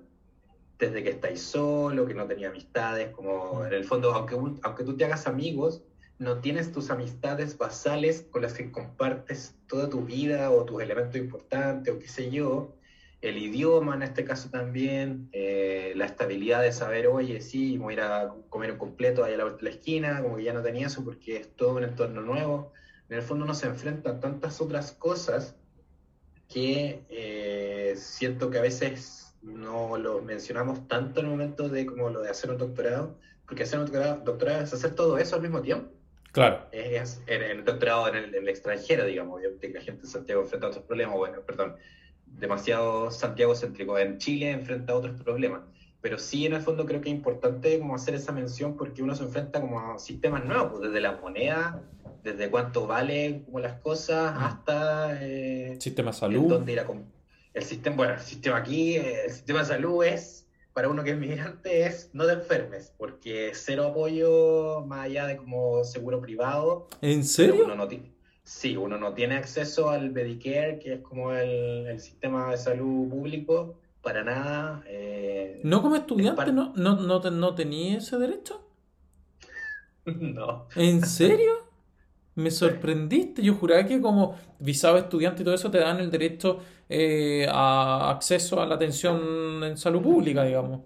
desde 0.79 1.03
que 1.03 1.09
estáis 1.09 1.41
solo, 1.41 2.05
que 2.05 2.13
no 2.13 2.25
tenía 2.27 2.49
amistades, 2.49 3.09
como 3.11 3.65
en 3.65 3.73
el 3.73 3.83
fondo, 3.83 4.13
aunque, 4.13 4.35
aunque 4.35 4.83
tú 4.83 4.95
te 4.95 5.05
hagas 5.05 5.27
amigos, 5.27 5.81
no 6.19 6.39
tienes 6.39 6.71
tus 6.71 6.89
amistades 6.89 7.57
basales 7.57 8.25
con 8.31 8.41
las 8.41 8.53
que 8.53 8.71
compartes 8.71 9.55
toda 9.67 9.89
tu 9.89 10.01
vida 10.01 10.51
o 10.51 10.65
tus 10.65 10.81
elementos 10.81 11.15
importantes 11.15 11.93
o 11.93 11.99
qué 11.99 12.07
sé 12.07 12.31
yo, 12.31 12.73
el 13.21 13.37
idioma 13.37 13.95
en 13.95 14.03
este 14.03 14.23
caso 14.23 14.49
también, 14.49 15.29
eh, 15.31 15.93
la 15.95 16.05
estabilidad 16.05 16.61
de 16.61 16.71
saber, 16.71 17.07
oye, 17.07 17.41
sí, 17.41 17.77
voy 17.77 17.93
a 17.93 17.97
ir 17.97 18.01
a 18.01 18.33
comer 18.49 18.71
un 18.71 18.77
completo 18.77 19.23
ahí 19.23 19.33
a 19.33 19.37
la, 19.37 19.57
la 19.59 19.69
esquina, 19.69 20.21
como 20.21 20.37
que 20.37 20.43
ya 20.43 20.53
no 20.53 20.61
tenía 20.61 20.87
eso 20.87 21.03
porque 21.03 21.37
es 21.37 21.55
todo 21.55 21.77
un 21.77 21.83
entorno 21.83 22.21
nuevo. 22.21 22.73
En 23.09 23.17
el 23.17 23.23
fondo 23.23 23.45
uno 23.45 23.55
se 23.55 23.67
enfrenta 23.67 24.11
a 24.11 24.19
tantas 24.19 24.61
otras 24.61 24.91
cosas 24.91 25.55
que 26.47 27.05
eh, 27.09 27.93
siento 27.97 28.49
que 28.49 28.59
a 28.59 28.61
veces 28.61 29.33
no 29.41 29.97
lo 29.97 30.21
mencionamos 30.21 30.87
tanto 30.87 31.19
en 31.19 31.27
el 31.27 31.31
momento 31.31 31.69
de 31.69 31.85
como 31.85 32.09
lo 32.09 32.21
de 32.21 32.29
hacer 32.29 32.49
un 32.51 32.57
doctorado, 32.57 33.17
porque 33.45 33.63
hacer 33.63 33.79
un 33.79 33.85
doctorado, 33.85 34.21
doctorado 34.23 34.63
es 34.63 34.73
hacer 34.73 34.95
todo 34.95 35.17
eso 35.17 35.35
al 35.35 35.41
mismo 35.41 35.61
tiempo. 35.61 35.91
Claro. 36.33 36.67
Es, 36.71 37.21
en 37.25 37.41
el 37.41 37.65
doctorado 37.65 38.09
en 38.09 38.15
el, 38.15 38.35
en 38.35 38.43
el 38.43 38.49
extranjero, 38.49 39.05
digamos, 39.05 39.39
obviamente 39.39 39.69
que 39.69 39.73
la 39.73 39.81
gente 39.81 40.01
en 40.03 40.09
Santiago 40.09 40.41
enfrenta 40.41 40.67
otros 40.67 40.83
problemas, 40.85 41.15
bueno, 41.15 41.41
perdón, 41.41 41.75
demasiado 42.37 43.11
Santiago 43.11 43.55
céntrico. 43.55 43.97
En 43.97 44.17
Chile 44.17 44.51
enfrenta 44.51 44.95
otros 44.95 45.19
problemas. 45.21 45.61
Pero 46.01 46.19
sí, 46.19 46.45
en 46.45 46.53
el 46.53 46.61
fondo 46.61 46.85
creo 46.85 47.01
que 47.01 47.09
es 47.09 47.15
importante 47.15 47.79
como 47.79 47.95
hacer 47.95 48.13
esa 48.13 48.31
mención 48.31 48.77
porque 48.77 49.01
uno 49.01 49.15
se 49.15 49.23
enfrenta 49.23 49.59
como 49.59 49.79
a 49.79 49.99
sistemas 49.99 50.45
nuevos, 50.45 50.69
pues, 50.71 50.83
desde 50.83 51.01
la 51.01 51.13
moneda, 51.13 51.83
desde 52.23 52.49
cuánto 52.49 52.85
valen 52.85 53.43
como 53.43 53.59
las 53.59 53.79
cosas, 53.81 54.33
mm. 54.33 54.43
hasta... 54.43 55.23
Eh, 55.23 55.77
sistema 55.79 56.11
de 56.11 56.17
salud. 56.17 56.49
Dónde 56.49 56.71
ir 56.73 56.79
a 56.79 56.85
el 57.57 57.63
sistema, 57.63 57.95
bueno, 57.95 58.13
el 58.13 58.19
sistema 58.19 58.57
aquí, 58.57 58.97
el 58.97 59.31
sistema 59.31 59.59
de 59.59 59.65
salud 59.65 60.03
es, 60.03 60.47
para 60.73 60.89
uno 60.89 61.03
que 61.03 61.11
es 61.11 61.17
migrante, 61.17 61.87
es 61.87 62.11
no 62.13 62.27
te 62.27 62.33
enfermes, 62.33 62.93
porque 62.97 63.51
cero 63.55 63.87
apoyo 63.87 64.83
más 64.85 65.05
allá 65.05 65.25
de 65.25 65.37
como 65.37 65.83
seguro 65.83 66.21
privado. 66.21 66.87
¿En 67.01 67.23
serio? 67.23 67.65
Uno 67.65 67.75
no, 67.75 67.87
Sí, 68.47 68.77
uno 68.77 68.97
no 68.97 69.13
tiene 69.13 69.35
acceso 69.35 69.89
al 69.89 70.09
Medicare, 70.11 70.79
que 70.79 70.93
es 70.93 71.01
como 71.01 71.33
el, 71.33 71.99
sistema 71.99 72.49
de 72.49 72.57
salud 72.57 73.09
público, 73.09 73.75
para 74.01 74.23
nada. 74.23 74.81
Eh, 74.87 75.59
¿No 75.65 75.81
como 75.81 75.97
estudiante 75.97 76.53
no, 76.53 76.71
no, 76.77 76.95
no, 76.95 77.19
no 77.19 77.55
tenía 77.55 77.97
ese 77.97 78.17
derecho? 78.17 78.65
no. 80.05 80.69
¿En 80.77 81.05
serio? 81.05 81.51
Me 82.35 82.49
sorprendiste. 82.49 83.43
Yo 83.43 83.53
juraba 83.55 83.85
que 83.85 83.99
como 83.99 84.37
visado 84.59 84.97
estudiante 84.97 85.41
y 85.41 85.45
todo 85.45 85.55
eso 85.55 85.69
te 85.69 85.79
dan 85.79 85.99
el 85.99 86.09
derecho 86.09 86.61
eh, 86.87 87.45
a 87.51 88.11
acceso 88.11 88.61
a 88.61 88.65
la 88.65 88.75
atención 88.75 89.61
en 89.61 89.75
salud 89.75 90.01
pública, 90.01 90.45
digamos. 90.45 90.83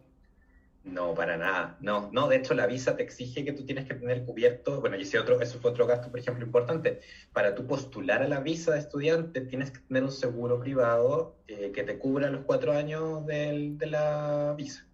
No, 0.83 1.13
para 1.13 1.37
nada. 1.37 1.77
No, 1.79 2.09
no, 2.11 2.27
de 2.27 2.37
hecho 2.37 2.55
la 2.55 2.65
visa 2.65 2.95
te 2.95 3.03
exige 3.03 3.45
que 3.45 3.53
tú 3.53 3.65
tienes 3.65 3.85
que 3.85 3.93
tener 3.93 4.25
cubierto, 4.25 4.81
bueno, 4.81 4.97
y 4.97 5.03
ese 5.03 5.19
otro, 5.19 5.39
eso 5.39 5.59
fue 5.59 5.71
otro 5.71 5.85
gasto, 5.85 6.09
por 6.09 6.19
ejemplo, 6.19 6.43
importante. 6.43 7.01
Para 7.33 7.53
tú 7.53 7.67
postular 7.67 8.23
a 8.23 8.27
la 8.27 8.39
visa 8.39 8.73
de 8.73 8.79
estudiante 8.79 9.41
tienes 9.41 9.71
que 9.71 9.79
tener 9.79 10.03
un 10.03 10.11
seguro 10.11 10.59
privado 10.59 11.37
eh, 11.47 11.71
que 11.71 11.83
te 11.83 11.99
cubra 11.99 12.31
los 12.31 12.45
cuatro 12.45 12.73
años 12.73 13.25
de 13.27 13.77
la 13.87 14.55
visa. 14.57 14.87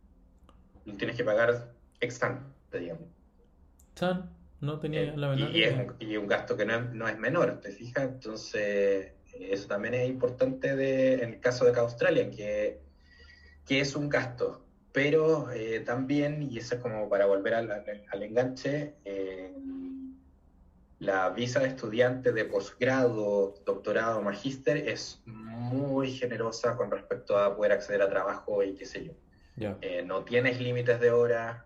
Lo 0.85 0.95
tienes 0.95 1.15
que 1.15 1.23
pagar 1.23 1.73
ex 2.01 2.19
digamos. 2.73 3.03
Tan, 3.93 4.29
no 4.59 4.79
tenía 4.79 5.01
eh, 5.03 5.13
la 5.15 5.29
menor 5.29 5.55
y, 5.55 5.63
es 5.63 5.73
un, 5.73 5.95
y 5.99 6.17
un 6.17 6.27
gasto 6.27 6.57
que 6.57 6.65
no 6.65 6.75
es, 6.75 6.93
no 6.93 7.07
es 7.07 7.17
menor, 7.17 7.61
¿te 7.61 7.71
fijas? 7.71 8.03
Entonces, 8.03 9.13
eso 9.39 9.67
también 9.67 9.93
es 9.93 10.09
importante 10.09 10.75
de, 10.75 11.13
en 11.23 11.33
el 11.33 11.39
caso 11.39 11.65
de 11.65 11.79
Australia, 11.79 12.29
que, 12.29 12.81
que 13.65 13.79
es 13.79 13.95
un 13.95 14.09
gasto 14.09 14.66
pero 14.97 15.51
eh, 15.51 15.81
también, 15.81 16.41
y 16.49 16.57
eso 16.57 16.73
es 16.73 16.81
como 16.81 17.07
para 17.07 17.27
volver 17.27 17.53
al, 17.53 17.69
al, 17.69 18.23
enganche, 18.23 18.95
eh, 19.05 19.53
la 20.97 21.29
visa 21.29 21.59
de 21.59 21.67
estudiante 21.67 22.31
de 22.31 22.45
posgrado, 22.45 23.53
doctorado, 23.63 24.23
magíster 24.23 24.75
es 24.75 25.21
muy 25.27 26.11
generosa 26.13 26.75
con 26.75 26.89
respecto 26.89 27.37
a 27.37 27.55
poder 27.55 27.73
acceder 27.73 28.01
a 28.01 28.09
trabajo 28.09 28.63
y 28.63 28.73
qué 28.73 28.87
sé 28.87 29.05
yo. 29.05 29.75
Eh, 29.81 30.01
no 30.01 30.23
tienes 30.23 30.59
límites 30.59 30.99
de 30.99 31.11
horas 31.11 31.63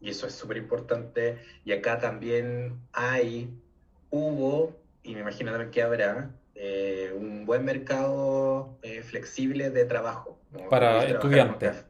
y 0.00 0.10
eso 0.10 0.26
es 0.26 0.34
súper 0.34 0.56
importante. 0.56 1.38
Y 1.64 1.70
acá 1.70 2.00
también 2.00 2.80
hay, 2.92 3.56
hubo, 4.10 4.76
y 5.04 5.14
me 5.14 5.20
imagino 5.20 5.52
también 5.52 5.70
que 5.70 5.82
habrá, 5.82 6.34
un 7.16 7.46
buen 7.46 7.64
mercado 7.64 8.80
flexible 9.04 9.70
de 9.70 9.84
trabajo. 9.84 10.40
Para 10.68 11.04
estudiantes. 11.04 11.84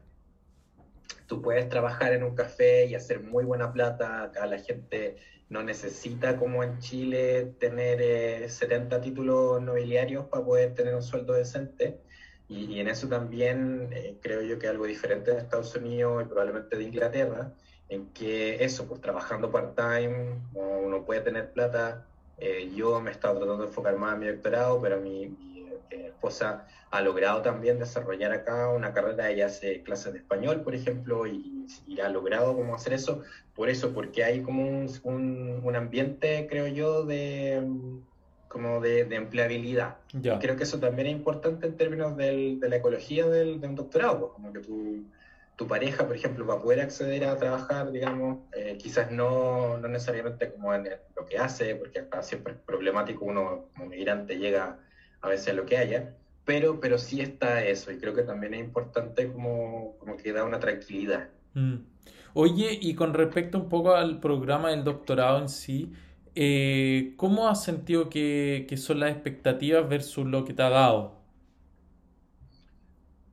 Tú 1.31 1.41
puedes 1.41 1.69
trabajar 1.69 2.11
en 2.11 2.23
un 2.23 2.35
café 2.35 2.87
y 2.87 2.93
hacer 2.93 3.21
muy 3.21 3.45
buena 3.45 3.71
plata. 3.71 4.23
Acá 4.23 4.45
la 4.47 4.59
gente 4.59 5.15
no 5.47 5.63
necesita, 5.63 6.35
como 6.35 6.61
en 6.61 6.79
Chile, 6.79 7.53
tener 7.57 8.49
70 8.49 8.99
títulos 8.99 9.61
nobiliarios 9.61 10.25
para 10.25 10.43
poder 10.43 10.75
tener 10.75 10.93
un 10.93 11.01
sueldo 11.01 11.31
decente. 11.31 12.01
Y, 12.49 12.81
en 12.81 12.89
eso 12.89 13.07
también 13.07 13.91
eh, 13.93 14.17
creo 14.21 14.41
yo 14.41 14.59
que 14.59 14.67
algo 14.67 14.85
diferente 14.85 15.31
de 15.31 15.37
Estados 15.37 15.73
Unidos 15.73 16.21
y 16.21 16.25
probablemente 16.25 16.75
de 16.75 16.83
Inglaterra, 16.83 17.53
en 17.87 18.07
que 18.07 18.61
eso, 18.61 18.85
pues 18.85 18.99
trabajando 18.99 19.49
part-time, 19.49 20.35
uno 20.53 21.05
puede 21.05 21.21
tener 21.21 21.53
plata. 21.53 22.05
Eh, 22.39 22.73
yo 22.75 22.99
me 22.99 23.11
he 23.11 23.13
estado 23.13 23.37
tratando 23.37 23.63
de 23.63 23.69
enfocar 23.69 23.95
más 23.95 24.15
en 24.15 24.19
mi 24.19 24.27
doctorado, 24.27 24.81
pero 24.81 24.99
mi, 24.99 25.33
mi 25.97 26.05
esposa 26.05 26.67
ha 26.89 27.01
logrado 27.01 27.41
también 27.41 27.79
desarrollar 27.79 28.31
acá 28.31 28.69
una 28.69 28.93
carrera, 28.93 29.29
ella 29.29 29.47
hace 29.47 29.81
clases 29.83 30.13
de 30.13 30.19
español, 30.19 30.61
por 30.61 30.75
ejemplo, 30.75 31.25
y, 31.27 31.65
y 31.87 31.99
ha 31.99 32.09
logrado 32.09 32.55
cómo 32.55 32.75
hacer 32.75 32.93
eso, 32.93 33.21
por 33.55 33.69
eso, 33.69 33.93
porque 33.93 34.23
hay 34.23 34.41
como 34.41 34.63
un, 34.63 34.89
un, 35.03 35.61
un 35.63 35.75
ambiente, 35.75 36.47
creo 36.49 36.67
yo, 36.67 37.05
de 37.05 37.61
como 38.51 38.81
de, 38.81 39.01
empleabilidad. 39.15 39.95
Y 40.13 40.29
creo 40.39 40.57
que 40.57 40.63
eso 40.63 40.79
también 40.79 41.07
es 41.07 41.13
importante 41.13 41.65
en 41.65 41.77
términos 41.77 42.17
del, 42.17 42.59
de 42.59 42.69
la 42.69 42.75
ecología 42.75 43.25
del, 43.25 43.61
de 43.61 43.67
un 43.67 43.75
doctorado, 43.75 44.19
pues, 44.19 44.33
como 44.33 44.51
que 44.51 44.59
tu, 44.59 45.05
tu, 45.55 45.67
pareja, 45.67 46.05
por 46.05 46.15
ejemplo, 46.15 46.45
va 46.45 46.55
a 46.55 46.61
poder 46.61 46.81
acceder 46.81 47.23
a 47.23 47.37
trabajar, 47.37 47.91
digamos, 47.91 48.39
eh, 48.53 48.77
quizás 48.77 49.09
no, 49.09 49.77
no, 49.77 49.87
necesariamente 49.87 50.51
como 50.51 50.73
en 50.73 50.89
lo 51.15 51.25
que 51.25 51.37
hace, 51.37 51.75
porque 51.75 51.99
acá 51.99 52.21
siempre 52.21 52.53
es 52.53 52.59
problemático, 52.59 53.23
uno 53.23 53.69
como 53.73 53.87
migrante 53.87 54.37
llega 54.37 54.77
a 55.21 55.29
veces 55.29 55.55
lo 55.55 55.65
que 55.65 55.77
haya, 55.77 56.15
pero, 56.45 56.79
pero 56.79 56.97
sí 56.97 57.21
está 57.21 57.63
eso, 57.63 57.91
y 57.91 57.97
creo 57.97 58.13
que 58.13 58.23
también 58.23 58.53
es 58.53 58.61
importante 58.61 59.31
como, 59.31 59.95
como 59.99 60.17
que 60.17 60.33
da 60.33 60.43
una 60.43 60.59
tranquilidad. 60.59 61.29
Mm. 61.53 61.77
Oye, 62.33 62.77
y 62.81 62.95
con 62.95 63.13
respecto 63.13 63.57
un 63.57 63.69
poco 63.69 63.93
al 63.93 64.19
programa 64.19 64.69
del 64.69 64.83
doctorado 64.83 65.39
en 65.39 65.49
sí, 65.49 65.91
eh, 66.33 67.13
¿cómo 67.17 67.49
has 67.49 67.63
sentido 67.63 68.09
que, 68.09 68.73
son 68.77 69.01
las 69.01 69.11
expectativas 69.11 69.87
versus 69.87 70.25
lo 70.25 70.45
que 70.45 70.53
te 70.53 70.61
ha 70.63 70.69
dado? 70.69 71.19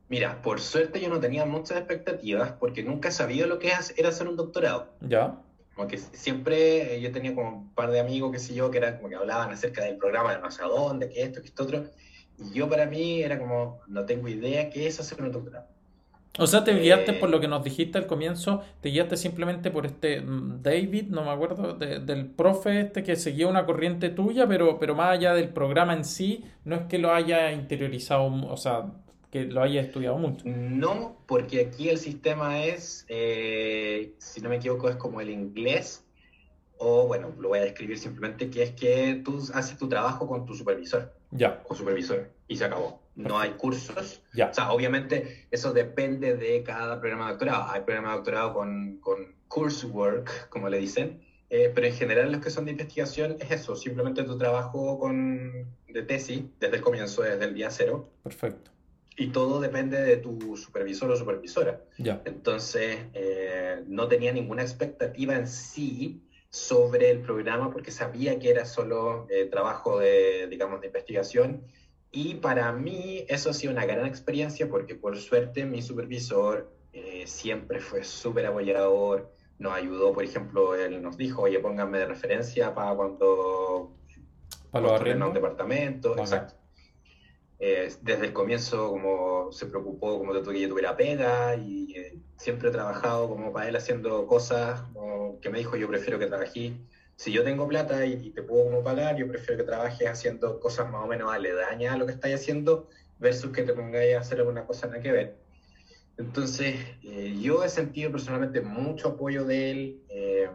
Mira, 0.09 0.43
por 0.43 0.61
suerte 0.61 1.01
yo 1.01 1.09
no 1.09 1.21
tenía 1.21 1.45
muchas 1.45 1.79
expectativas 1.79 2.53
porque 2.53 2.83
nunca 2.83 3.11
sabido 3.11 3.47
lo 3.47 3.59
que 3.59 3.71
era 3.97 4.09
hacer 4.09 4.27
un 4.27 4.37
doctorado. 4.37 4.89
¿Ya? 5.01 5.39
Como 5.79 5.87
que 5.87 5.97
siempre 5.97 6.97
eh, 6.97 7.01
yo 7.01 7.13
tenía 7.13 7.33
como 7.37 7.51
un 7.51 7.69
par 7.73 7.93
de 7.93 8.01
amigos, 8.01 8.33
qué 8.33 8.41
sé 8.41 8.53
yo, 8.53 8.69
que 8.69 8.79
eran 8.79 8.97
como 8.97 9.11
que 9.11 9.15
hablaban 9.15 9.53
acerca 9.53 9.85
del 9.85 9.97
programa 9.97 10.35
de 10.35 10.41
no 10.41 10.51
sé 10.51 10.65
dónde, 10.65 11.09
que 11.09 11.23
esto, 11.23 11.41
que 11.41 11.47
esto 11.47 11.63
otro. 11.63 11.85
Y 12.37 12.53
yo 12.53 12.69
para 12.69 12.85
mí 12.87 13.23
era 13.23 13.39
como, 13.39 13.79
no 13.87 14.05
tengo 14.05 14.27
idea 14.27 14.71
qué 14.71 14.89
es 14.89 14.99
hacer 14.99 15.23
un 15.23 15.31
doctorado. 15.31 15.69
O 16.37 16.49
sea, 16.49 16.65
te 16.65 16.75
guiaste 16.75 17.13
por 17.13 17.31
lo 17.31 17.39
que 17.39 17.47
nos 17.47 17.63
dijiste 17.63 17.97
al 17.97 18.09
comienzo, 18.09 18.61
te 18.81 18.89
guiaste 18.89 19.17
simplemente 19.17 19.71
por 19.71 19.87
este 19.87 20.21
mm, 20.21 20.63
David, 20.65 21.11
no 21.11 21.23
me 21.23 21.31
acuerdo, 21.31 21.75
del 21.75 22.27
profe 22.27 22.81
este 22.81 23.05
que 23.05 23.15
seguía 23.15 23.47
una 23.47 23.65
corriente 23.65 24.09
tuya, 24.09 24.49
pero, 24.49 24.81
pero 24.81 24.97
más 24.97 25.11
allá 25.11 25.33
del 25.33 25.51
programa 25.51 25.93
en 25.93 26.05
sí, 26.05 26.45
no 26.65 26.75
es 26.75 26.83
que 26.89 26.99
lo 26.99 27.15
haya 27.15 27.53
interiorizado, 27.53 28.25
o 28.25 28.57
sea, 28.57 28.87
que 29.31 29.45
lo 29.45 29.63
haya 29.63 29.81
estudiado 29.81 30.19
mucho. 30.19 30.45
No, 30.47 31.19
porque 31.27 31.61
aquí 31.61 31.89
el 31.89 31.99
sistema 31.99 32.65
es, 32.65 33.05
eh, 33.09 34.15
si 34.19 34.41
no 34.41 34.49
me 34.49 34.57
equivoco, 34.57 34.89
es 34.89 34.97
como 34.97 35.21
el 35.21 35.31
inglés, 35.31 36.05
o 36.79 37.07
bueno, 37.07 37.35
lo 37.39 37.49
voy 37.49 37.59
a 37.59 37.63
describir 37.63 37.99
simplemente, 37.99 38.51
que 38.51 38.63
es 38.63 38.71
que 38.73 39.21
tú 39.25 39.43
haces 39.53 39.77
tu 39.77 39.89
trabajo 39.89 40.27
con 40.27 40.47
tu 40.47 40.55
supervisor. 40.55 41.13
Ya. 41.31 41.63
O 41.69 41.75
supervisor, 41.75 42.31
y 42.47 42.57
se 42.57 42.65
acabó 42.65 43.09
no 43.19 43.39
hay 43.39 43.51
cursos. 43.51 44.23
Ya. 44.33 44.51
O 44.51 44.55
sea, 44.55 44.73
obviamente 44.73 45.47
eso 45.51 45.73
depende 45.73 46.37
de 46.37 46.63
cada 46.63 47.01
programa 47.01 47.27
de 47.27 47.31
doctorado. 47.33 47.71
Hay 47.71 47.83
programas 47.83 48.13
de 48.13 48.17
doctorado 48.17 48.55
con, 48.55 48.99
con 49.01 49.35
coursework, 49.49 50.49
como 50.49 50.69
le 50.69 50.79
dicen, 50.79 51.21
eh, 51.51 51.71
pero 51.75 51.87
en 51.89 51.95
general 51.95 52.33
los 52.33 52.41
que 52.41 52.51
son 52.51 52.65
de 52.65 52.73
investigación 52.73 53.37
es 53.41 53.51
eso, 53.51 53.75
simplemente 53.75 54.23
tu 54.23 54.39
trabajo 54.39 54.99
con, 54.99 55.67
de 55.89 56.03
tesis 56.03 56.45
desde 56.61 56.77
el 56.77 56.83
comienzo, 56.83 57.23
desde 57.23 57.45
el 57.45 57.55
día 57.55 57.71
cero. 57.71 58.09
Perfecto. 58.23 58.71
Y 59.19 59.29
todo 59.29 59.61
depende 59.61 60.01
de 60.01 60.17
tu 60.19 60.57
supervisor 60.57 61.11
o 61.11 61.17
supervisora. 61.17 61.83
Entonces, 62.25 62.99
eh, 63.15 63.83
no 63.89 64.07
tenía 64.07 64.33
ninguna 64.33 64.63
expectativa 64.63 65.35
en 65.35 65.49
sí 65.49 66.23
sobre 66.51 67.11
el 67.11 67.21
programa 67.21 67.73
porque 67.73 67.91
sabía 67.91 68.39
que 68.39 68.49
era 68.49 68.65
solo 68.65 69.27
eh, 69.29 69.47
trabajo 69.47 69.99
de, 69.99 70.47
digamos, 70.49 70.81
de 70.81 70.87
investigación. 70.87 71.65
Y 72.13 72.37
para 72.37 72.73
mí 72.73 73.25
eso 73.29 73.51
ha 73.51 73.55
sido 73.55 73.73
una 73.73 73.87
gran 73.87 74.07
experiencia 74.07 74.69
porque 74.69 74.95
por 74.95 75.17
suerte 75.19 75.67
mi 75.67 75.83
supervisor 75.83 76.73
eh, 76.93 77.25
siempre 77.27 77.81
fue 77.81 78.05
súper 78.05 78.47
apoyador, 78.47 79.33
nos 79.59 79.73
ayudó, 79.73 80.13
por 80.13 80.23
ejemplo, 80.23 80.77
él 80.77 81.03
nos 81.03 81.17
dijo, 81.17 81.43
oye, 81.43 81.59
pónganme 81.59 81.99
de 81.99 82.07
referencia 82.07 82.73
para 82.73 82.95
cuando... 82.95 83.97
Para 84.71 84.95
un 85.27 85.35
departamento, 85.35 86.17
exacto. 86.17 86.55
Eh, 87.61 87.93
desde 88.03 88.27
el 88.27 88.33
comienzo 88.33 88.91
como 88.91 89.51
se 89.51 89.67
preocupó 89.67 90.19
como 90.19 90.33
de 90.33 90.43
que 90.43 90.61
yo 90.61 90.69
tuviera 90.69 90.97
pega 90.97 91.57
y 91.57 91.93
eh, 91.97 92.19
siempre 92.37 92.69
he 92.69 92.73
trabajado 92.73 93.29
como 93.29 93.53
para 93.53 93.69
él 93.69 93.75
haciendo 93.75 94.29
cosas 94.29 94.81
como 94.93 95.41
que 95.41 95.51
me 95.51 95.59
dijo 95.59 95.77
yo 95.77 95.89
prefiero 95.89 96.21
que 96.21 96.27
trabajé 96.27 96.77
si 97.19 97.33
yo 97.33 97.43
tengo 97.43 97.67
plata 97.67 98.07
y, 98.07 98.31
te 98.31 98.43
puedo 98.43 98.67
como 98.67 98.85
pagar, 98.85 99.17
yo 99.17 99.27
prefiero 99.27 99.57
que 99.57 99.65
trabajes 99.65 100.07
haciendo 100.07 100.61
cosas 100.61 100.89
más 100.89 101.03
o 101.03 101.09
menos 101.09 101.33
aledañas 101.33 101.95
a 101.95 101.99
lo 101.99 102.07
que 102.07 102.13
estáis 102.13 102.37
haciendo 102.37 102.89
versus 103.19 103.51
que 103.51 103.65
te 103.65 103.73
pongáis 103.73 104.15
a 104.15 104.21
hacer 104.21 104.39
alguna 104.39 104.65
cosa 104.65 104.87
nada 104.87 105.03
que 105.03 105.11
ver. 105.11 105.37
Entonces, 106.17 106.77
eh, 107.03 107.37
yo 107.41 107.65
he 107.65 107.69
sentido 107.69 108.13
personalmente 108.13 108.61
mucho 108.61 109.09
apoyo 109.09 109.45
de 109.45 109.71
él, 109.73 110.03
eh, 110.11 110.49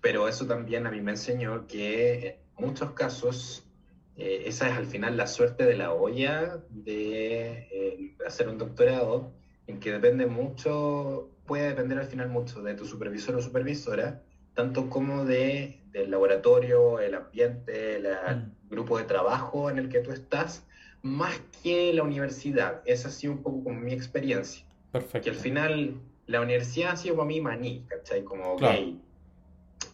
pero 0.00 0.26
eso 0.26 0.46
también 0.46 0.86
a 0.86 0.90
mí 0.90 1.02
me 1.02 1.10
enseñó 1.10 1.66
que 1.66 2.40
en 2.58 2.64
muchos 2.64 2.92
casos 2.92 3.65
eh, 4.16 4.44
esa 4.46 4.68
es 4.68 4.76
al 4.76 4.86
final 4.86 5.16
la 5.16 5.26
suerte 5.26 5.64
de 5.64 5.76
la 5.76 5.92
olla 5.92 6.62
de 6.70 8.14
hacer 8.26 8.48
un 8.48 8.58
doctorado, 8.58 9.32
en 9.66 9.80
que 9.80 9.92
depende 9.92 10.26
mucho, 10.26 11.30
puede 11.46 11.68
depender 11.68 11.98
al 11.98 12.06
final 12.06 12.28
mucho 12.28 12.62
de 12.62 12.74
tu 12.74 12.84
supervisor 12.84 13.36
o 13.36 13.42
supervisora, 13.42 14.22
tanto 14.54 14.88
como 14.88 15.24
de 15.24 15.80
el 15.92 16.10
laboratorio, 16.10 17.00
el 17.00 17.14
ambiente, 17.14 17.96
el 17.96 18.04
mm. 18.04 18.68
grupo 18.70 18.98
de 18.98 19.04
trabajo 19.04 19.70
en 19.70 19.78
el 19.78 19.88
que 19.88 20.00
tú 20.00 20.12
estás, 20.12 20.64
más 21.02 21.40
que 21.62 21.92
la 21.92 22.02
universidad. 22.02 22.82
Esa 22.84 23.08
ha 23.08 23.10
sido 23.10 23.32
un 23.34 23.42
poco 23.42 23.64
como 23.64 23.80
mi 23.80 23.92
experiencia. 23.92 24.64
Perfecto. 24.92 25.24
Que 25.24 25.30
al 25.30 25.36
final 25.36 26.00
la 26.26 26.40
universidad 26.40 26.92
ha 26.92 26.96
sido 26.96 27.16
para 27.16 27.28
mí 27.28 27.40
maní, 27.40 27.84
¿cachai? 27.88 28.24
Como, 28.24 28.54
ok, 28.54 28.64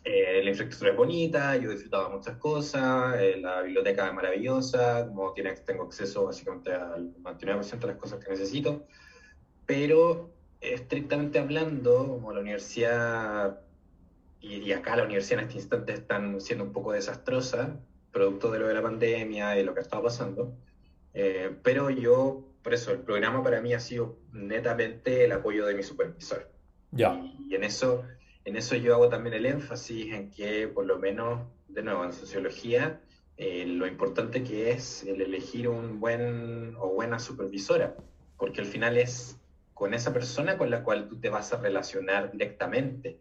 eh, 0.05 0.41
la 0.43 0.51
infraestructura 0.51 0.91
es 0.91 0.97
bonita, 0.97 1.57
yo 1.57 1.71
he 1.71 1.75
disfrutado 1.75 2.11
muchas 2.11 2.37
cosas, 2.39 3.21
eh, 3.21 3.37
la 3.41 3.63
biblioteca 3.63 4.09
es 4.09 4.15
maravillosa, 4.15 5.07
como 5.07 5.33
tiene, 5.33 5.53
tengo 5.53 5.85
acceso 5.85 6.25
básicamente 6.25 6.73
al 6.73 7.15
99% 7.23 7.79
de 7.79 7.87
las 7.87 7.97
cosas 7.97 8.25
que 8.25 8.31
necesito, 8.31 8.87
pero 9.67 10.33
estrictamente 10.61 11.39
hablando, 11.39 12.07
como 12.07 12.33
la 12.33 12.41
universidad 12.41 13.61
y, 14.43 14.73
acá 14.73 14.97
la 14.97 15.05
universidad 15.05 15.41
en 15.41 15.47
este 15.47 15.59
instante 15.59 15.93
están 15.93 16.41
siendo 16.41 16.65
un 16.65 16.73
poco 16.73 16.93
desastrosa, 16.93 17.79
producto 18.11 18.51
de 18.51 18.59
lo 18.59 18.67
de 18.67 18.75
la 18.75 18.83
pandemia 18.83 19.59
y 19.59 19.65
lo 19.65 19.73
que 19.73 19.81
ha 19.81 19.83
estado 19.83 20.03
pasando. 20.03 20.57
Eh, 21.15 21.57
pero 21.63 21.91
yo, 21.91 22.45
por 22.63 22.75
eso, 22.75 22.91
el 22.91 22.99
programa 22.99 23.43
para 23.43 23.61
mí 23.61 23.73
ha 23.73 23.81
sido 23.81 24.19
netamente 24.33 25.25
el 25.25 25.33
apoyo 25.33 25.65
de 25.65 25.75
mi 25.75 25.83
supervisor. 25.85 26.51
Ya. 26.91 27.23
Y, 27.49 27.55
en, 27.55 27.63
eso, 27.63 28.05
en 28.45 28.57
eso 28.57 28.77
yo 28.77 28.95
hago 28.95 29.09
también 29.09 29.35
el 29.35 29.47
énfasis 29.47 30.13
en 30.13 30.31
que, 30.31 30.69
por 30.69 30.87
lo 30.87 30.99
menos, 30.99 31.41
de 31.69 31.83
nuevo, 31.83 32.05
en 32.05 32.13
sociología, 32.13 33.01
eh, 33.37 33.65
lo 33.67 33.87
importante 33.87 34.43
que 34.43 34.71
es 34.71 35.05
el 35.05 35.21
elegir 35.21 35.69
un 35.69 36.01
buen 36.01 36.75
o 36.79 36.89
buena 36.89 37.19
supervisora, 37.19 37.97
porque 38.37 38.61
al 38.61 38.67
final 38.67 38.97
es 38.99 39.39
con 39.75 39.95
esa 39.95 40.13
persona 40.13 40.59
con 40.59 40.71
la 40.71 40.85
cual 40.85 41.09
tú 41.09 41.19
te 41.19 41.29
vas 41.29 41.53
a 41.53 41.57
relacionar 41.59 42.31
directamente 42.31 43.19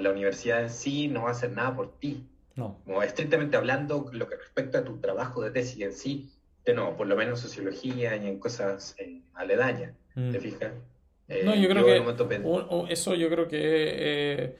la 0.00 0.10
universidad 0.10 0.62
en 0.62 0.70
sí 0.70 1.08
no 1.08 1.22
va 1.22 1.28
a 1.28 1.32
hacer 1.32 1.52
nada 1.52 1.74
por 1.74 1.98
ti. 1.98 2.26
No. 2.56 2.80
Como 2.84 3.02
estrictamente 3.02 3.56
hablando, 3.56 4.08
lo 4.12 4.28
que 4.28 4.36
respecta 4.36 4.78
a 4.78 4.84
tu 4.84 4.98
trabajo 4.98 5.42
de 5.42 5.50
tesis 5.50 5.80
en 5.82 5.92
sí, 5.92 6.30
de 6.64 6.74
no, 6.74 6.96
por 6.96 7.06
lo 7.06 7.16
menos 7.16 7.40
en 7.40 7.48
sociología 7.48 8.16
y 8.16 8.26
en 8.26 8.38
cosas 8.38 8.94
eh, 8.98 9.22
aledañas, 9.34 9.94
¿te 10.14 10.20
mm. 10.20 10.42
No, 11.28 11.54
yo 11.54 11.62
eh, 11.62 11.68
creo 11.68 11.86
que 11.86 12.92
eso 12.92 13.14
yo 13.14 13.28
creo 13.28 13.48
que 13.48 13.58
eh, 13.60 14.56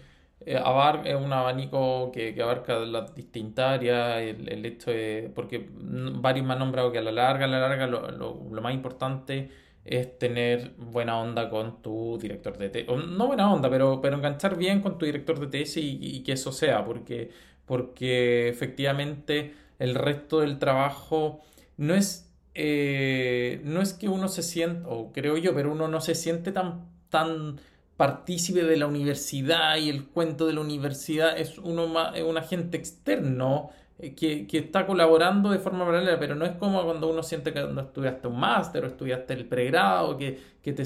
es 0.46 1.14
un 1.14 1.32
abanico 1.32 2.10
que, 2.12 2.34
abarca 2.42 2.78
las 2.80 3.14
distintas 3.14 3.78
áreas, 3.78 4.22
el, 4.22 4.64
hecho 4.66 4.90
de, 4.90 5.30
porque 5.34 5.68
varios 5.72 6.46
me 6.46 6.52
han 6.52 6.58
nombrado 6.58 6.92
que 6.92 6.98
a 6.98 7.02
la 7.02 7.12
larga, 7.12 7.44
a 7.46 7.48
la 7.48 7.60
larga, 7.60 7.86
lo, 7.86 8.10
lo, 8.10 8.62
más 8.62 8.74
importante 8.74 9.50
es 9.84 10.18
tener 10.18 10.72
buena 10.76 11.18
onda 11.18 11.50
con 11.50 11.82
tu 11.82 12.18
director 12.20 12.56
de 12.58 12.70
tesis, 12.70 12.88
no 13.08 13.26
buena 13.26 13.52
onda, 13.52 13.70
pero, 13.70 14.00
pero 14.00 14.16
enganchar 14.16 14.56
bien 14.56 14.80
con 14.80 14.98
tu 14.98 15.06
director 15.06 15.38
de 15.38 15.46
tesis 15.46 15.84
y, 15.84 16.22
que 16.22 16.32
eso 16.32 16.52
sea, 16.52 16.84
porque, 16.84 17.30
porque 17.66 18.48
efectivamente 18.48 19.54
el 19.78 19.94
resto 19.94 20.40
del 20.40 20.58
trabajo 20.58 21.40
no 21.76 21.94
es, 21.94 22.33
eh, 22.54 23.60
no 23.64 23.82
es 23.82 23.92
que 23.94 24.08
uno 24.08 24.28
se 24.28 24.42
sienta, 24.42 24.88
o 24.88 25.12
creo 25.12 25.36
yo, 25.36 25.54
pero 25.54 25.72
uno 25.72 25.88
no 25.88 26.00
se 26.00 26.14
siente 26.14 26.52
tan, 26.52 26.86
tan 27.08 27.60
partícipe 27.96 28.62
de 28.64 28.76
la 28.76 28.86
universidad 28.86 29.76
y 29.76 29.88
el 29.88 30.06
cuento 30.06 30.46
de 30.46 30.54
la 30.54 30.60
universidad 30.60 31.38
es, 31.38 31.58
uno 31.58 31.86
más, 31.88 32.20
un 32.20 32.36
agente 32.38 32.76
externo 32.76 33.70
eh, 33.98 34.14
que, 34.14 34.46
está 34.58 34.86
colaborando 34.86 35.50
de 35.50 35.58
forma 35.58 35.84
paralela, 35.84 36.18
pero 36.18 36.34
no 36.34 36.44
es 36.44 36.52
como 36.52 36.82
cuando 36.84 37.08
uno 37.08 37.22
siente 37.22 37.52
que 37.52 37.60
cuando 37.62 37.82
estudiaste 37.82 38.28
un 38.28 38.38
máster 38.40 38.84
o 38.84 38.88
estudiaste 38.88 39.34
el 39.34 39.46
pregrado, 39.46 40.16
que, 40.16 40.38
que 40.62 40.72
te, 40.72 40.84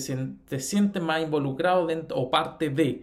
te 0.48 0.60
sientes 0.60 1.02
más 1.02 1.22
involucrado 1.22 1.86
dentro 1.86 2.16
o 2.18 2.30
parte 2.30 2.70
de. 2.70 3.02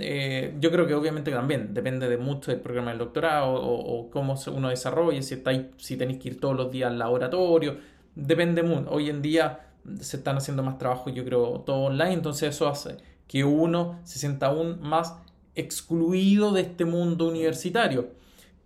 Eh, 0.00 0.54
yo 0.60 0.70
creo 0.70 0.86
que 0.86 0.94
obviamente 0.94 1.30
también 1.30 1.74
depende 1.74 2.08
de 2.08 2.16
mucho 2.16 2.50
del 2.50 2.60
programa 2.60 2.90
del 2.90 2.98
doctorado 2.98 3.52
o, 3.52 4.10
cómo 4.10 4.34
uno 4.54 4.70
desarrolla, 4.70 5.20
si, 5.20 5.34
estáis, 5.34 5.66
si 5.76 5.98
tenéis 5.98 6.20
que 6.20 6.28
ir 6.30 6.40
todos 6.40 6.56
los 6.56 6.70
días 6.72 6.90
al 6.90 6.98
laboratorio, 6.98 7.76
depende 8.14 8.62
mucho. 8.62 8.90
Hoy 8.90 9.10
en 9.10 9.22
día 9.22 9.60
se 10.00 10.16
están 10.16 10.36
haciendo 10.36 10.62
más 10.62 10.78
trabajo, 10.78 11.10
yo 11.10 11.24
creo, 11.24 11.60
todo 11.60 11.84
online, 11.84 12.14
entonces 12.14 12.54
eso 12.54 12.68
hace 12.68 12.96
que 13.28 13.44
uno 13.44 14.00
se 14.04 14.18
sienta 14.18 14.46
aún 14.46 14.80
más 14.80 15.14
excluido 15.54 16.52
de 16.52 16.62
este 16.62 16.84
mundo 16.84 17.28
universitario. 17.28 18.08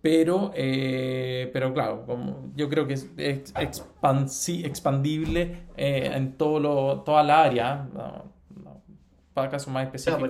Pero, 0.01 0.51
eh, 0.55 1.49
pero 1.51 1.73
claro, 1.73 2.05
como 2.05 2.51
yo 2.55 2.69
creo 2.69 2.87
que 2.87 2.93
es, 2.93 3.11
expandible 3.53 5.63
eh, 5.75 6.11
en 6.13 6.37
todo 6.37 6.59
lo, 6.59 7.01
toda 7.01 7.21
la 7.21 7.43
área, 7.43 7.89
para 9.33 9.49
casos 9.49 9.73
más 9.73 9.85
específicos. 9.85 10.29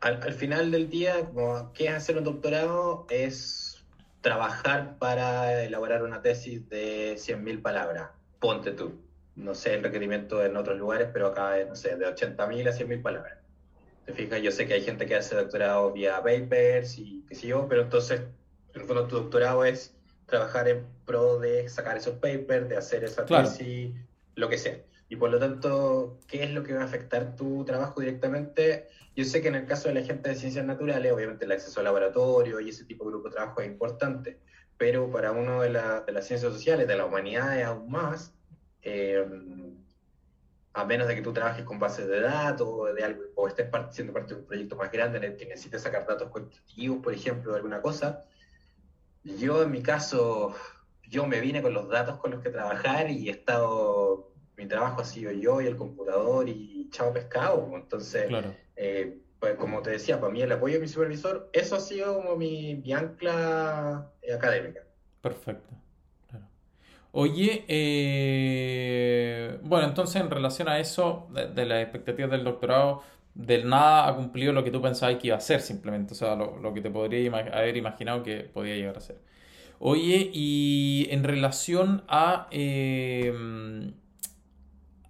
al, 0.00 0.32
final 0.34 0.70
del 0.70 0.90
día, 0.90 1.24
como, 1.24 1.72
¿qué 1.72 1.86
es 1.86 1.94
hacer 1.94 2.18
un 2.18 2.24
doctorado? 2.24 3.06
Es 3.08 3.82
trabajar 4.20 4.98
para 4.98 5.64
elaborar 5.64 6.02
una 6.02 6.20
tesis 6.20 6.68
de 6.68 7.14
100.000 7.14 7.62
palabras. 7.62 8.10
Ponte 8.42 8.72
tú. 8.72 9.00
No 9.36 9.54
sé 9.54 9.74
el 9.74 9.84
requerimiento 9.84 10.44
en 10.44 10.56
otros 10.56 10.76
lugares, 10.76 11.08
pero 11.12 11.28
acá 11.28 11.60
es, 11.60 11.68
no 11.68 11.76
sé, 11.76 11.96
de 11.96 12.06
80.000 12.06 12.68
a 12.68 12.72
100.000 12.72 13.00
palabras. 13.00 13.38
¿Te 14.04 14.12
fijas? 14.12 14.42
Yo 14.42 14.50
sé 14.50 14.66
que 14.66 14.74
hay 14.74 14.82
gente 14.82 15.06
que 15.06 15.14
hace 15.14 15.36
doctorado 15.36 15.92
vía 15.92 16.16
papers 16.16 16.98
y 16.98 17.24
qué 17.28 17.36
sé 17.36 17.46
yo, 17.46 17.68
pero 17.68 17.82
entonces, 17.82 18.20
en 18.74 18.80
el 18.80 18.86
fondo, 18.88 19.06
tu 19.06 19.14
doctorado 19.14 19.64
es 19.64 19.94
trabajar 20.26 20.66
en 20.66 20.84
pro 21.06 21.38
de 21.38 21.68
sacar 21.68 21.96
esos 21.96 22.14
papers, 22.14 22.68
de 22.68 22.76
hacer 22.76 23.04
esa 23.04 23.24
tesis, 23.24 23.94
lo 24.34 24.48
que 24.48 24.58
sea. 24.58 24.76
Y 25.08 25.14
por 25.14 25.30
lo 25.30 25.38
tanto, 25.38 26.18
¿qué 26.26 26.42
es 26.42 26.50
lo 26.50 26.64
que 26.64 26.74
va 26.74 26.82
a 26.82 26.86
afectar 26.86 27.36
tu 27.36 27.64
trabajo 27.64 28.00
directamente? 28.00 28.88
Yo 29.14 29.24
sé 29.24 29.40
que 29.40 29.48
en 29.48 29.54
el 29.54 29.66
caso 29.66 29.86
de 29.86 29.94
la 29.94 30.02
gente 30.02 30.30
de 30.30 30.34
ciencias 30.34 30.66
naturales, 30.66 31.12
obviamente 31.12 31.44
el 31.44 31.52
acceso 31.52 31.78
al 31.78 31.84
laboratorio 31.84 32.58
y 32.58 32.70
ese 32.70 32.86
tipo 32.86 33.04
de 33.04 33.10
grupo 33.12 33.28
de 33.28 33.34
trabajo 33.34 33.60
es 33.60 33.68
importante, 33.68 34.40
pero 34.78 35.10
para 35.10 35.32
uno 35.32 35.62
de, 35.62 35.68
de 35.68 36.12
las 36.12 36.26
ciencias 36.26 36.52
sociales, 36.52 36.88
de 36.88 36.96
la 36.96 37.06
humanidad 37.06 37.62
aún 37.62 37.90
más, 37.90 38.34
eh, 38.82 39.24
a 40.74 40.84
menos 40.84 41.06
de 41.06 41.14
que 41.14 41.22
tú 41.22 41.32
trabajes 41.32 41.64
con 41.64 41.78
bases 41.78 42.08
de 42.08 42.20
datos 42.20 42.66
o, 42.66 42.86
de 42.86 43.04
algo, 43.04 43.22
o 43.34 43.46
estés 43.46 43.68
siendo 43.90 44.12
parte 44.12 44.34
de 44.34 44.40
un 44.40 44.46
proyecto 44.46 44.76
más 44.76 44.90
grande 44.90 45.18
en 45.18 45.24
el 45.24 45.36
que 45.36 45.46
necesites 45.46 45.82
sacar 45.82 46.06
datos 46.06 46.30
cuantitativos, 46.30 47.02
por 47.02 47.12
ejemplo, 47.12 47.52
de 47.52 47.56
alguna 47.58 47.82
cosa. 47.82 48.24
Yo 49.22 49.62
en 49.62 49.70
mi 49.70 49.82
caso, 49.82 50.54
yo 51.08 51.26
me 51.26 51.40
vine 51.40 51.62
con 51.62 51.74
los 51.74 51.88
datos 51.88 52.18
con 52.18 52.30
los 52.30 52.42
que 52.42 52.50
trabajar 52.50 53.10
y 53.10 53.28
he 53.28 53.32
estado, 53.32 54.32
mi 54.56 54.66
trabajo 54.66 55.02
ha 55.02 55.04
sido 55.04 55.30
yo 55.30 55.60
y 55.60 55.66
el 55.66 55.76
computador 55.76 56.48
y 56.48 56.88
chao 56.90 57.12
pescado. 57.12 57.70
Entonces, 57.74 58.30
eh, 58.76 59.18
pues 59.42 59.56
como 59.56 59.82
te 59.82 59.90
decía, 59.90 60.20
para 60.20 60.32
mí 60.32 60.40
el 60.40 60.52
apoyo 60.52 60.74
de 60.74 60.80
mi 60.80 60.86
supervisor, 60.86 61.50
eso 61.52 61.74
ha 61.74 61.80
sido 61.80 62.14
como 62.14 62.36
mi, 62.36 62.80
ancla 62.92 64.08
académica. 64.32 64.82
Perfecto. 65.20 65.74
Oye, 67.10 67.64
eh, 67.66 69.58
bueno, 69.64 69.88
entonces 69.88 70.22
en 70.22 70.30
relación 70.30 70.68
a 70.68 70.78
eso, 70.78 71.26
de, 71.32 71.66
las 71.66 71.82
expectativas 71.82 72.30
del 72.30 72.44
doctorado, 72.44 73.02
del 73.34 73.68
nada 73.68 74.06
ha 74.06 74.14
cumplido 74.14 74.52
lo 74.52 74.62
que 74.62 74.70
tú 74.70 74.80
pensabas 74.80 75.16
que 75.16 75.26
iba 75.26 75.36
a 75.36 75.40
ser 75.40 75.60
simplemente, 75.60 76.12
o 76.12 76.16
sea, 76.16 76.36
lo, 76.36 76.72
que 76.72 76.80
te 76.80 76.90
podría 76.90 77.36
haber 77.36 77.76
imaginado 77.76 78.22
que 78.22 78.42
podía 78.42 78.76
llegar 78.76 78.96
a 78.96 79.00
ser. 79.00 79.18
Oye, 79.80 80.30
y 80.32 81.08
en 81.10 81.24
relación 81.24 82.04
a, 82.06 82.46
em, 82.52 83.92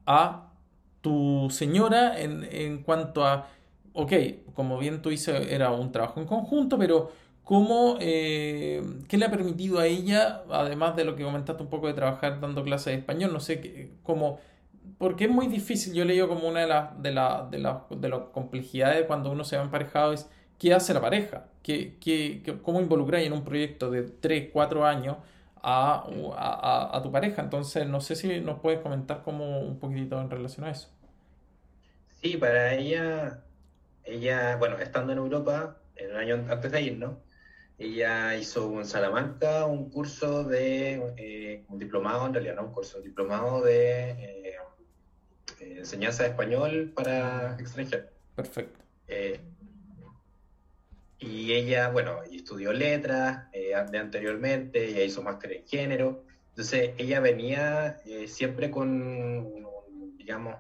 a 0.06 0.54
tu 1.02 1.48
señora, 1.50 2.18
en, 2.18 2.48
en 2.50 2.82
cuanto 2.82 3.26
a, 3.26 3.50
ok, 3.94 4.12
como 4.54 4.78
bien 4.78 5.02
tú 5.02 5.10
dices, 5.10 5.48
era 5.50 5.70
un 5.72 5.92
trabajo 5.92 6.20
en 6.20 6.26
conjunto, 6.26 6.78
pero 6.78 7.10
¿Cómo, 7.44 7.96
eh, 8.00 8.82
¿Qué 9.08 9.18
le 9.18 9.24
ha 9.24 9.30
permitido 9.30 9.80
a 9.80 9.86
ella, 9.86 10.44
además 10.50 10.94
de 10.94 11.04
lo 11.04 11.16
que 11.16 11.24
comentaste 11.24 11.62
un 11.62 11.68
poco 11.70 11.88
de 11.88 11.94
trabajar 11.94 12.40
dando 12.40 12.62
clases 12.62 12.92
de 12.92 12.94
español? 13.00 13.32
No 13.32 13.40
sé, 13.40 13.90
cómo, 14.04 14.38
porque 14.98 15.24
es 15.24 15.30
muy 15.30 15.48
difícil, 15.48 15.92
yo 15.94 16.04
leído 16.04 16.28
como 16.28 16.48
una 16.48 16.60
de 16.60 16.66
las 16.68 17.02
de 17.02 17.10
la, 17.12 17.48
de 17.50 17.58
la, 17.58 17.84
de 17.90 18.08
las 18.08 18.20
complejidades 18.32 19.06
cuando 19.06 19.30
uno 19.32 19.44
se 19.44 19.56
va 19.56 19.64
emparejado 19.64 20.12
es 20.12 20.28
qué 20.58 20.72
hace 20.74 20.94
la 20.94 21.00
pareja, 21.00 21.46
¿Qué, 21.62 21.96
qué, 22.00 22.42
cómo 22.62 22.80
involucrar 22.80 23.20
en 23.22 23.32
un 23.32 23.44
proyecto 23.44 23.90
de 23.90 24.02
3, 24.02 24.50
4 24.52 24.84
años 24.86 25.16
a, 25.62 26.04
a, 26.36 26.96
a, 26.96 27.02
tu 27.02 27.12
pareja. 27.12 27.42
Entonces, 27.42 27.86
no 27.86 28.00
sé 28.00 28.16
si 28.16 28.40
nos 28.40 28.60
puedes 28.60 28.80
comentar 28.80 29.22
como 29.22 29.60
un 29.60 29.78
poquitito 29.78 30.20
en 30.20 30.30
relación 30.30 30.66
a 30.66 30.70
eso. 30.70 30.88
Sí, 32.22 32.36
para 32.36 32.74
ella, 32.74 33.42
ella, 34.04 34.56
bueno, 34.56 34.78
estando 34.78 35.12
en 35.12 35.18
Europa, 35.18 35.78
en 35.96 36.10
el 36.10 36.16
año 36.16 36.46
antes 36.48 36.72
de 36.72 36.82
ir, 36.82 36.98
¿no? 36.98 37.20
Ella 37.78 38.36
hizo 38.36 38.80
en 38.80 38.86
Salamanca 38.86 39.66
un 39.66 39.90
curso 39.90 40.44
de, 40.44 41.14
eh, 41.16 41.64
un 41.68 41.78
diplomado, 41.78 42.26
en 42.26 42.34
realidad 42.34 42.56
no 42.56 42.66
un 42.66 42.72
curso, 42.72 42.98
un 42.98 43.04
diplomado 43.04 43.62
de 43.62 44.10
eh, 44.10 44.56
eh, 45.60 45.74
enseñanza 45.78 46.22
de 46.22 46.30
español 46.30 46.92
para 46.94 47.56
extranjeros. 47.58 48.06
Perfecto. 48.36 48.78
y 51.18 51.52
ella, 51.52 51.90
bueno, 51.90 52.22
estudió 52.22 52.72
letras 52.72 53.50
de 53.52 53.98
anteriormente, 53.98 54.88
ella 54.88 55.04
hizo 55.04 55.22
máster 55.22 55.52
en 55.52 55.66
género, 55.66 56.24
entonces 56.50 56.92
ella 56.98 57.20
venía 57.20 57.98
siempre 58.26 58.70
con, 58.70 59.66
digamos, 60.16 60.56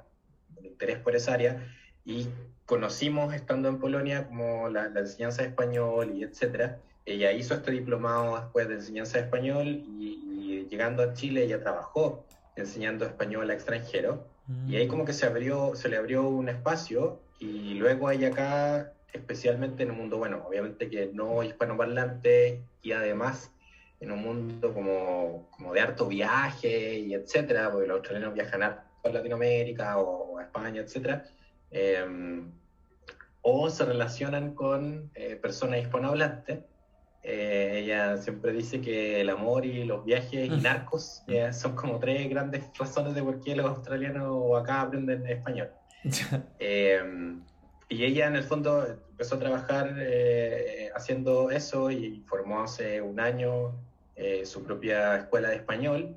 un 0.56 0.66
interés 0.66 0.98
por 0.98 1.16
esa 1.16 1.34
área 1.34 1.66
y 2.04 2.28
conocimos 2.66 3.34
estando 3.34 3.68
en 3.68 3.78
Polonia 3.78 4.26
como 4.26 4.68
la, 4.68 4.88
la 4.88 5.00
enseñanza 5.00 5.42
de 5.42 5.48
español 5.48 6.12
y 6.14 6.24
etcétera. 6.24 6.78
Ella 7.04 7.32
hizo 7.32 7.54
este 7.54 7.72
diplomado 7.72 8.36
después 8.38 8.68
de 8.68 8.74
enseñanza 8.74 9.18
de 9.18 9.24
español 9.24 9.66
y, 9.68 10.66
llegando 10.70 11.02
a 11.02 11.12
Chile 11.12 11.44
ella 11.44 11.60
trabajó 11.60 12.24
enseñando 12.56 13.04
español 13.04 13.50
a 13.50 13.54
extranjeros. 13.54 14.20
Y 14.66 14.76
ahí 14.76 14.88
como 14.88 15.04
que 15.04 15.12
se 15.12 15.26
abrió, 15.26 15.74
se 15.74 15.88
le 15.88 15.96
abrió 15.96 16.28
un 16.28 16.48
espacio 16.48 17.20
y 17.38 17.74
luego 17.74 18.08
hay 18.08 18.24
acá, 18.24 18.92
especialmente 19.12 19.82
en 19.82 19.92
un 19.92 19.98
mundo, 19.98 20.18
bueno, 20.18 20.44
obviamente 20.46 20.90
que 20.90 21.10
no 21.12 21.42
hispanoparlante 21.42 22.62
y 22.82 22.92
además 22.92 23.52
en 24.00 24.10
un 24.12 24.20
mundo 24.20 24.74
como, 24.74 25.48
como 25.50 25.72
de 25.72 25.80
harto 25.80 26.06
viaje 26.08 26.98
y 26.98 27.14
etcétera, 27.14 27.70
porque 27.70 27.86
los 27.86 27.98
australianos 27.98 28.34
viajan 28.34 28.62
a 28.62 28.84
Latinoamérica 29.04 29.98
o, 29.98 30.38
a 30.38 30.42
España, 30.42 30.82
etcétera. 30.82 31.24
Em, 31.72 32.52
o 33.40 33.70
se 33.70 33.84
relacionan 33.84 34.54
con 34.54 35.10
eh, 35.14 35.36
personas 35.36 35.80
hispanohablantes 35.80 36.60
eh, 37.22 37.78
ella 37.84 38.16
siempre 38.16 38.52
dice 38.52 38.80
que 38.80 39.20
el 39.20 39.30
amor 39.30 39.64
y 39.64 39.84
los 39.84 40.04
viajes 40.04 40.50
y 40.50 40.60
narcos 40.60 41.22
son 41.52 41.76
como 41.76 42.00
tres 42.00 42.28
grandes 42.28 42.64
razones 42.76 43.14
de 43.14 43.22
por 43.22 43.40
qué 43.40 43.54
los 43.54 43.66
australianos 43.66 44.60
acá 44.60 44.82
aprenden 44.82 45.26
español. 45.26 45.70
Em, 46.58 47.44
y 47.88 48.04
ella 48.04 48.26
en 48.26 48.36
el 48.36 48.42
fondo 48.42 48.84
empezó 49.10 49.36
a 49.36 49.38
trabajar 49.38 49.94
eh, 49.98 50.90
haciendo 50.96 51.50
eso 51.50 51.90
y 51.90 52.24
formó 52.26 52.62
hace 52.62 53.00
un 53.00 53.20
año 53.20 53.72
eh, 54.16 54.44
su 54.44 54.64
propia 54.64 55.16
escuela 55.16 55.50
de 55.50 55.56
español. 55.56 56.16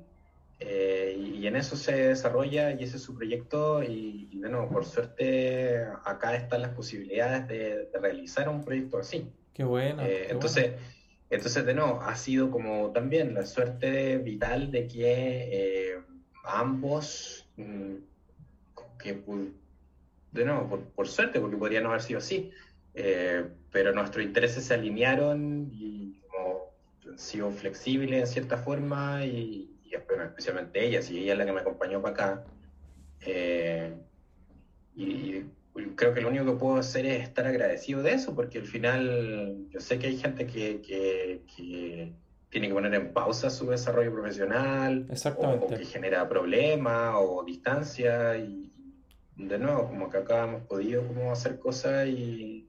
Y, 0.58 1.46
en 1.46 1.54
eso 1.54 1.76
se 1.76 2.08
desarrolla 2.08 2.72
y 2.72 2.82
ese 2.82 2.96
es 2.96 3.02
su 3.02 3.14
proyecto 3.14 3.82
y, 3.82 4.28
bueno, 4.34 4.68
por 4.68 4.84
suerte 4.84 5.84
acá 6.04 6.34
están 6.34 6.62
las 6.62 6.72
posibilidades 6.72 7.46
de, 7.46 7.88
realizar 8.00 8.48
un 8.48 8.64
proyecto 8.64 8.98
así. 8.98 9.30
Qué 9.54 9.62
bueno. 9.62 10.02
entonces, 10.02 10.72
entonces, 11.28 11.66
de 11.66 11.74
nuevo, 11.74 12.00
ha 12.02 12.14
sido 12.16 12.50
como 12.50 12.92
también 12.92 13.34
la 13.34 13.44
suerte 13.46 14.18
vital 14.18 14.70
de 14.70 14.86
que 14.86 15.88
eh, 15.90 16.00
ambos, 16.44 17.48
mm, 17.56 17.94
que 18.98 19.22
de 20.32 20.44
nuevo, 20.44 20.84
por, 20.94 21.08
suerte, 21.08 21.40
porque 21.40 21.56
podría 21.56 21.80
no 21.80 21.88
haber 21.88 22.02
sido 22.02 22.18
así, 22.18 22.52
eh, 22.94 23.44
pero 23.72 23.92
nuestros 23.92 24.24
intereses 24.24 24.64
se 24.64 24.74
alinearon 24.74 25.70
y 25.72 26.20
como 26.28 26.72
han 27.10 27.18
sido 27.18 27.50
flexibles 27.50 28.20
en 28.20 28.26
cierta 28.26 28.58
forma 28.58 29.24
y, 29.24 29.72
especialmente 29.96 30.84
ella, 30.84 31.02
si 31.02 31.18
ella 31.18 31.32
es 31.32 31.38
la 31.38 31.46
que 31.46 31.52
me 31.52 31.60
acompañó 31.60 32.00
para 32.00 32.14
acá. 32.14 32.44
Eh, 33.20 33.94
y, 34.94 35.44
creo 35.94 36.14
que 36.14 36.20
lo 36.20 36.28
único 36.28 36.44
que 36.46 36.52
puedo 36.52 36.76
hacer 36.76 37.06
es 37.06 37.22
estar 37.22 37.46
agradecido 37.46 38.02
de 38.02 38.12
eso, 38.12 38.34
porque 38.34 38.58
al 38.58 38.66
final 38.66 39.66
yo 39.70 39.80
sé 39.80 39.98
que 39.98 40.06
hay 40.06 40.16
gente 40.16 40.46
que, 40.46 40.80
que, 40.80 42.12
tiene 42.48 42.68
que 42.68 42.74
poner 42.74 42.94
en 42.94 43.12
pausa 43.12 43.50
su 43.50 43.68
desarrollo 43.68 44.12
profesional, 44.12 45.06
o, 45.36 45.66
que 45.68 45.84
genera 45.84 46.28
problemas 46.28 47.14
o 47.18 47.44
distancia, 47.44 48.36
y 48.38 48.70
de 49.36 49.58
nuevo, 49.58 49.86
como 49.86 50.08
que 50.08 50.18
acá 50.18 50.44
hemos 50.44 50.62
podido 50.62 51.06
como 51.06 51.30
hacer 51.30 51.58
cosas 51.58 52.06
y, 52.08 52.66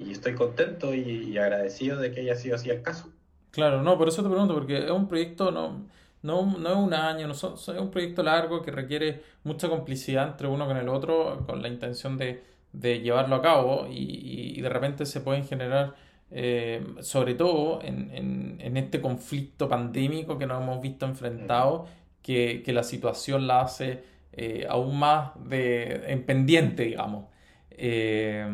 y 0.00 0.12
estoy 0.12 0.34
contento 0.34 0.94
y, 0.94 1.36
agradecido 1.36 1.98
de 1.98 2.10
que 2.10 2.20
haya 2.20 2.34
sido 2.34 2.56
así 2.56 2.70
el 2.70 2.82
caso. 2.82 3.10
Claro, 3.50 3.82
no, 3.82 3.98
por 3.98 4.08
eso 4.08 4.22
te 4.22 4.28
pregunto, 4.28 4.54
porque 4.54 4.84
es 4.84 4.90
un 4.90 5.08
proyecto, 5.08 5.50
no, 5.50 5.86
no, 6.22 6.58
no 6.58 6.70
es 6.70 6.76
un 6.76 6.94
año, 6.94 7.26
no 7.26 7.32
es 7.32 7.68
un 7.68 7.90
proyecto 7.90 8.22
largo 8.22 8.62
que 8.62 8.70
requiere 8.70 9.22
mucha 9.44 9.68
complicidad 9.68 10.28
entre 10.28 10.48
uno 10.48 10.66
con 10.66 10.76
el 10.76 10.88
otro, 10.88 11.44
con 11.46 11.62
la 11.62 11.68
intención 11.68 12.18
de, 12.18 12.42
de 12.72 13.00
llevarlo 13.00 13.36
a 13.36 13.42
cabo 13.42 13.86
y, 13.90 14.54
y, 14.56 14.60
de 14.60 14.68
repente 14.68 15.06
se 15.06 15.20
pueden 15.20 15.44
generar, 15.46 15.94
eh, 16.30 16.86
sobre 17.00 17.34
todo 17.34 17.80
en, 17.82 18.10
en, 18.14 18.58
en, 18.60 18.76
este 18.76 19.00
conflicto 19.00 19.68
pandémico 19.68 20.38
que 20.38 20.46
nos 20.46 20.62
hemos 20.62 20.80
visto 20.80 21.06
enfrentados, 21.06 21.88
que, 22.22 22.62
que 22.64 22.72
la 22.72 22.82
situación 22.82 23.46
la 23.46 23.62
hace 23.62 24.04
eh, 24.32 24.66
aún 24.68 24.98
más 24.98 25.32
de, 25.48 26.04
en 26.12 26.24
pendiente, 26.24 26.84
digamos. 26.84 27.26
Eh, 27.70 28.46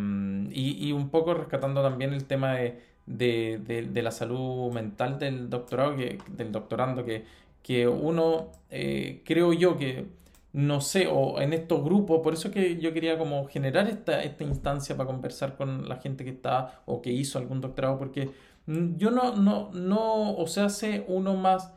y, 0.53 0.89
y, 0.89 0.93
un 0.93 1.11
poco 1.11 1.35
rescatando 1.35 1.83
también 1.83 2.13
el 2.13 2.27
tema 2.27 2.55
de, 2.55 2.81
de, 3.07 3.59
de, 3.91 4.03
la 4.03 4.11
salud 4.13 4.73
mental 4.73 5.19
del 5.19 5.51
doctorado, 5.51 5.97
que, 5.97 6.19
del 6.29 6.53
doctorando, 6.53 7.05
que, 7.05 7.25
que 7.67 7.89
uno, 7.89 8.53
eh, 8.71 9.23
creo 9.25 9.53
yo 9.53 9.77
que, 9.77 10.07
no 10.53 10.81
sé, 10.81 11.09
o 11.11 11.41
en 11.41 11.53
estos 11.53 11.83
grupos, 11.83 12.21
por 12.23 12.33
eso 12.35 12.53
que 12.53 12.79
yo 12.79 12.93
quería 12.93 13.19
como 13.19 13.47
generar 13.49 13.89
esta, 13.89 14.23
esta 14.23 14.45
instancia 14.45 14.97
para 14.97 15.09
conversar 15.09 15.57
con 15.57 15.89
la 15.89 15.97
gente 15.97 16.23
que 16.23 16.31
está 16.31 16.83
o 16.87 17.03
que 17.03 17.11
hizo 17.11 17.41
algún 17.41 17.61
doctorado, 17.61 17.99
porque 17.99 18.31
yo 18.69 19.11
no, 19.11 19.35
no, 19.35 19.71
no, 19.73 20.37
o 20.37 20.47
sea, 20.47 20.67
hace 20.67 21.05
uno 21.09 21.35
más 21.35 21.73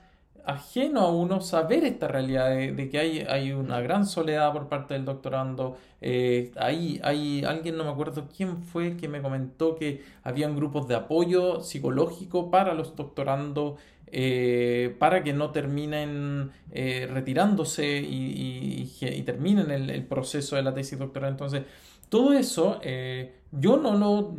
ajeno 0.45 1.01
a 1.01 1.11
uno 1.11 1.41
saber 1.41 1.83
esta 1.83 2.07
realidad 2.07 2.51
de, 2.51 2.89
que 2.89 2.99
hay, 2.99 3.19
hay, 3.21 3.51
una 3.51 3.81
gran 3.81 4.05
soledad 4.05 4.53
por 4.53 4.69
parte 4.69 4.93
del 4.93 5.05
doctorando. 5.05 5.77
Eh, 6.01 6.51
hay, 6.55 6.99
hay 7.03 7.43
alguien, 7.45 7.77
no 7.77 7.83
me 7.83 7.89
acuerdo 7.89 8.27
quién 8.35 8.61
fue, 8.63 8.95
que 8.95 9.07
me 9.07 9.21
comentó 9.23 9.75
que 9.75 10.03
habían 10.23 10.55
grupos 10.55 10.87
de 10.87 10.95
apoyo 10.95 11.61
psicológico 11.61 12.51
para 12.51 12.75
los 12.75 12.95
doctorandos. 12.95 13.79
Eh, 14.11 14.95
para 14.97 15.23
que 15.23 15.33
no 15.33 15.51
terminen 15.51 16.51
eh, 16.71 17.07
retirándose 17.11 17.97
y, 18.01 18.91
terminen 19.25 19.69
el, 19.69 20.03
proceso 20.05 20.55
de 20.55 20.63
la 20.63 20.73
tesis 20.73 20.97
doctoral. 20.97 21.31
Entonces, 21.31 21.63
todo 22.09 22.33
eso, 22.33 22.79
eh, 22.81 23.35
yo 23.51 23.77
no 23.77 23.95
lo, 23.95 24.35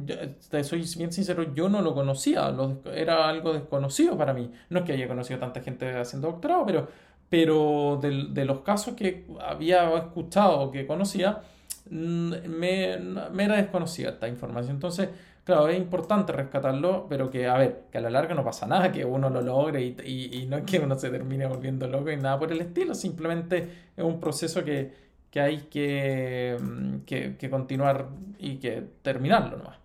soy 0.65 0.85
bien 0.97 1.13
sincero, 1.13 1.55
yo 1.55 1.69
no 1.69 1.83
lo 1.83 1.95
conocía, 1.95 2.53
era 2.93 3.29
algo 3.29 3.53
desconocido 3.53 4.19
para 4.19 4.35
mí. 4.35 4.51
No 4.71 4.81
es 4.81 4.85
que 4.85 4.93
haya 4.93 5.07
conocido 5.07 5.39
tanta 5.39 5.61
gente 5.61 5.97
haciendo 5.97 6.33
doctorado, 6.33 6.67
pero, 6.67 6.89
pero 7.29 8.01
de, 8.03 8.45
los 8.45 8.61
casos 8.63 8.95
que 8.95 9.27
había 9.41 9.89
escuchado 9.97 10.73
que 10.73 10.85
conocía, 10.87 11.43
mm, 11.89 12.33
me, 12.49 12.99
me, 13.33 13.45
era 13.45 13.57
desconocida 13.57 14.11
esta 14.11 14.27
información. 14.27 14.75
Entonces, 14.75 15.11
claro, 15.51 15.69
es 15.69 15.79
importante 15.79 16.33
rescatarlo, 16.33 17.07
pero 17.09 17.31
que, 17.31 17.47
a 17.47 17.57
ver, 17.59 17.83
que 17.91 17.99
a 17.99 18.01
la 18.01 18.11
larga 18.11 18.35
no 18.35 18.45
pasa 18.45 18.67
nada, 18.67 18.91
que 18.91 19.05
uno 19.05 19.31
lo 19.31 19.43
logre 19.43 19.83
y, 19.83 19.97
y, 20.33 20.47
no 20.47 20.59
es 20.59 20.65
que 20.65 20.79
uno 20.79 20.99
se 20.99 21.11
termine 21.11 21.47
volviendo 21.47 21.87
loco 21.87 22.11
y 22.11 22.17
nada 22.17 22.39
por 22.39 22.51
el 22.53 22.61
estilo, 22.61 22.95
simplemente 22.95 23.69
es 23.97 24.05
un 24.05 24.21
proceso 24.21 24.65
que 24.65 25.11
que 25.31 25.41
hay 25.41 25.59
mm, 26.61 27.01
que, 27.05 27.37
que, 27.39 27.51
continuar 27.51 28.09
y 28.39 28.57
que 28.57 28.83
terminarlo 29.03 29.59
nomás. 29.59 29.79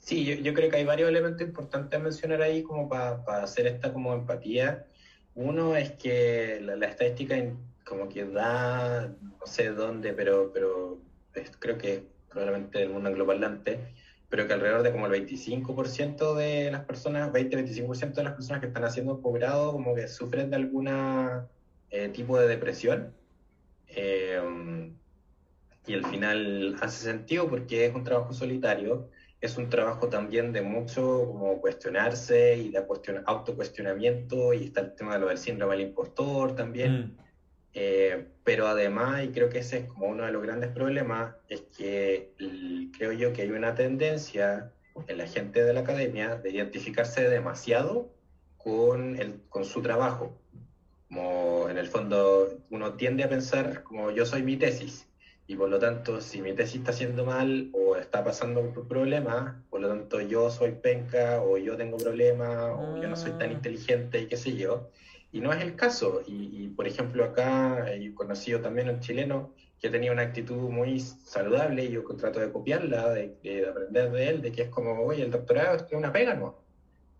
Sí, 0.00 0.24
yo, 0.24 0.34
yo, 0.34 0.54
creo 0.54 0.70
que 0.70 0.76
hay 0.76 0.84
varios 0.84 1.08
elementos 1.08 1.42
importantes 1.42 1.98
a 1.98 2.02
mencionar 2.02 2.42
ahí 2.42 2.62
como 2.62 2.88
para 2.88 3.22
hacer 3.42 3.66
esta 3.66 3.92
como 3.92 4.12
empatía. 4.12 4.86
Uno 5.34 5.76
es 5.76 5.92
que 5.92 6.60
la, 6.60 6.86
estadística 6.86 7.36
como 7.84 8.08
que 8.08 8.24
da, 8.24 9.06
no 9.08 9.46
sé 9.46 9.70
dónde, 9.70 10.12
pero, 10.12 10.50
pero 10.52 10.98
creo 11.58 11.78
que 11.78 12.04
probablemente 12.28 12.82
el 12.82 12.90
mundo 12.90 13.08
angloparlante, 13.08 13.94
pero 14.30 14.46
que 14.46 14.54
alrededor 14.54 14.82
de 14.82 14.92
como 14.92 15.06
el 15.06 15.26
25% 15.26 16.34
de 16.34 16.70
las 16.70 16.84
personas, 16.84 17.32
20-25% 17.32 18.14
de 18.14 18.24
las 18.24 18.34
personas 18.34 18.60
que 18.60 18.68
están 18.68 18.84
haciendo 18.84 19.20
posgrado 19.20 19.72
como 19.72 19.94
que 19.94 20.06
sufren 20.06 20.50
de 20.50 20.56
alguna 20.56 21.48
eh, 21.90 22.08
tipo 22.08 22.38
de 22.38 22.46
depresión 22.46 23.12
eh, 23.88 24.40
y 25.86 25.94
al 25.94 26.06
final 26.06 26.76
hace 26.80 27.04
sentido 27.04 27.48
porque 27.48 27.86
es 27.86 27.94
un 27.94 28.04
trabajo 28.04 28.32
solitario, 28.32 29.10
es 29.40 29.56
un 29.56 29.68
trabajo 29.68 30.08
también 30.08 30.52
de 30.52 30.62
mucho 30.62 31.26
como 31.26 31.60
cuestionarse 31.60 32.56
y 32.56 32.70
de 32.70 32.86
autocuestionamiento 33.26 34.52
y 34.54 34.64
está 34.64 34.82
el 34.82 34.94
tema 34.94 35.14
de 35.14 35.20
lo 35.20 35.28
del 35.28 35.38
síndrome 35.38 35.76
del 35.76 35.88
impostor 35.88 36.54
también. 36.54 37.16
Mm. 37.16 37.29
Eh, 37.74 38.26
pero 38.44 38.66
además, 38.66 39.24
y 39.24 39.28
creo 39.28 39.48
que 39.48 39.60
ese 39.60 39.78
es 39.78 39.84
como 39.86 40.06
uno 40.06 40.24
de 40.24 40.32
los 40.32 40.42
grandes 40.42 40.70
problemas, 40.70 41.34
es 41.48 41.62
que 41.76 42.32
creo 42.96 43.12
yo 43.12 43.32
que 43.32 43.42
hay 43.42 43.50
una 43.50 43.74
tendencia 43.74 44.72
en 45.06 45.18
la 45.18 45.26
gente 45.26 45.62
de 45.62 45.72
la 45.72 45.80
academia 45.80 46.36
de 46.36 46.50
identificarse 46.50 47.28
demasiado 47.28 48.12
con, 48.56 49.18
el, 49.18 49.40
con 49.48 49.64
su 49.64 49.82
trabajo 49.82 50.40
como 51.10 51.68
en 51.68 51.76
el 51.76 51.88
fondo 51.88 52.60
uno 52.70 52.94
tiende 52.94 53.24
a 53.24 53.28
pensar 53.28 53.82
como 53.82 54.12
yo 54.12 54.24
soy 54.24 54.44
mi 54.44 54.56
tesis 54.56 55.08
y 55.48 55.56
por 55.56 55.68
lo 55.68 55.80
tanto 55.80 56.20
si 56.20 56.40
mi 56.40 56.52
tesis 56.52 56.76
está 56.76 56.92
haciendo 56.92 57.24
mal 57.24 57.68
o 57.72 57.96
está 57.96 58.22
pasando 58.22 58.72
por 58.72 58.86
problemas, 58.86 59.56
por 59.70 59.80
lo 59.80 59.88
tanto 59.88 60.20
yo 60.20 60.48
soy 60.50 60.70
penca 60.70 61.42
o 61.42 61.58
yo 61.58 61.76
tengo 61.76 61.96
problemas 61.96 62.70
o 62.78 62.96
yo 63.02 63.08
no 63.08 63.16
soy 63.16 63.32
tan 63.32 63.50
ah. 63.50 63.54
inteligente 63.54 64.20
y 64.20 64.26
qué 64.28 64.36
sé 64.36 64.54
yo. 64.54 64.88
Y 65.32 65.40
no 65.40 65.52
es 65.52 65.62
el 65.62 65.76
caso. 65.76 66.22
Y, 66.26 66.68
por 66.68 66.86
ejemplo 66.86 67.24
acá 67.24 67.92
he 67.92 68.14
conocido 68.14 68.60
también 68.60 68.88
a 68.88 68.92
un 68.92 69.00
chileno 69.00 69.52
que 69.80 69.88
tenía 69.88 70.12
una 70.12 70.22
actitud 70.22 70.68
muy 70.68 71.00
saludable 71.00 71.84
y 71.84 71.92
yo 71.92 72.04
trato 72.16 72.40
de 72.40 72.50
copiarla, 72.52 73.10
de, 73.10 73.34
de, 73.42 73.66
aprender 73.66 74.10
de 74.10 74.28
él, 74.28 74.42
de 74.42 74.52
que 74.52 74.62
es 74.62 74.68
como, 74.68 75.02
oye, 75.02 75.22
el 75.22 75.30
doctorado 75.30 75.76
es 75.76 75.92
una 75.92 76.12
pega, 76.12 76.34
¿no? 76.34 76.60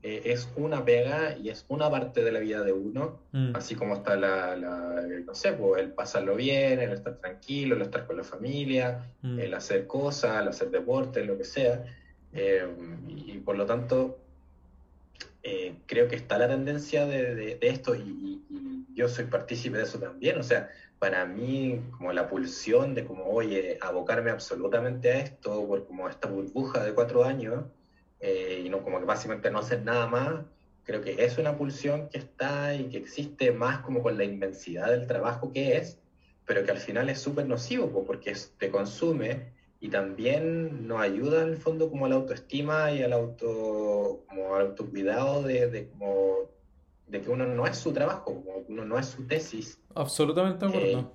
Eh, 0.03 0.23
es 0.33 0.49
una 0.57 0.83
pega 0.83 1.37
y 1.37 1.51
es 1.51 1.67
una 1.69 1.91
parte 1.91 2.25
de 2.25 2.33
la 2.33 2.41
vida 2.41 2.63
de 2.63 2.73
uno, 2.73 3.21
mm. 3.33 3.55
así 3.55 3.75
como 3.75 3.97
está 3.97 4.17
la, 4.17 4.57
no 4.57 5.35
sé, 5.35 5.53
pues, 5.53 5.83
el 5.83 5.93
pasarlo 5.93 6.37
bien, 6.37 6.81
el 6.81 6.93
estar 6.93 7.17
tranquilo, 7.19 7.77
el 7.77 7.83
estar 7.83 8.07
con 8.07 8.17
la 8.17 8.25
familia, 8.25 9.13
mm. 9.21 9.39
el 9.39 9.53
hacer 9.53 9.87
cosas, 9.87 10.41
el 10.41 10.49
hacer 10.49 10.71
deporte, 10.71 11.23
lo 11.23 11.37
que 11.37 11.45
sea. 11.45 11.85
Eh, 12.33 12.67
y, 13.09 13.39
por 13.41 13.59
lo 13.59 13.67
tanto, 13.67 14.20
eh, 15.43 15.75
creo 15.87 16.09
que 16.09 16.17
está 16.17 16.39
la 16.39 16.49
tendencia 16.49 17.07
de, 17.07 17.59
esto 17.63 17.95
y, 17.95 18.43
yo 18.95 19.09
soy 19.09 19.25
partícipe 19.27 19.79
de 19.79 19.85
eso 19.85 19.99
también. 19.99 20.39
O 20.39 20.43
sea, 20.43 20.69
para 20.99 21.25
mí, 21.25 21.81
como 21.97 22.13
la 22.13 22.29
pulsión 22.29 22.95
de 22.95 23.05
como, 23.05 23.25
oye, 23.25 23.79
abocarme 23.81 24.31
absolutamente 24.31 25.11
a 25.11 25.21
esto 25.21 25.67
por 25.67 25.87
como 25.87 26.09
esta 26.09 26.29
burbuja 26.29 26.85
de 26.85 26.93
cuatro 26.93 27.25
años, 27.25 27.65
eh, 28.21 28.63
y 28.65 28.69
no 28.69 28.83
como 28.83 28.99
que 28.99 29.07
básicamente 29.07 29.51
no 29.51 29.61
hacer 29.61 29.83
nada 29.85 30.07
más, 30.07 30.45
creo 30.85 31.01
que 31.01 31.25
es 31.25 31.39
una 31.39 31.57
pulsión 31.57 32.09
que 32.11 32.19
está 32.19 32.75
y 32.75 32.91
que 32.91 32.99
existe 32.99 33.53
más 33.53 33.79
como 33.79 34.03
con 34.03 34.19
la 34.19 34.25
inmensidad 34.25 34.91
del 34.91 35.07
trabajo 35.07 35.53
que 35.53 35.79
es, 35.79 35.99
pero 36.45 36.65
que 36.65 36.73
al 36.73 36.79
final 36.79 37.09
es 37.09 37.21
súper 37.21 37.47
nocivo 37.47 38.05
porque 38.05 38.37
te 38.59 38.71
consume 38.71 39.53
y 39.81 39.89
también 39.89 40.87
nos 40.87 41.01
ayuda 41.01 41.43
en 41.43 41.49
el 41.49 41.57
fondo 41.57 41.89
como 41.89 42.05
a 42.05 42.11
la 42.11 42.17
autoestima 42.17 42.93
y 42.93 43.03
al 43.03 43.15
auto 43.15 44.25
como 44.29 44.55
al 44.55 44.67
autocuidado 44.67 45.43
de, 45.43 45.71
de, 45.71 45.89
como, 45.89 46.51
de 47.09 47.23
que 47.23 47.31
uno 47.31 47.47
no 47.47 47.67
es 47.67 47.79
su 47.79 47.93
trabajo, 47.93 48.27
como 48.45 48.59
uno 48.69 48.85
no 48.85 48.99
es 48.99 49.07
su 49.07 49.27
tesis. 49.27 49.81
Absolutamente 49.95 50.67
de 50.67 50.71
acuerdo. 50.71 50.99
Eh, 50.99 51.07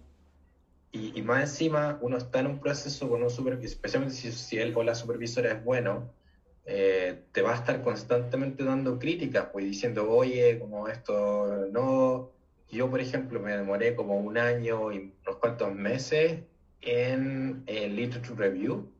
y, 0.91 1.19
y, 1.19 1.21
más 1.21 1.41
encima 1.41 1.99
uno 2.01 2.17
está 2.17 2.39
en 2.39 2.47
un 2.47 2.59
proceso 2.59 3.07
con 3.07 3.21
un 3.21 3.29
supervisor, 3.29 3.65
especialmente 3.65 4.15
si, 4.15 4.31
si 4.31 4.57
él 4.57 4.73
o 4.75 4.81
la 4.81 4.95
supervisora 4.95 5.51
es 5.51 5.63
bueno, 5.63 6.11
eh, 6.65 7.25
te 7.31 7.43
va 7.43 7.51
a 7.51 7.55
estar 7.55 7.83
constantemente 7.83 8.63
dando 8.63 8.97
críticas, 8.97 9.49
pues 9.51 9.65
diciendo, 9.65 10.09
oye, 10.09 10.57
como 10.57 10.87
esto 10.87 11.67
no. 11.71 12.31
Yo, 12.71 12.89
por 12.89 12.99
ejemplo, 12.99 13.39
me 13.39 13.55
demoré 13.55 13.93
como 13.95 14.17
un 14.17 14.37
año 14.37 14.91
y 14.91 15.13
unos 15.23 15.35
cuantos 15.39 15.73
meses 15.75 16.39
en 16.81 17.63
el 17.67 17.95
Literature 17.95 18.49
Review, 18.49 18.91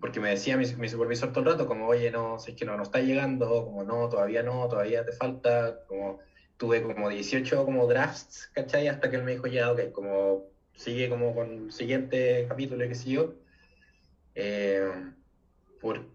porque 0.00 0.20
me 0.20 0.30
decía 0.30 0.56
mi, 0.56 0.66
supervisor 0.66 1.32
todo 1.32 1.40
el 1.44 1.50
rato, 1.52 1.66
como, 1.66 1.88
oye, 1.88 2.10
no, 2.10 2.38
si 2.38 2.50
es 2.52 2.56
que 2.56 2.64
no, 2.64 2.76
no 2.76 2.82
está 2.82 3.00
llegando, 3.00 3.64
como 3.64 3.82
no, 3.84 4.08
todavía 4.08 4.42
no, 4.42 4.68
todavía 4.68 5.04
te 5.04 5.12
falta, 5.12 5.84
como 5.86 6.18
tuve 6.58 6.82
como 6.82 7.08
18 7.08 7.64
como 7.64 7.86
drafts, 7.86 8.50
¿cachai? 8.54 8.88
Hasta 8.88 9.10
que 9.10 9.16
él 9.16 9.24
me 9.24 9.32
dijo, 9.32 9.46
ya, 9.46 9.72
ok, 9.72 9.90
como 9.92 10.44
sigue 10.76 11.08
como 11.08 11.34
con 11.34 11.66
el 11.66 11.72
siguiente 11.72 12.46
capítulo 12.48 12.86
qué 12.86 12.94
sé 12.94 13.10
yo. 13.10 13.34
Eh, 14.34 14.90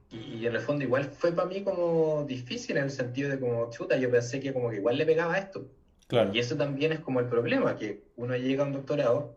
y, 0.09 0.45
en 0.45 0.55
el 0.55 0.61
fondo 0.61 0.83
igual 0.83 1.05
fue 1.05 1.33
para 1.33 1.49
mí 1.49 1.63
como 1.63 2.23
difícil 2.25 2.77
en 2.77 2.85
el 2.85 2.91
sentido 2.91 3.29
de 3.29 3.39
como, 3.39 3.69
chuta, 3.69 3.97
yo 3.97 4.09
pensé 4.09 4.39
que 4.39 4.53
como 4.53 4.69
que 4.69 4.77
igual 4.77 4.97
le 4.97 5.05
pegaba 5.05 5.37
esto. 5.37 5.67
Claro. 6.07 6.31
Y 6.33 6.39
eso 6.39 6.55
también 6.55 6.93
es 6.93 6.99
como 6.99 7.19
el 7.19 7.27
problema, 7.27 7.75
que 7.75 8.03
uno 8.15 8.35
llega 8.35 8.63
a 8.63 8.67
un 8.67 8.73
doctorado 8.73 9.35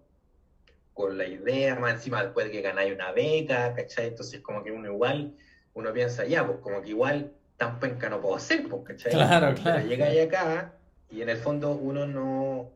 con 0.94 1.16
la 1.18 1.26
idea, 1.26 1.76
más 1.76 1.94
encima 1.94 2.22
después 2.22 2.46
de 2.46 2.52
que 2.52 2.60
ganáis 2.60 2.94
una 2.94 3.12
beca, 3.12 3.74
¿cachai? 3.74 4.08
Entonces 4.08 4.40
como 4.40 4.62
que 4.62 4.70
uno 4.70 4.92
igual, 4.92 5.34
uno 5.74 5.92
piensa, 5.92 6.24
ya, 6.26 6.46
pues 6.46 6.58
como 6.58 6.82
que 6.82 6.90
igual 6.90 7.32
tan 7.56 7.80
penca 7.80 8.08
no 8.08 8.20
puedo 8.20 8.38
ser, 8.38 8.68
pues, 8.68 8.82
¿cachai? 8.84 9.12
Claro, 9.12 9.54
claro. 9.54 9.78
Pero 9.78 9.88
llega 9.88 10.06
ahí 10.06 10.20
acá 10.20 10.74
y 11.10 11.22
en 11.22 11.28
el 11.28 11.38
fondo 11.38 11.72
uno 11.72 12.06
no, 12.06 12.70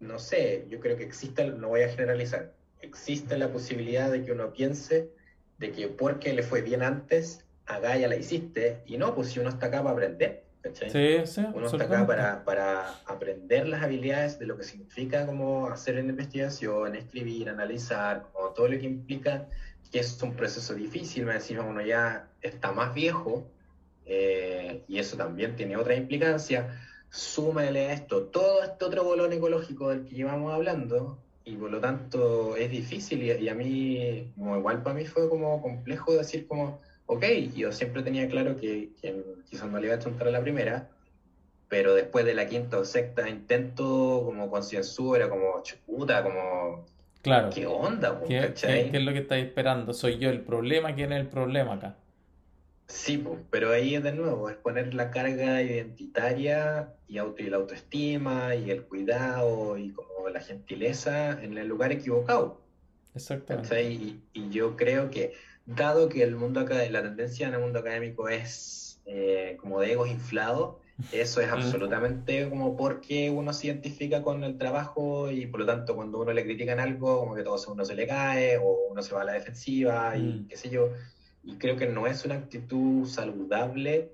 no 0.00 0.18
sé, 0.18 0.66
yo 0.68 0.80
creo 0.80 0.96
que 0.96 1.04
existe, 1.04 1.44
no 1.44 1.68
voy 1.68 1.82
a 1.82 1.88
generalizar, 1.88 2.52
existe 2.80 3.36
la 3.38 3.48
posibilidad 3.48 4.10
de 4.10 4.24
que 4.24 4.32
uno 4.32 4.52
piense 4.52 5.10
de 5.58 5.72
que 5.72 5.88
porque 5.88 6.32
le 6.32 6.42
fue 6.42 6.62
bien 6.62 6.82
antes, 6.82 7.44
acá 7.66 7.96
ya 7.96 8.08
la 8.08 8.16
hiciste, 8.16 8.82
y 8.86 8.96
no, 8.96 9.14
pues 9.14 9.28
si 9.28 9.40
uno 9.40 9.50
está 9.50 9.66
acá 9.66 9.82
para 9.82 9.92
aprender, 9.92 10.45
Sí, 10.74 11.26
sí, 11.26 11.46
uno 11.52 11.66
está 11.66 11.84
acá 11.84 12.06
para, 12.06 12.44
para, 12.44 12.88
aprender 13.06 13.68
las 13.68 13.82
habilidades 13.82 14.38
de 14.38 14.46
lo 14.46 14.56
que 14.56 14.64
significa 14.64 15.26
como 15.26 15.68
hacer 15.68 15.98
una 15.98 16.10
investigación, 16.10 16.94
escribir, 16.94 17.48
analizar, 17.48 18.26
como 18.32 18.50
todo 18.50 18.68
lo 18.68 18.78
que 18.78 18.86
implica, 18.86 19.46
que 19.90 20.00
es 20.00 20.22
un 20.22 20.34
proceso 20.34 20.74
difícil, 20.74 21.26
me 21.26 21.34
decimos, 21.34 21.66
uno 21.68 21.82
ya 21.82 22.28
está 22.42 22.72
más 22.72 22.94
viejo, 22.94 23.46
eh, 24.04 24.82
y 24.88 24.98
eso 24.98 25.16
también 25.16 25.56
tiene 25.56 25.76
otra 25.76 25.94
implicancia, 25.94 26.78
súmale 27.10 27.88
a 27.88 27.92
esto 27.92 28.24
todo 28.24 28.62
este 28.62 28.84
otro 28.84 29.04
bolón 29.04 29.32
ecológico 29.32 29.90
del 29.90 30.04
que 30.04 30.14
llevamos 30.14 30.52
hablando, 30.52 31.18
y 31.46 31.56
por 31.56 31.70
lo 31.70 31.80
tanto 31.80 32.56
es 32.56 32.70
difícil 32.70 33.22
y, 33.22 33.48
a 33.48 33.54
mí, 33.54 34.32
como 34.36 34.56
igual 34.56 34.82
para 34.82 34.96
mí 34.96 35.06
fue 35.06 35.28
como 35.28 35.62
complejo 35.62 36.12
decir 36.12 36.46
como, 36.48 36.80
ok, 37.06 37.24
yo 37.54 37.72
siempre 37.72 38.02
tenía 38.02 38.28
claro 38.28 38.56
que, 38.56 38.90
que 39.00 39.22
quizás 39.48 39.70
no 39.70 39.78
le 39.78 39.86
iba 39.86 39.96
a 39.96 39.98
chuntar 39.98 40.28
a 40.28 40.30
la 40.30 40.40
primera, 40.40 40.90
pero 41.68 41.94
después 41.94 42.24
de 42.24 42.34
la 42.34 42.46
quinta 42.46 42.78
o 42.78 42.84
sexta 42.84 43.28
intento 43.28 44.22
como 44.24 44.50
concienzudo 44.50 45.16
era 45.16 45.28
como 45.28 45.62
chuputa, 45.62 46.22
como... 46.22 46.86
Claro. 47.22 47.50
¿Qué 47.52 47.66
onda? 47.66 48.20
¿Qué, 48.26 48.54
¿Qué, 48.54 48.90
es 48.92 49.02
lo 49.02 49.12
que 49.12 49.18
estáis 49.18 49.46
esperando? 49.46 49.92
¿Soy 49.92 50.18
yo 50.18 50.30
el 50.30 50.42
problema? 50.42 50.94
¿Quién 50.94 51.12
es 51.12 51.20
el 51.20 51.26
problema 51.26 51.74
acá? 51.74 51.96
Sí, 52.86 53.24
pero 53.50 53.72
ahí 53.72 53.98
de 53.98 54.12
nuevo 54.12 54.48
es 54.48 54.56
poner 54.56 54.94
la 54.94 55.10
carga 55.10 55.60
identitaria 55.60 56.94
y, 57.08 57.18
auto, 57.18 57.42
y 57.42 57.50
la 57.50 57.56
autoestima 57.56 58.54
y 58.54 58.70
el 58.70 58.84
cuidado 58.84 59.76
y 59.76 59.90
como 59.90 60.28
la 60.28 60.40
gentileza 60.40 61.42
en 61.42 61.58
el 61.58 61.66
lugar 61.66 61.90
equivocado. 61.90 62.60
Exactamente. 63.14 63.82
Y, 63.82 64.20
y, 64.32 64.50
yo 64.50 64.76
creo 64.76 65.10
que, 65.10 65.32
dado 65.66 66.08
que 66.08 66.22
el 66.22 66.36
mundo 66.36 66.60
acá, 66.60 66.88
la 66.88 67.02
tendencia 67.02 67.48
en 67.48 67.54
el 67.54 67.60
mundo 67.60 67.80
académico 67.80 68.28
es 68.28 69.00
eh, 69.04 69.56
como 69.60 69.80
de 69.80 69.92
egos 69.92 70.08
inflados, 70.08 70.76
eso 71.12 71.42
es 71.42 71.50
absolutamente 71.50 72.48
como 72.48 72.74
porque 72.74 73.28
uno 73.30 73.52
se 73.52 73.66
identifica 73.66 74.22
con 74.22 74.42
el 74.44 74.56
trabajo 74.56 75.30
y 75.30 75.46
por 75.46 75.60
lo 75.60 75.66
tanto 75.66 75.94
cuando 75.94 76.20
uno 76.20 76.32
le 76.32 76.44
critican 76.44 76.80
algo, 76.80 77.20
como 77.20 77.34
que 77.34 77.42
todo 77.42 77.60
uno 77.70 77.84
se 77.84 77.94
le 77.94 78.06
cae 78.06 78.56
o 78.56 78.88
uno 78.90 79.02
se 79.02 79.14
va 79.14 79.20
a 79.20 79.24
la 79.24 79.32
defensiva 79.32 80.16
y 80.16 80.22
mm. 80.22 80.48
qué 80.48 80.56
sé 80.56 80.70
yo. 80.70 80.88
Y 81.44 81.56
creo 81.56 81.76
que 81.76 81.86
no 81.86 82.06
es 82.06 82.24
una 82.24 82.36
actitud 82.36 83.06
saludable 83.06 84.10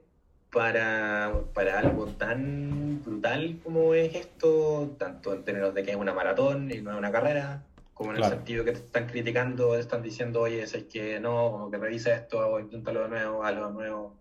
para, 0.53 1.33
para 1.55 1.79
algo 1.79 2.07
tan 2.07 3.03
brutal 3.05 3.59
como 3.63 3.95
es 3.95 4.15
esto, 4.15 4.95
tanto 4.99 5.33
en 5.35 5.45
términos 5.45 5.75
de 5.75 5.85
que 5.85 5.93
es 5.93 5.97
una 5.97 6.13
maratón 6.13 6.71
y 6.71 6.81
no 6.81 6.91
es 6.91 6.99
una 6.99 7.13
carrera, 7.13 7.65
como 7.95 8.13
en 8.13 8.19
el 8.19 8.25
sentido 8.25 8.65
que 8.65 8.73
te 8.73 8.79
están 8.79 9.07
criticando, 9.07 9.75
te 9.75 9.81
están 9.81 10.03
diciendo, 10.03 10.41
oye, 10.41 10.63
es 10.63 10.73
que 10.85 11.21
no, 11.21 11.51
como 11.53 11.71
que 11.71 11.79
revisa 11.79 12.15
esto 12.15 12.39
o 12.39 12.61
inténtalo 12.61 13.03
de 13.03 13.09
nuevo, 13.09 13.45
hazlo 13.45 13.69
de 13.69 13.73
nuevo. 13.75 14.17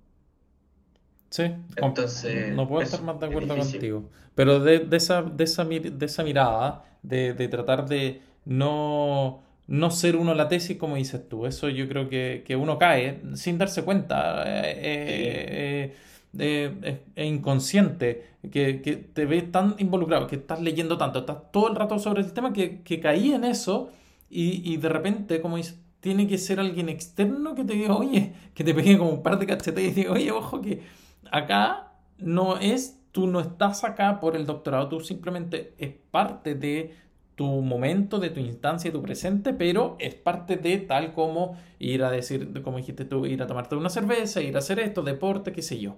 Sí, 1.30 1.44
entonces 1.78 2.54
no 2.54 2.68
puedo 2.68 2.82
estar 2.82 3.02
más 3.04 3.20
de 3.20 3.28
acuerdo 3.28 3.56
contigo. 3.56 4.10
Pero 4.36 4.60
de, 4.60 4.80
de, 4.80 4.98
esa, 4.98 5.22
de, 5.22 5.44
esa, 5.44 5.64
de 5.64 6.06
esa 6.06 6.24
mirada, 6.24 6.84
de, 7.02 7.34
de 7.34 7.48
tratar 7.48 7.88
de 7.88 8.22
no 8.46 9.44
no 9.72 9.90
ser 9.90 10.18
uno 10.18 10.34
la 10.34 10.50
tesis 10.50 10.78
como 10.78 10.98
dices 10.98 11.30
tú. 11.30 11.46
Eso 11.46 11.70
yo 11.70 11.88
creo 11.88 12.10
que, 12.10 12.56
uno 12.60 12.78
cae 12.78 13.22
sin 13.36 13.58
darse 13.58 13.84
cuenta. 13.84 14.44
Eh, 14.46 14.76
eh, 14.82 15.96
eh, 16.38 17.04
inconsciente, 17.16 18.32
que, 18.52 18.74
te 19.14 19.26
ves 19.26 19.52
tan 19.52 19.76
involucrado, 19.78 20.28
que 20.28 20.38
estás 20.38 20.62
leyendo 20.62 20.98
tanto, 20.98 21.20
estás 21.20 21.52
todo 21.52 21.68
el 21.68 21.76
rato 21.76 22.00
sobre 22.00 22.22
el 22.22 22.34
tema 22.34 22.54
que, 22.54 22.82
que 22.82 23.00
caí 23.00 23.34
en 23.34 23.44
eso 23.44 23.90
y, 24.30 24.78
de 24.78 24.88
repente, 24.88 25.42
como 25.42 25.58
dices, 25.58 25.78
tiene 26.00 26.26
que 26.26 26.38
ser 26.38 26.60
alguien 26.60 26.88
externo 26.88 27.54
que 27.54 27.66
te 27.66 27.74
diga, 27.74 27.96
oye, 27.96 28.34
que 28.54 28.64
te 28.64 28.74
pegue 28.74 28.98
como 28.98 29.12
un 29.12 29.24
par 29.24 29.38
de 29.38 29.46
cachetes 29.46 29.84
y 29.84 29.92
diga, 29.92 30.14
oye, 30.14 30.32
ojo, 30.32 30.62
que 30.62 30.82
acá 31.32 31.92
no 32.18 32.58
es, 32.58 33.02
tú 33.12 33.28
no 33.28 33.42
estás 33.42 33.84
acá 33.84 34.22
por 34.22 34.38
el 34.38 34.46
doctorado, 34.46 34.88
tú 34.88 35.02
simplemente 35.02 35.74
es 35.78 35.94
parte 36.12 36.56
de 36.56 36.96
tu 37.36 37.46
momento, 37.46 38.20
de 38.20 38.30
tu 38.30 38.40
instancia, 38.40 38.90
de 38.90 38.98
tu 38.98 39.04
presente, 39.04 39.54
pero 39.54 39.98
es 40.00 40.16
parte 40.16 40.56
de 40.56 40.78
tal 40.78 41.14
como 41.14 41.58
ir 41.78 42.04
a 42.04 42.12
decir, 42.12 42.62
como 42.64 42.78
dijiste 42.78 43.04
tú, 43.04 43.26
ir 43.26 43.42
a 43.44 43.48
tomarte 43.48 43.76
una 43.76 43.90
cerveza, 43.90 44.42
ir 44.42 44.56
a 44.56 44.60
hacer 44.60 44.80
esto, 44.80 45.02
deporte, 45.02 45.52
qué 45.52 45.62
sé 45.62 45.78
yo. 45.80 45.98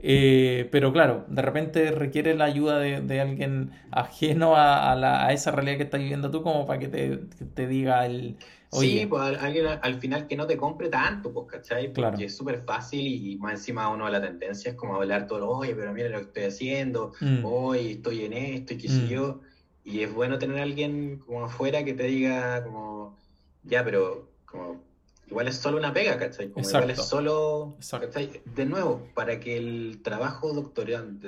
Eh, 0.00 0.68
pero 0.70 0.92
claro, 0.92 1.24
de 1.28 1.42
repente 1.42 1.90
requiere 1.90 2.34
la 2.34 2.44
ayuda 2.44 2.78
de, 2.78 3.20
alguien 3.20 3.72
ajeno 3.90 4.54
a, 4.54 4.92
a, 4.92 5.32
esa 5.32 5.50
realidad 5.50 5.76
que 5.76 5.82
estás 5.84 6.00
viviendo 6.00 6.30
tú 6.30 6.42
como 6.42 6.66
para 6.66 6.78
que 6.78 6.88
te, 6.88 7.66
diga 7.66 8.06
el... 8.06 8.36
Sí, 8.70 9.06
pues 9.06 9.38
alguien 9.40 9.66
al 9.66 9.98
final 9.98 10.26
que 10.26 10.36
no 10.36 10.46
te 10.46 10.56
compre 10.56 10.88
tanto, 10.88 11.32
pues, 11.32 11.46
¿cachai? 11.46 11.92
Porque 11.92 12.26
es 12.26 12.36
súper 12.36 12.62
fácil 12.62 13.06
y, 13.06 13.36
más 13.38 13.54
encima 13.54 13.88
uno 13.88 14.04
de 14.04 14.12
la 14.12 14.20
tendencia 14.20 14.70
es 14.70 14.76
como 14.76 14.96
hablar 14.96 15.26
todo, 15.26 15.48
oye, 15.48 15.74
pero 15.74 15.92
mira 15.92 16.10
lo 16.10 16.18
que 16.18 16.24
estoy 16.24 16.42
haciendo, 16.44 17.12
mm. 17.20 17.44
hoy 17.44 17.92
estoy 17.92 18.26
en 18.26 18.34
esto 18.34 18.74
y 18.74 18.78
qué 18.78 18.88
sé 18.88 19.02
mm. 19.02 19.08
yo. 19.08 19.40
Y 19.84 20.02
es 20.02 20.12
bueno 20.12 20.38
tener 20.38 20.58
a 20.58 20.62
alguien 20.64 21.18
como 21.18 21.46
afuera 21.46 21.82
que 21.82 21.94
te 21.94 22.04
diga 22.04 22.62
como, 22.62 23.16
ya, 23.64 23.82
pero 23.82 24.28
como, 24.44 24.82
igual 25.28 25.48
es 25.48 25.56
solo 25.56 25.78
una 25.78 25.92
pega, 25.92 26.18
¿cachai? 26.18 26.50
Como 26.50 26.66
igual 26.66 26.90
es 26.90 27.02
solo, 27.02 27.76
¿cachai? 27.90 28.42
De 28.44 28.66
nuevo, 28.66 29.06
para 29.14 29.40
que 29.40 29.56
el 29.56 30.00
trabajo 30.02 30.52
doctoral, 30.52 31.20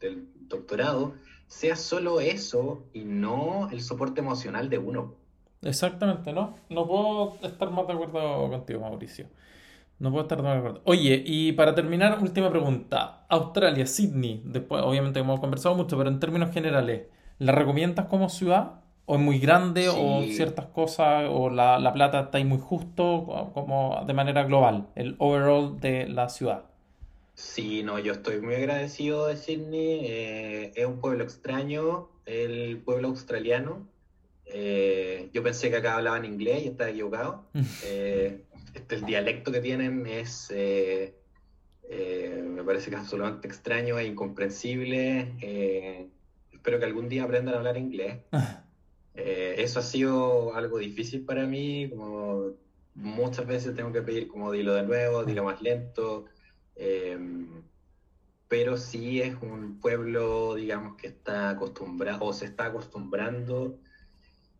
del 0.00 0.28
doctorado 0.48 1.14
sea 1.46 1.76
solo 1.76 2.20
eso 2.20 2.84
y 2.92 3.04
no 3.04 3.68
el 3.70 3.80
soporte 3.82 4.20
emocional 4.20 4.68
de 4.68 4.78
uno. 4.78 5.14
Exactamente, 5.62 6.32
¿no? 6.32 6.56
No 6.68 6.86
puedo 6.86 7.38
estar 7.42 7.70
más 7.70 7.86
de 7.86 7.92
acuerdo 7.94 8.50
contigo, 8.50 8.80
Mauricio. 8.80 9.26
No 9.98 10.10
puedo 10.10 10.22
estar 10.24 10.42
más 10.42 10.54
de 10.54 10.58
acuerdo. 10.58 10.82
Oye, 10.84 11.22
y 11.24 11.52
para 11.52 11.74
terminar, 11.74 12.18
última 12.20 12.50
pregunta. 12.50 13.24
Australia, 13.28 13.86
Sydney, 13.86 14.42
después 14.44 14.82
obviamente 14.84 15.20
hemos 15.20 15.40
conversado 15.40 15.74
mucho, 15.74 15.96
pero 15.96 16.10
en 16.10 16.20
términos 16.20 16.52
generales, 16.52 17.06
¿La 17.38 17.52
recomiendas 17.52 18.06
como 18.06 18.28
ciudad? 18.30 18.80
¿O 19.08 19.14
es 19.14 19.20
muy 19.20 19.38
grande? 19.38 19.88
¿O 19.88 20.24
ciertas 20.24 20.66
cosas? 20.66 21.28
¿O 21.30 21.48
la, 21.48 21.78
la, 21.78 21.92
plata 21.92 22.22
está 22.22 22.38
ahí 22.38 22.44
muy 22.44 22.58
justo? 22.58 23.52
Como 23.54 24.02
de 24.04 24.12
manera 24.12 24.42
global, 24.44 24.88
el 24.96 25.14
overall 25.18 25.78
de 25.80 26.08
la 26.08 26.28
ciudad. 26.28 26.64
Sí, 27.34 27.84
no, 27.84 27.98
yo 27.98 28.14
estoy 28.14 28.40
muy 28.40 28.56
agradecido 28.56 29.28
de 29.28 29.36
Sydney. 29.36 30.00
Eh, 30.02 30.72
es 30.74 30.86
un 30.86 31.00
pueblo 31.00 31.22
extraño, 31.22 32.08
el 32.24 32.78
pueblo 32.78 33.08
australiano. 33.08 33.86
Eh, 34.46 35.28
yo 35.32 35.42
pensé 35.42 35.70
que 35.70 35.76
acá 35.76 35.96
hablaban 35.96 36.24
inglés 36.24 36.64
y 36.64 36.68
estaba 36.68 36.90
equivocado. 36.90 37.44
Eh, 37.84 38.42
este, 38.74 38.96
el 38.96 39.06
dialecto 39.06 39.52
que 39.52 39.60
tienen 39.60 40.06
es, 40.06 40.50
me 40.50 41.12
parece 42.64 42.90
que 42.90 42.96
es 42.96 43.02
absolutamente 43.02 43.48
extraño 43.48 43.98
e 43.98 44.06
incomprensible 44.06 46.10
espero 46.66 46.80
que 46.80 46.84
algún 46.84 47.08
día 47.08 47.22
aprendan 47.22 47.54
a 47.54 47.58
hablar 47.58 47.76
inglés. 47.76 48.18
Eh, 49.16 49.56
eso 49.58 49.80
ha 49.80 49.82
sido 49.82 50.54
algo 50.54 50.78
difícil 50.78 51.24
para 51.24 51.46
mí, 51.46 51.88
como 51.90 52.52
muchas 52.94 53.46
veces 53.46 53.74
tengo 53.74 53.92
que 53.92 54.02
pedir 54.02 54.28
como 54.28 54.52
dilo 54.52 54.74
de 54.74 54.82
nuevo, 54.82 55.24
dilo 55.24 55.44
más 55.44 55.62
lento, 55.62 56.26
em, 56.74 57.62
pero 58.48 58.76
sí 58.76 59.20
es 59.22 59.34
un 59.42 59.80
pueblo, 59.80 60.54
digamos, 60.54 60.96
que 60.96 61.08
está 61.08 61.50
acostumbrado 61.50 62.26
o 62.26 62.32
se 62.32 62.46
está 62.46 62.66
acostumbrando 62.66 63.78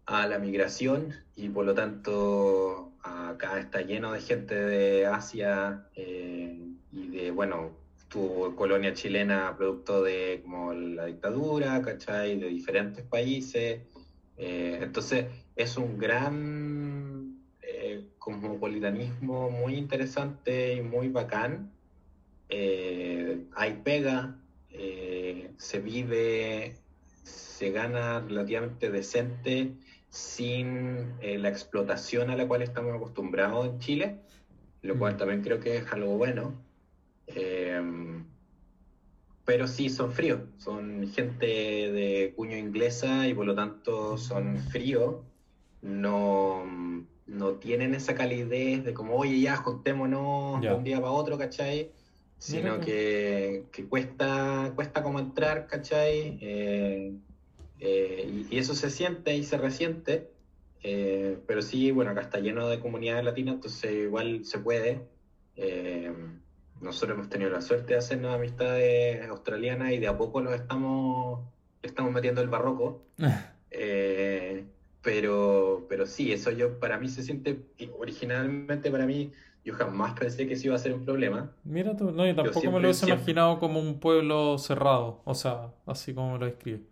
a 0.06 0.26
la 0.26 0.38
migración 0.38 1.14
y 1.34 1.48
por 1.48 1.64
lo 1.66 1.74
tanto 1.74 2.92
acá 3.02 3.58
está 3.60 3.82
lleno 3.82 4.12
de 4.12 4.20
gente 4.20 4.54
de 4.54 5.06
Asia 5.06 5.88
eh, 5.94 6.58
y 6.92 7.08
de, 7.08 7.30
bueno, 7.30 7.76
tu 8.08 8.54
colonia 8.56 8.94
chilena 8.94 9.54
producto 9.56 10.02
de 10.02 10.40
como 10.42 10.72
la 10.74 11.06
dictadura, 11.06 11.82
¿cachai? 11.82 12.38
De 12.38 12.48
diferentes 12.48 13.04
países. 13.04 13.82
Eh, 14.36 14.80
entonces 14.82 15.26
es 15.54 15.76
un 15.76 15.98
gran 15.98 17.40
eh, 17.62 18.04
cosmopolitanismo 18.18 19.50
muy 19.50 19.74
interesante 19.74 20.74
y 20.74 20.82
muy 20.82 21.08
bacán. 21.08 21.72
Eh, 22.48 23.44
hay 23.54 23.80
pega, 23.84 24.38
se 25.58 25.80
vive, 25.80 26.76
se 27.22 27.70
gana 27.70 28.20
relativamente 28.20 28.90
decente 28.90 29.72
sin 30.10 31.14
eh, 31.20 31.38
la 31.38 31.48
explotación 31.48 32.30
a 32.30 32.36
la 32.36 32.46
cual 32.46 32.62
estamos 32.62 32.94
acostumbrados 32.94 33.66
en 33.66 33.78
Chile, 33.78 34.20
lo 34.82 34.98
cual 34.98 35.16
también 35.16 35.42
creo 35.42 35.60
que 35.60 35.78
es 35.78 35.92
algo 35.92 36.16
bueno. 36.16 36.54
Pero 39.46 39.68
sí, 39.68 39.88
son 39.88 40.12
fríos, 40.12 40.40
son 40.58 41.08
gente 41.08 41.46
de 41.46 42.32
cuño 42.34 42.56
inglesa 42.56 43.28
y 43.28 43.32
por 43.32 43.46
lo 43.46 43.54
tanto 43.54 44.18
son 44.18 44.58
fríos, 44.58 45.22
no, 45.82 46.64
no 47.26 47.52
tienen 47.52 47.94
esa 47.94 48.16
calidez 48.16 48.84
de 48.84 48.92
como, 48.92 49.14
oye, 49.14 49.40
ya 49.40 49.56
juntémonos 49.56 50.60
de 50.60 50.74
un 50.74 50.82
día 50.82 50.96
para 50.96 51.12
otro, 51.12 51.38
¿cachai? 51.38 51.92
Sino 52.38 52.80
que, 52.80 53.66
que, 53.70 53.86
cuesta, 53.86 54.72
cuesta 54.74 55.04
como 55.04 55.20
entrar, 55.20 55.68
¿cachai? 55.68 56.38
Eh, 56.40 57.14
eh, 57.78 58.44
y, 58.50 58.58
eso 58.58 58.74
se 58.74 58.90
siente 58.90 59.36
y 59.36 59.44
se 59.44 59.58
resiente, 59.58 60.28
eh, 60.82 61.38
pero 61.46 61.62
sí, 61.62 61.92
bueno, 61.92 62.10
acá 62.10 62.22
está 62.22 62.40
lleno 62.40 62.68
de 62.68 62.80
comunidades 62.80 63.24
latinas, 63.24 63.54
entonces 63.54 63.92
igual 63.92 64.44
se 64.44 64.58
puede. 64.58 65.02
Eh, 66.80 66.84
nosotros 66.84 67.16
hemos 67.16 67.28
tenido 67.28 67.50
la 67.50 67.60
suerte 67.60 67.94
de 67.94 67.98
hacernos 67.98 68.34
amistades 68.34 69.28
australianas 69.28 69.92
y 69.92 69.98
de 69.98 70.08
a 70.08 70.16
poco 70.16 70.40
los 70.40 70.54
estamos, 70.54 71.40
estamos 71.82 72.12
metiendo 72.12 72.40
el 72.40 72.48
barroco. 72.48 73.02
pero, 75.02 75.86
pero 75.88 76.06
sí, 76.06 76.32
eso 76.32 76.50
yo 76.50 76.78
para 76.80 76.98
mí 76.98 77.08
se 77.08 77.22
siente, 77.22 77.60
originalmente 77.98 78.90
para 78.90 79.06
mí, 79.06 79.32
yo 79.64 79.74
jamás 79.74 80.18
pensé 80.18 80.46
que 80.46 80.54
eso 80.54 80.68
iba 80.68 80.76
a 80.76 80.78
ser 80.78 80.94
un 80.94 81.04
problema. 81.04 81.52
Mira 81.64 81.96
tú, 81.96 82.10
no, 82.10 82.26
yo 82.26 82.34
tampoco 82.34 82.66
me 82.66 82.80
lo 82.80 82.88
hubiese 82.88 83.06
imaginado 83.06 83.58
como 83.58 83.80
un 83.80 84.00
pueblo 84.00 84.58
cerrado, 84.58 85.22
o 85.24 85.34
sea, 85.34 85.72
así 85.86 86.14
como 86.14 86.32
me 86.32 86.38
lo 86.38 86.46
describe 86.46 86.82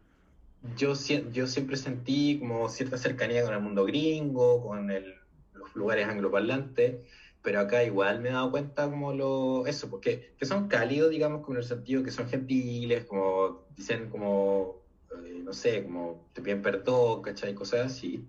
yo, 0.77 0.95
yo 1.33 1.47
siempre 1.47 1.77
sentí 1.77 2.39
como 2.39 2.69
cierta 2.69 2.97
cercanía 2.97 3.45
con 3.45 3.55
el 3.55 3.61
mundo 3.61 3.85
gringo, 3.85 4.63
con 4.67 4.89
los 4.89 5.75
lugares 5.77 6.09
angloparlantes, 6.09 6.97
pero 7.45 7.61
acá 7.61 7.85
igual 7.85 8.21
me 8.21 8.31
he 8.31 8.33
dado 8.33 8.51
cuenta 8.51 8.89
como 8.89 9.13
lo, 9.13 9.67
eso, 9.67 9.91
porque 9.91 10.33
que 10.39 10.47
son 10.47 10.67
cálidos, 10.67 11.11
digamos, 11.11 11.43
como 11.43 11.57
en 11.57 11.63
el 11.63 11.69
sentido 11.69 12.03
que 12.03 12.11
son 12.11 12.27
gentiles, 12.27 13.05
como 13.05 13.67
dicen 13.77 14.09
como, 14.09 14.81
eh, 15.23 15.43
no 15.45 15.53
sé, 15.53 15.85
como 15.85 16.27
te 16.33 16.41
piden 16.41 16.63
perdón, 16.63 17.21
¿cachai? 17.21 17.55
Cosas 17.55 17.93
así, 17.93 18.27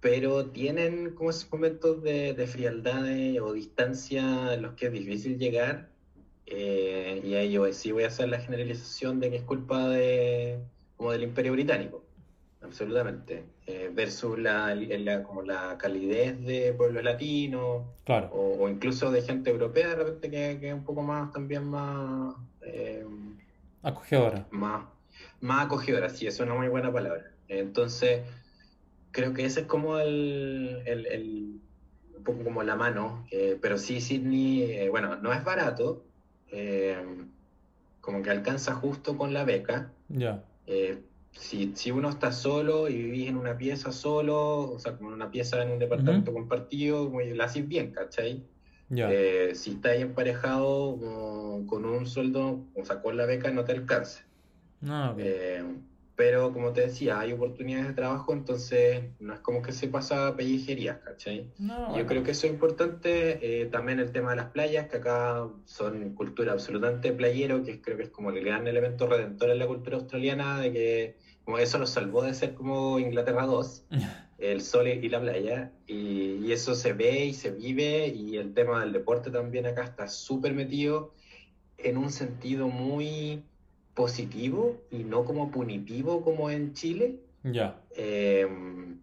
pero 0.00 0.46
tienen 0.46 1.14
como 1.14 1.28
esos 1.28 1.52
momentos 1.52 2.02
de, 2.02 2.32
de 2.32 2.46
frialdad 2.46 3.04
o 3.42 3.52
distancia 3.52 4.54
en 4.54 4.62
los 4.62 4.72
que 4.72 4.86
es 4.86 4.92
difícil 4.92 5.38
llegar, 5.38 5.90
eh, 6.46 7.20
y 7.22 7.34
ahí 7.34 7.52
yo 7.52 7.70
sí 7.74 7.92
voy 7.92 8.04
a 8.04 8.08
hacer 8.08 8.30
la 8.30 8.40
generalización 8.40 9.20
de 9.20 9.30
que 9.30 9.36
es 9.36 9.42
culpa 9.42 9.86
de 9.90 10.60
como 10.96 11.12
del 11.12 11.24
Imperio 11.24 11.52
Británico, 11.52 12.04
absolutamente, 12.62 13.44
eh, 13.66 13.90
versus 13.92 14.38
la, 14.38 14.74
como 15.24 15.42
la 15.42 15.76
calidez 15.78 16.40
de 16.44 16.72
pueblos 16.74 17.02
latinos, 17.02 17.86
claro. 18.04 18.30
o, 18.32 18.68
incluso 18.68 19.10
de 19.10 19.22
gente 19.22 19.50
europea 19.50 19.88
de 19.88 19.96
repente 19.96 20.30
que, 20.30 20.68
es 20.68 20.74
un 20.74 20.84
poco 20.84 21.02
más 21.02 21.32
también 21.32 21.64
más... 21.64 22.34
Eh, 22.62 23.04
acogedora. 23.82 24.46
Más, 24.50 24.84
más 25.40 25.66
acogedora, 25.66 26.08
sí, 26.08 26.26
es 26.26 26.38
una 26.40 26.54
muy 26.54 26.68
buena 26.68 26.92
palabra. 26.92 27.32
Entonces, 27.48 28.22
creo 29.10 29.32
que 29.32 29.44
ese 29.44 29.60
es 29.60 29.66
como 29.66 29.98
el, 29.98 30.82
el, 30.86 31.60
un 32.16 32.24
poco 32.24 32.44
como 32.44 32.62
la 32.62 32.76
mano, 32.76 33.26
eh, 33.30 33.58
pero 33.60 33.78
sí 33.78 34.00
Sydney, 34.00 34.88
bueno, 34.90 35.16
no 35.16 35.32
es 35.32 35.42
barato, 35.42 36.04
como 38.00 38.22
que 38.22 38.30
alcanza 38.30 38.74
justo 38.74 39.16
con 39.16 39.32
la 39.32 39.44
beca. 39.44 39.92
Ya. 40.08 40.44
Eh, 40.66 41.02
si, 41.32 41.72
si, 41.74 41.90
uno 41.90 42.08
está 42.08 42.32
solo 42.32 42.88
y 42.88 42.96
vivís 42.96 43.28
en 43.28 43.36
una 43.36 43.56
pieza 43.56 43.92
solo, 43.92 44.72
o 44.72 44.78
sea, 44.78 44.96
como 44.96 45.10
en 45.10 45.14
una 45.14 45.30
pieza 45.30 45.62
en 45.62 45.70
un 45.70 45.78
departamento 45.78 46.32
compartido, 46.32 47.06
como 47.06 47.20
la 47.20 47.44
haces 47.44 47.66
bien, 47.66 47.92
¿cachai? 47.92 48.44
Eh, 48.90 49.52
si 49.54 49.72
estás 49.72 49.96
emparejado 49.96 50.98
con 51.66 51.84
un 51.84 52.06
sueldo, 52.06 52.64
o 52.74 52.84
sea, 52.84 53.00
con 53.00 53.16
la 53.16 53.26
beca 53.26 53.50
no 53.50 53.64
te 53.64 53.72
alcanza. 53.72 54.24
No, 54.80 55.14
eh, 55.18 55.64
pero 56.20 56.52
como 56.52 56.74
te 56.74 56.82
decía, 56.82 57.18
hay 57.18 57.32
oportunidades 57.32 57.88
de 57.88 57.94
trabajo, 57.94 58.34
entonces 58.34 59.04
no 59.20 59.32
es 59.32 59.40
como 59.40 59.62
que 59.62 59.72
se 59.72 59.88
pasa 59.88 60.36
pellejerías, 60.36 60.98
¿cachai? 60.98 61.50
Yo 61.96 62.04
creo 62.04 62.22
que 62.22 62.32
eso 62.32 62.46
es 62.46 62.52
importante. 62.52 63.38
Eh, 63.40 63.64
también 63.72 64.00
el 64.00 64.12
tema 64.12 64.32
de 64.32 64.36
las 64.36 64.50
playas, 64.50 64.90
que 64.90 64.98
acá 64.98 65.48
son 65.64 66.14
cultura 66.14 66.52
absolutamente 66.52 67.10
playero, 67.12 67.64
que 67.64 67.80
creo 67.80 67.96
que 67.96 68.02
es 68.02 68.08
como 68.10 68.28
el 68.28 68.44
gran 68.44 68.66
elemento 68.66 69.06
redentor 69.06 69.48
en 69.48 69.60
la 69.60 69.66
cultura 69.66 69.96
australiana, 69.96 70.60
de 70.60 70.72
que 70.74 71.16
como 71.42 71.56
eso 71.56 71.78
nos 71.78 71.88
salvó 71.88 72.20
de 72.20 72.34
ser 72.34 72.52
como 72.52 72.98
Inglaterra 72.98 73.46
2, 73.46 73.86
el 74.40 74.60
sol 74.60 74.88
y 74.88 75.08
la 75.08 75.22
playa, 75.22 75.72
y, 75.86 76.34
y 76.44 76.52
eso 76.52 76.74
se 76.74 76.92
ve 76.92 77.24
y 77.24 77.32
se 77.32 77.50
vive, 77.50 78.08
y 78.08 78.36
el 78.36 78.52
tema 78.52 78.80
del 78.80 78.92
deporte 78.92 79.30
también 79.30 79.64
acá 79.64 79.84
está 79.84 80.06
súper 80.06 80.52
metido 80.52 81.14
en 81.78 81.96
un 81.96 82.10
sentido 82.10 82.68
muy 82.68 83.42
positivo 84.00 84.80
y 84.90 85.04
no 85.04 85.26
como 85.26 85.50
punitivo 85.50 86.22
como 86.24 86.48
en 86.48 86.72
Chile. 86.72 87.16
Ya. 87.42 87.78
Em, 87.94 88.98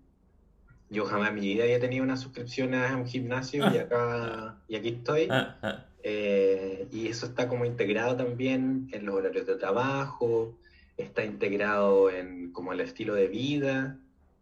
yo 0.90 1.06
jamás 1.06 1.30
en 1.30 1.36
mi 1.36 1.42
vida 1.42 1.66
había 1.66 1.80
tenido 1.80 2.04
una 2.04 2.18
suscripción 2.18 2.74
a 2.74 2.98
un 2.98 3.06
gimnasio 3.06 3.72
y 3.72 3.78
acá 3.78 4.58
y 4.68 4.76
aquí 4.76 4.90
estoy. 4.90 5.28
Ah, 5.30 5.56
ah. 5.62 5.86
Eh, 6.02 6.88
y 6.92 7.10
eso 7.10 7.28
está 7.28 7.48
como 7.48 7.66
integrado 7.66 8.16
también 8.16 8.88
en 8.92 9.06
los 9.06 9.14
horarios 9.14 9.46
de 9.46 9.56
trabajo, 9.56 10.58
está 10.98 11.24
integrado 11.24 12.10
en 12.10 12.52
como 12.52 12.74
el 12.74 12.80
estilo 12.80 13.14
de 13.14 13.28
vida. 13.28 14.00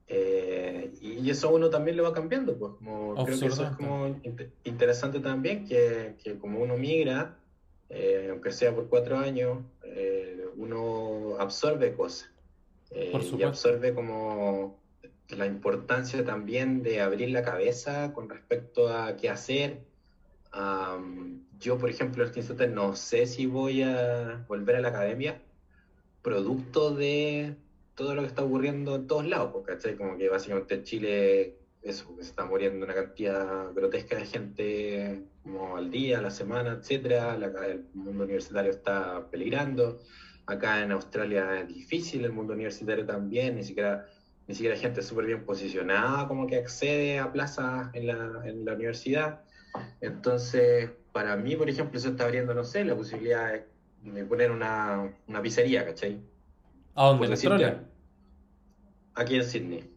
Eh, 0.07 0.93
y 1.01 1.29
eso 1.29 1.53
uno 1.53 1.69
también 1.69 1.97
lo 1.97 2.03
va 2.03 2.13
cambiando, 2.13 2.55
pues 2.57 2.73
como, 2.77 3.25
creo 3.25 3.39
que 3.39 3.45
eso 3.47 3.63
es 3.63 3.71
como 3.71 4.15
interesante 4.63 5.19
también, 5.19 5.65
que, 5.65 6.15
que 6.23 6.37
como 6.37 6.59
uno 6.59 6.77
migra, 6.77 7.39
eh, 7.89 8.27
aunque 8.31 8.51
sea 8.51 8.73
por 8.73 8.87
cuatro 8.87 9.17
años, 9.17 9.59
eh, 9.83 10.34
uno 10.57 11.35
absorbe 11.39 11.93
cosas. 11.93 12.31
Eh, 12.91 13.11
y 13.37 13.43
absorbe 13.43 13.93
como 13.93 14.79
la 15.29 15.45
importancia 15.45 16.23
también 16.23 16.83
de 16.83 17.01
abrir 17.01 17.29
la 17.31 17.43
cabeza 17.43 18.13
con 18.13 18.29
respecto 18.29 18.89
a 18.89 19.15
qué 19.17 19.29
hacer. 19.29 19.81
yo, 21.59 21.77
por 21.77 21.89
ejemplo, 21.89 22.23
este 22.23 22.39
instante 22.39 22.67
no 22.67 22.95
sé 22.95 23.25
si 23.25 23.45
voy 23.45 23.81
a 23.81 24.45
volver 24.47 24.77
a 24.77 24.81
la 24.81 24.89
academia 24.89 25.41
producto 26.21 26.93
de 26.95 27.55
todo 27.95 28.15
lo 28.15 28.21
que 28.21 28.27
está 28.27 28.43
ocurriendo 28.43 28.95
en 28.95 29.07
todos 29.07 29.25
lados, 29.25 29.51
porque 29.53 29.95
como 29.95 30.17
que 30.17 30.29
básicamente 30.29 30.83
Chile 30.83 31.57
eso, 31.85 32.15
se 32.15 32.23
está 32.23 32.45
muriendo 32.45 32.83
una 32.83 32.95
cantidad 32.95 33.71
grotesca 33.73 34.17
de 34.17 34.25
gente 34.25 35.23
como 35.43 35.77
al 35.77 35.91
día, 35.91 36.17
a 36.17 36.21
la 36.21 36.31
semana, 36.31 36.79
etcétera. 36.81 37.35
el 37.35 37.85
mundo 37.93 38.23
universitario 38.23 38.71
está 38.71 39.29
peligrando. 39.29 39.99
Acá 40.47 40.81
en 40.83 40.91
Australia 40.91 41.61
es 41.61 41.67
difícil 41.67 42.25
el 42.25 42.31
mundo 42.31 42.53
universitario 42.53 43.05
también, 43.05 43.55
ni 43.55 43.63
siquiera 43.63 44.07
ni 44.47 44.53
siquiera 44.53 44.77
gente 44.77 45.01
súper 45.01 45.25
bien 45.25 45.43
posicionada 45.43 46.27
como 46.27 46.45
que 46.45 46.57
accede 46.57 47.17
a 47.17 47.31
plazas 47.31 47.89
en 47.93 48.05
la, 48.05 48.43
en 48.45 48.63
la 48.63 48.73
universidad. 48.73 49.41
Entonces, 50.01 50.91
para 51.11 51.35
mí, 51.35 51.55
por 51.55 51.67
ejemplo, 51.67 51.99
se 51.99 52.09
está 52.09 52.25
abriendo, 52.25 52.53
no 52.53 52.63
sé, 52.63 52.85
la 52.85 52.95
posibilidad 52.95 53.53
de, 54.03 54.25
poner 54.25 54.51
una, 54.51 55.11
una, 55.27 55.41
pizzería, 55.41 55.83
¿cachai? 55.83 56.21
¿A 56.93 57.07
dónde? 57.07 57.25
¿En 57.25 57.31
Australia? 57.31 57.83
Aquí 59.15 59.35
en 59.35 59.43
Sydney 59.43 59.95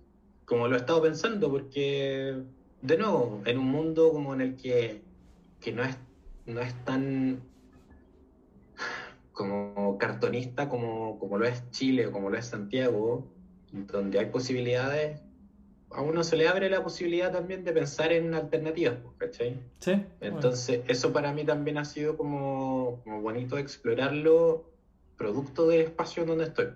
como 0.48 0.66
lo 0.66 0.76
he 0.76 0.78
estado 0.78 1.02
pensando, 1.02 1.50
porque, 1.50 2.42
de 2.80 2.96
nuevo, 2.96 3.42
en 3.44 3.58
un 3.58 3.66
mundo 3.66 4.10
como 4.12 4.32
en 4.32 4.40
el 4.40 4.56
que, 4.56 5.02
que 5.60 5.72
no, 5.72 5.84
es, 5.84 5.96
no 6.46 6.60
es 6.60 6.74
tan 6.84 7.42
como 9.38 9.96
cartonista 9.98 10.68
como, 10.68 11.16
como 11.20 11.38
lo 11.38 11.46
es 11.46 11.70
Chile 11.70 12.08
o 12.08 12.12
como 12.12 12.28
lo 12.28 12.36
es 12.36 12.46
Santiago, 12.46 13.32
donde 13.70 14.18
hay 14.18 14.26
posibilidades, 14.26 15.20
a 15.90 16.02
uno 16.02 16.24
se 16.24 16.36
le 16.36 16.48
abre 16.48 16.68
la 16.68 16.82
posibilidad 16.82 17.32
también 17.32 17.64
de 17.64 17.72
pensar 17.72 18.10
en 18.10 18.34
alternativas, 18.34 18.96
pues, 19.00 19.14
¿cachai? 19.16 19.60
Sí. 19.78 20.04
Entonces, 20.20 20.82
eso 20.88 21.12
para 21.12 21.32
mí 21.32 21.44
también 21.44 21.78
ha 21.78 21.84
sido 21.84 22.16
como, 22.16 23.00
como 23.04 23.22
bonito 23.22 23.58
explorarlo 23.58 24.72
producto 25.16 25.68
del 25.68 25.82
espacio 25.82 26.24
donde 26.24 26.44
estoy. 26.44 26.66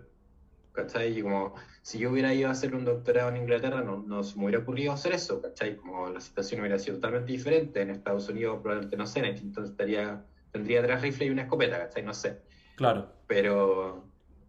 ¿cachai? 0.72 1.18
Y 1.18 1.22
como 1.22 1.54
si 1.82 1.98
yo 1.98 2.12
hubiera 2.12 2.32
ido 2.32 2.48
a 2.48 2.52
hacer 2.52 2.76
un 2.76 2.84
doctorado 2.84 3.30
en 3.30 3.38
Inglaterra, 3.38 3.82
no, 3.82 4.04
no 4.06 4.22
se 4.22 4.36
me 4.38 4.44
hubiera 4.44 4.62
ocurrido 4.62 4.92
hacer 4.92 5.12
eso, 5.12 5.42
¿cachai? 5.42 5.76
Como 5.76 6.08
la 6.10 6.20
situación 6.20 6.60
hubiera 6.60 6.78
sido 6.78 6.96
totalmente 6.96 7.32
diferente. 7.32 7.82
En 7.82 7.90
Estados 7.90 8.28
Unidos 8.28 8.60
probablemente 8.62 8.96
no 8.96 9.06
sé, 9.06 9.20
entonces 9.26 9.72
estaría, 9.72 10.24
tendría 10.52 10.80
tres 10.82 11.02
rifles 11.02 11.28
y 11.28 11.30
una 11.32 11.42
escopeta, 11.42 11.78
¿cachai? 11.78 12.04
No 12.04 12.14
sé. 12.14 12.51
Claro. 12.76 13.12
Pero, 13.26 14.04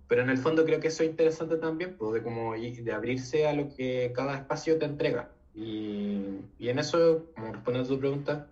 pero 0.08 0.22
en 0.22 0.30
el 0.30 0.38
fondo 0.38 0.66
creo 0.66 0.80
que 0.80 0.88
eso 0.88 1.04
es 1.04 1.10
interesante 1.10 1.58
también, 1.58 1.96
pues, 1.98 2.14
de, 2.14 2.24
como, 2.24 2.54
de 2.54 2.92
abrirse 2.94 3.48
a 3.48 3.54
lo 3.54 3.70
que 3.70 4.12
cada 4.16 4.36
espacio 4.36 4.78
te 4.78 4.86
entrega. 4.86 5.30
Y, 5.56 6.40
y 6.58 6.70
en 6.70 6.80
eso, 6.80 7.26
como 7.36 7.54
respondiendo 7.54 7.92
a 7.92 7.96
tu 7.96 8.00
pregunta, 8.00 8.48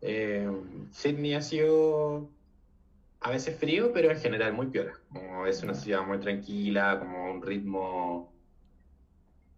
eh, 0.00 0.50
Sydney 0.92 1.34
ha 1.34 1.42
sido 1.42 2.30
a 3.20 3.30
veces 3.30 3.58
frío, 3.58 3.92
pero 3.92 4.10
en 4.10 4.18
general 4.18 4.52
muy 4.52 4.66
piola. 4.66 4.92
Como 5.12 5.46
es 5.46 5.62
una 5.62 5.74
ciudad 5.74 6.06
muy 6.06 6.18
tranquila, 6.18 6.98
como 6.98 7.30
un 7.30 7.42
ritmo 7.42 8.32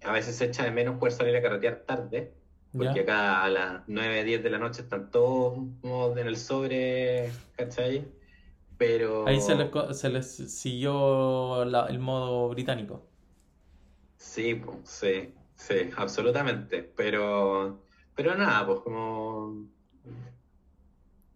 a 0.02 0.12
veces 0.12 0.36
se 0.36 0.46
echa 0.46 0.64
de 0.64 0.70
menos 0.70 0.98
poder 0.98 1.12
salir 1.12 1.36
a 1.36 1.42
carretear 1.42 1.84
tarde, 1.86 2.32
porque 2.72 3.00
acá 3.00 3.44
a 3.44 3.48
las 3.48 3.82
9, 3.86 4.24
10 4.24 4.42
de 4.42 4.50
la 4.50 4.58
noche 4.58 4.82
están 4.82 5.10
todos 5.10 5.58
en 6.16 6.26
el 6.26 6.36
sobre, 6.36 7.30
¿cachai? 7.56 8.06
Pero 8.80 9.26
Ahí 9.28 9.38
se 9.42 9.54
les, 9.56 9.68
se 9.98 10.08
les 10.08 10.36
siguió 10.58 11.66
la- 11.66 11.84
el 11.88 11.98
modo 11.98 12.48
británico. 12.48 13.06
sí, 14.16 14.54
pues, 14.54 14.78
sí, 14.84 15.34
sí, 15.54 15.74
absolutamente. 15.98 16.82
Pero, 16.96 17.82
pero 18.14 18.34
nada, 18.34 18.66
pues 18.66 18.80
como 18.80 19.66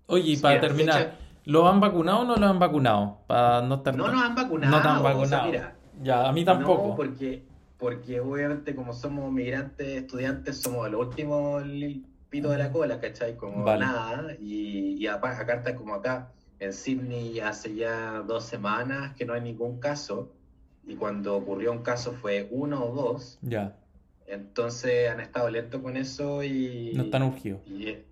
Oye, 0.07 0.31
y 0.33 0.37
para 0.39 0.59
terminar, 0.59 1.03
fecha- 1.03 1.19
¿los 1.45 1.67
han 1.71 1.81
vacunado 1.81 2.21
o 2.21 2.25
no 2.25 2.37
los 2.37 2.49
han 2.51 2.59
vacunado? 2.59 3.19
Para 3.27 3.61
no 3.61 3.75
estar 3.75 3.95
no 3.95 4.09
nos 4.11 4.23
han 4.23 4.35
vacunado. 4.35 4.77
no 4.77 4.81
te 4.83 4.89
han 4.89 4.97
o 4.97 5.03
sea, 5.03 5.13
vacunado. 5.13 5.47
mira, 5.51 5.77
Ya, 6.03 6.27
a 6.29 6.33
mí 6.33 6.45
tampoco. 6.47 6.89
No, 6.89 6.95
porque, 6.97 7.45
porque 7.77 8.21
obviamente 8.21 8.75
como 8.75 8.95
somos 8.95 9.31
migrantes, 9.31 9.87
estudiantes, 9.87 10.63
somos 10.63 10.91
los 10.91 11.09
últimos 11.09 11.63
pito 12.31 12.49
de 12.49 12.57
la 12.57 12.73
cola, 12.73 12.99
¿cachai? 13.01 13.37
Como 13.37 13.65
Vale. 13.65 13.85
nada. 13.85 14.35
Y, 14.41 14.97
y 14.99 15.07
apa- 15.09 15.39
acá 15.39 15.57
está 15.57 15.75
como 15.77 15.95
acá, 15.95 16.33
en 16.59 16.73
Sydney 16.73 17.41
hace 17.41 17.75
ya 17.75 18.23
dos 18.27 18.45
semanas 18.45 19.15
que 19.17 19.25
no 19.25 19.35
hay 19.35 19.41
ningún 19.41 19.81
caso. 19.81 20.33
Y 20.87 20.97
cuando 20.97 21.37
ocurrió 21.37 21.73
un 21.73 21.83
caso 21.83 22.13
fue 22.13 22.49
uno 22.51 22.85
o 22.85 22.95
dos. 22.95 23.39
Ya, 23.43 23.77
Entonces 24.27 25.09
han 25.09 25.21
estado 25.21 25.51
lentos 25.51 25.81
con 25.81 25.97
eso 25.97 26.43
y... 26.43 26.93
no 26.95 27.05
están 27.05 27.23
urgidos. 27.23 27.61
y, 27.67 27.89
eh, 27.89 28.05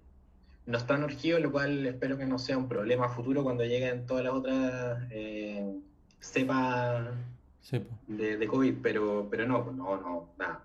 no 0.67 0.79
están 0.79 1.03
urgidos, 1.03 1.41
lo 1.41 1.51
cual 1.51 1.85
espero 1.87 2.17
que 2.17 2.25
no 2.25 2.39
sea 2.39 2.57
un 2.57 2.69
problema 2.69 3.09
futuro 3.09 3.43
cuando 3.43 3.65
lleguen 3.65 4.07
todas 4.07 4.25
las 4.25 4.33
otras 4.33 5.03
eh, 5.11 5.77
cepas 6.21 7.09
de, 8.07 8.37
de 8.37 8.47
COVID, 8.47 8.75
pero, 8.83 9.29
pero 9.31 9.47
no, 9.47 9.73
no, 9.73 9.97
no, 10.01 10.29
nada. 10.39 10.63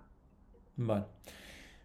Vale. 0.76 1.04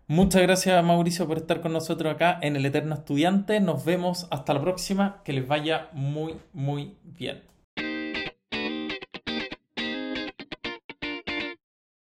Muchas 0.07 0.41
gracias, 0.41 0.83
Mauricio, 0.83 1.27
por 1.27 1.37
estar 1.37 1.61
con 1.61 1.71
nosotros 1.71 2.13
acá 2.13 2.37
en 2.41 2.57
El 2.57 2.65
Eterno 2.65 2.93
Estudiante. 2.95 3.61
Nos 3.61 3.85
vemos 3.85 4.27
hasta 4.31 4.53
la 4.53 4.61
próxima. 4.61 5.21
Que 5.23 5.31
les 5.31 5.47
vaya 5.47 5.87
muy, 5.93 6.35
muy 6.51 6.97
bien. 7.03 7.52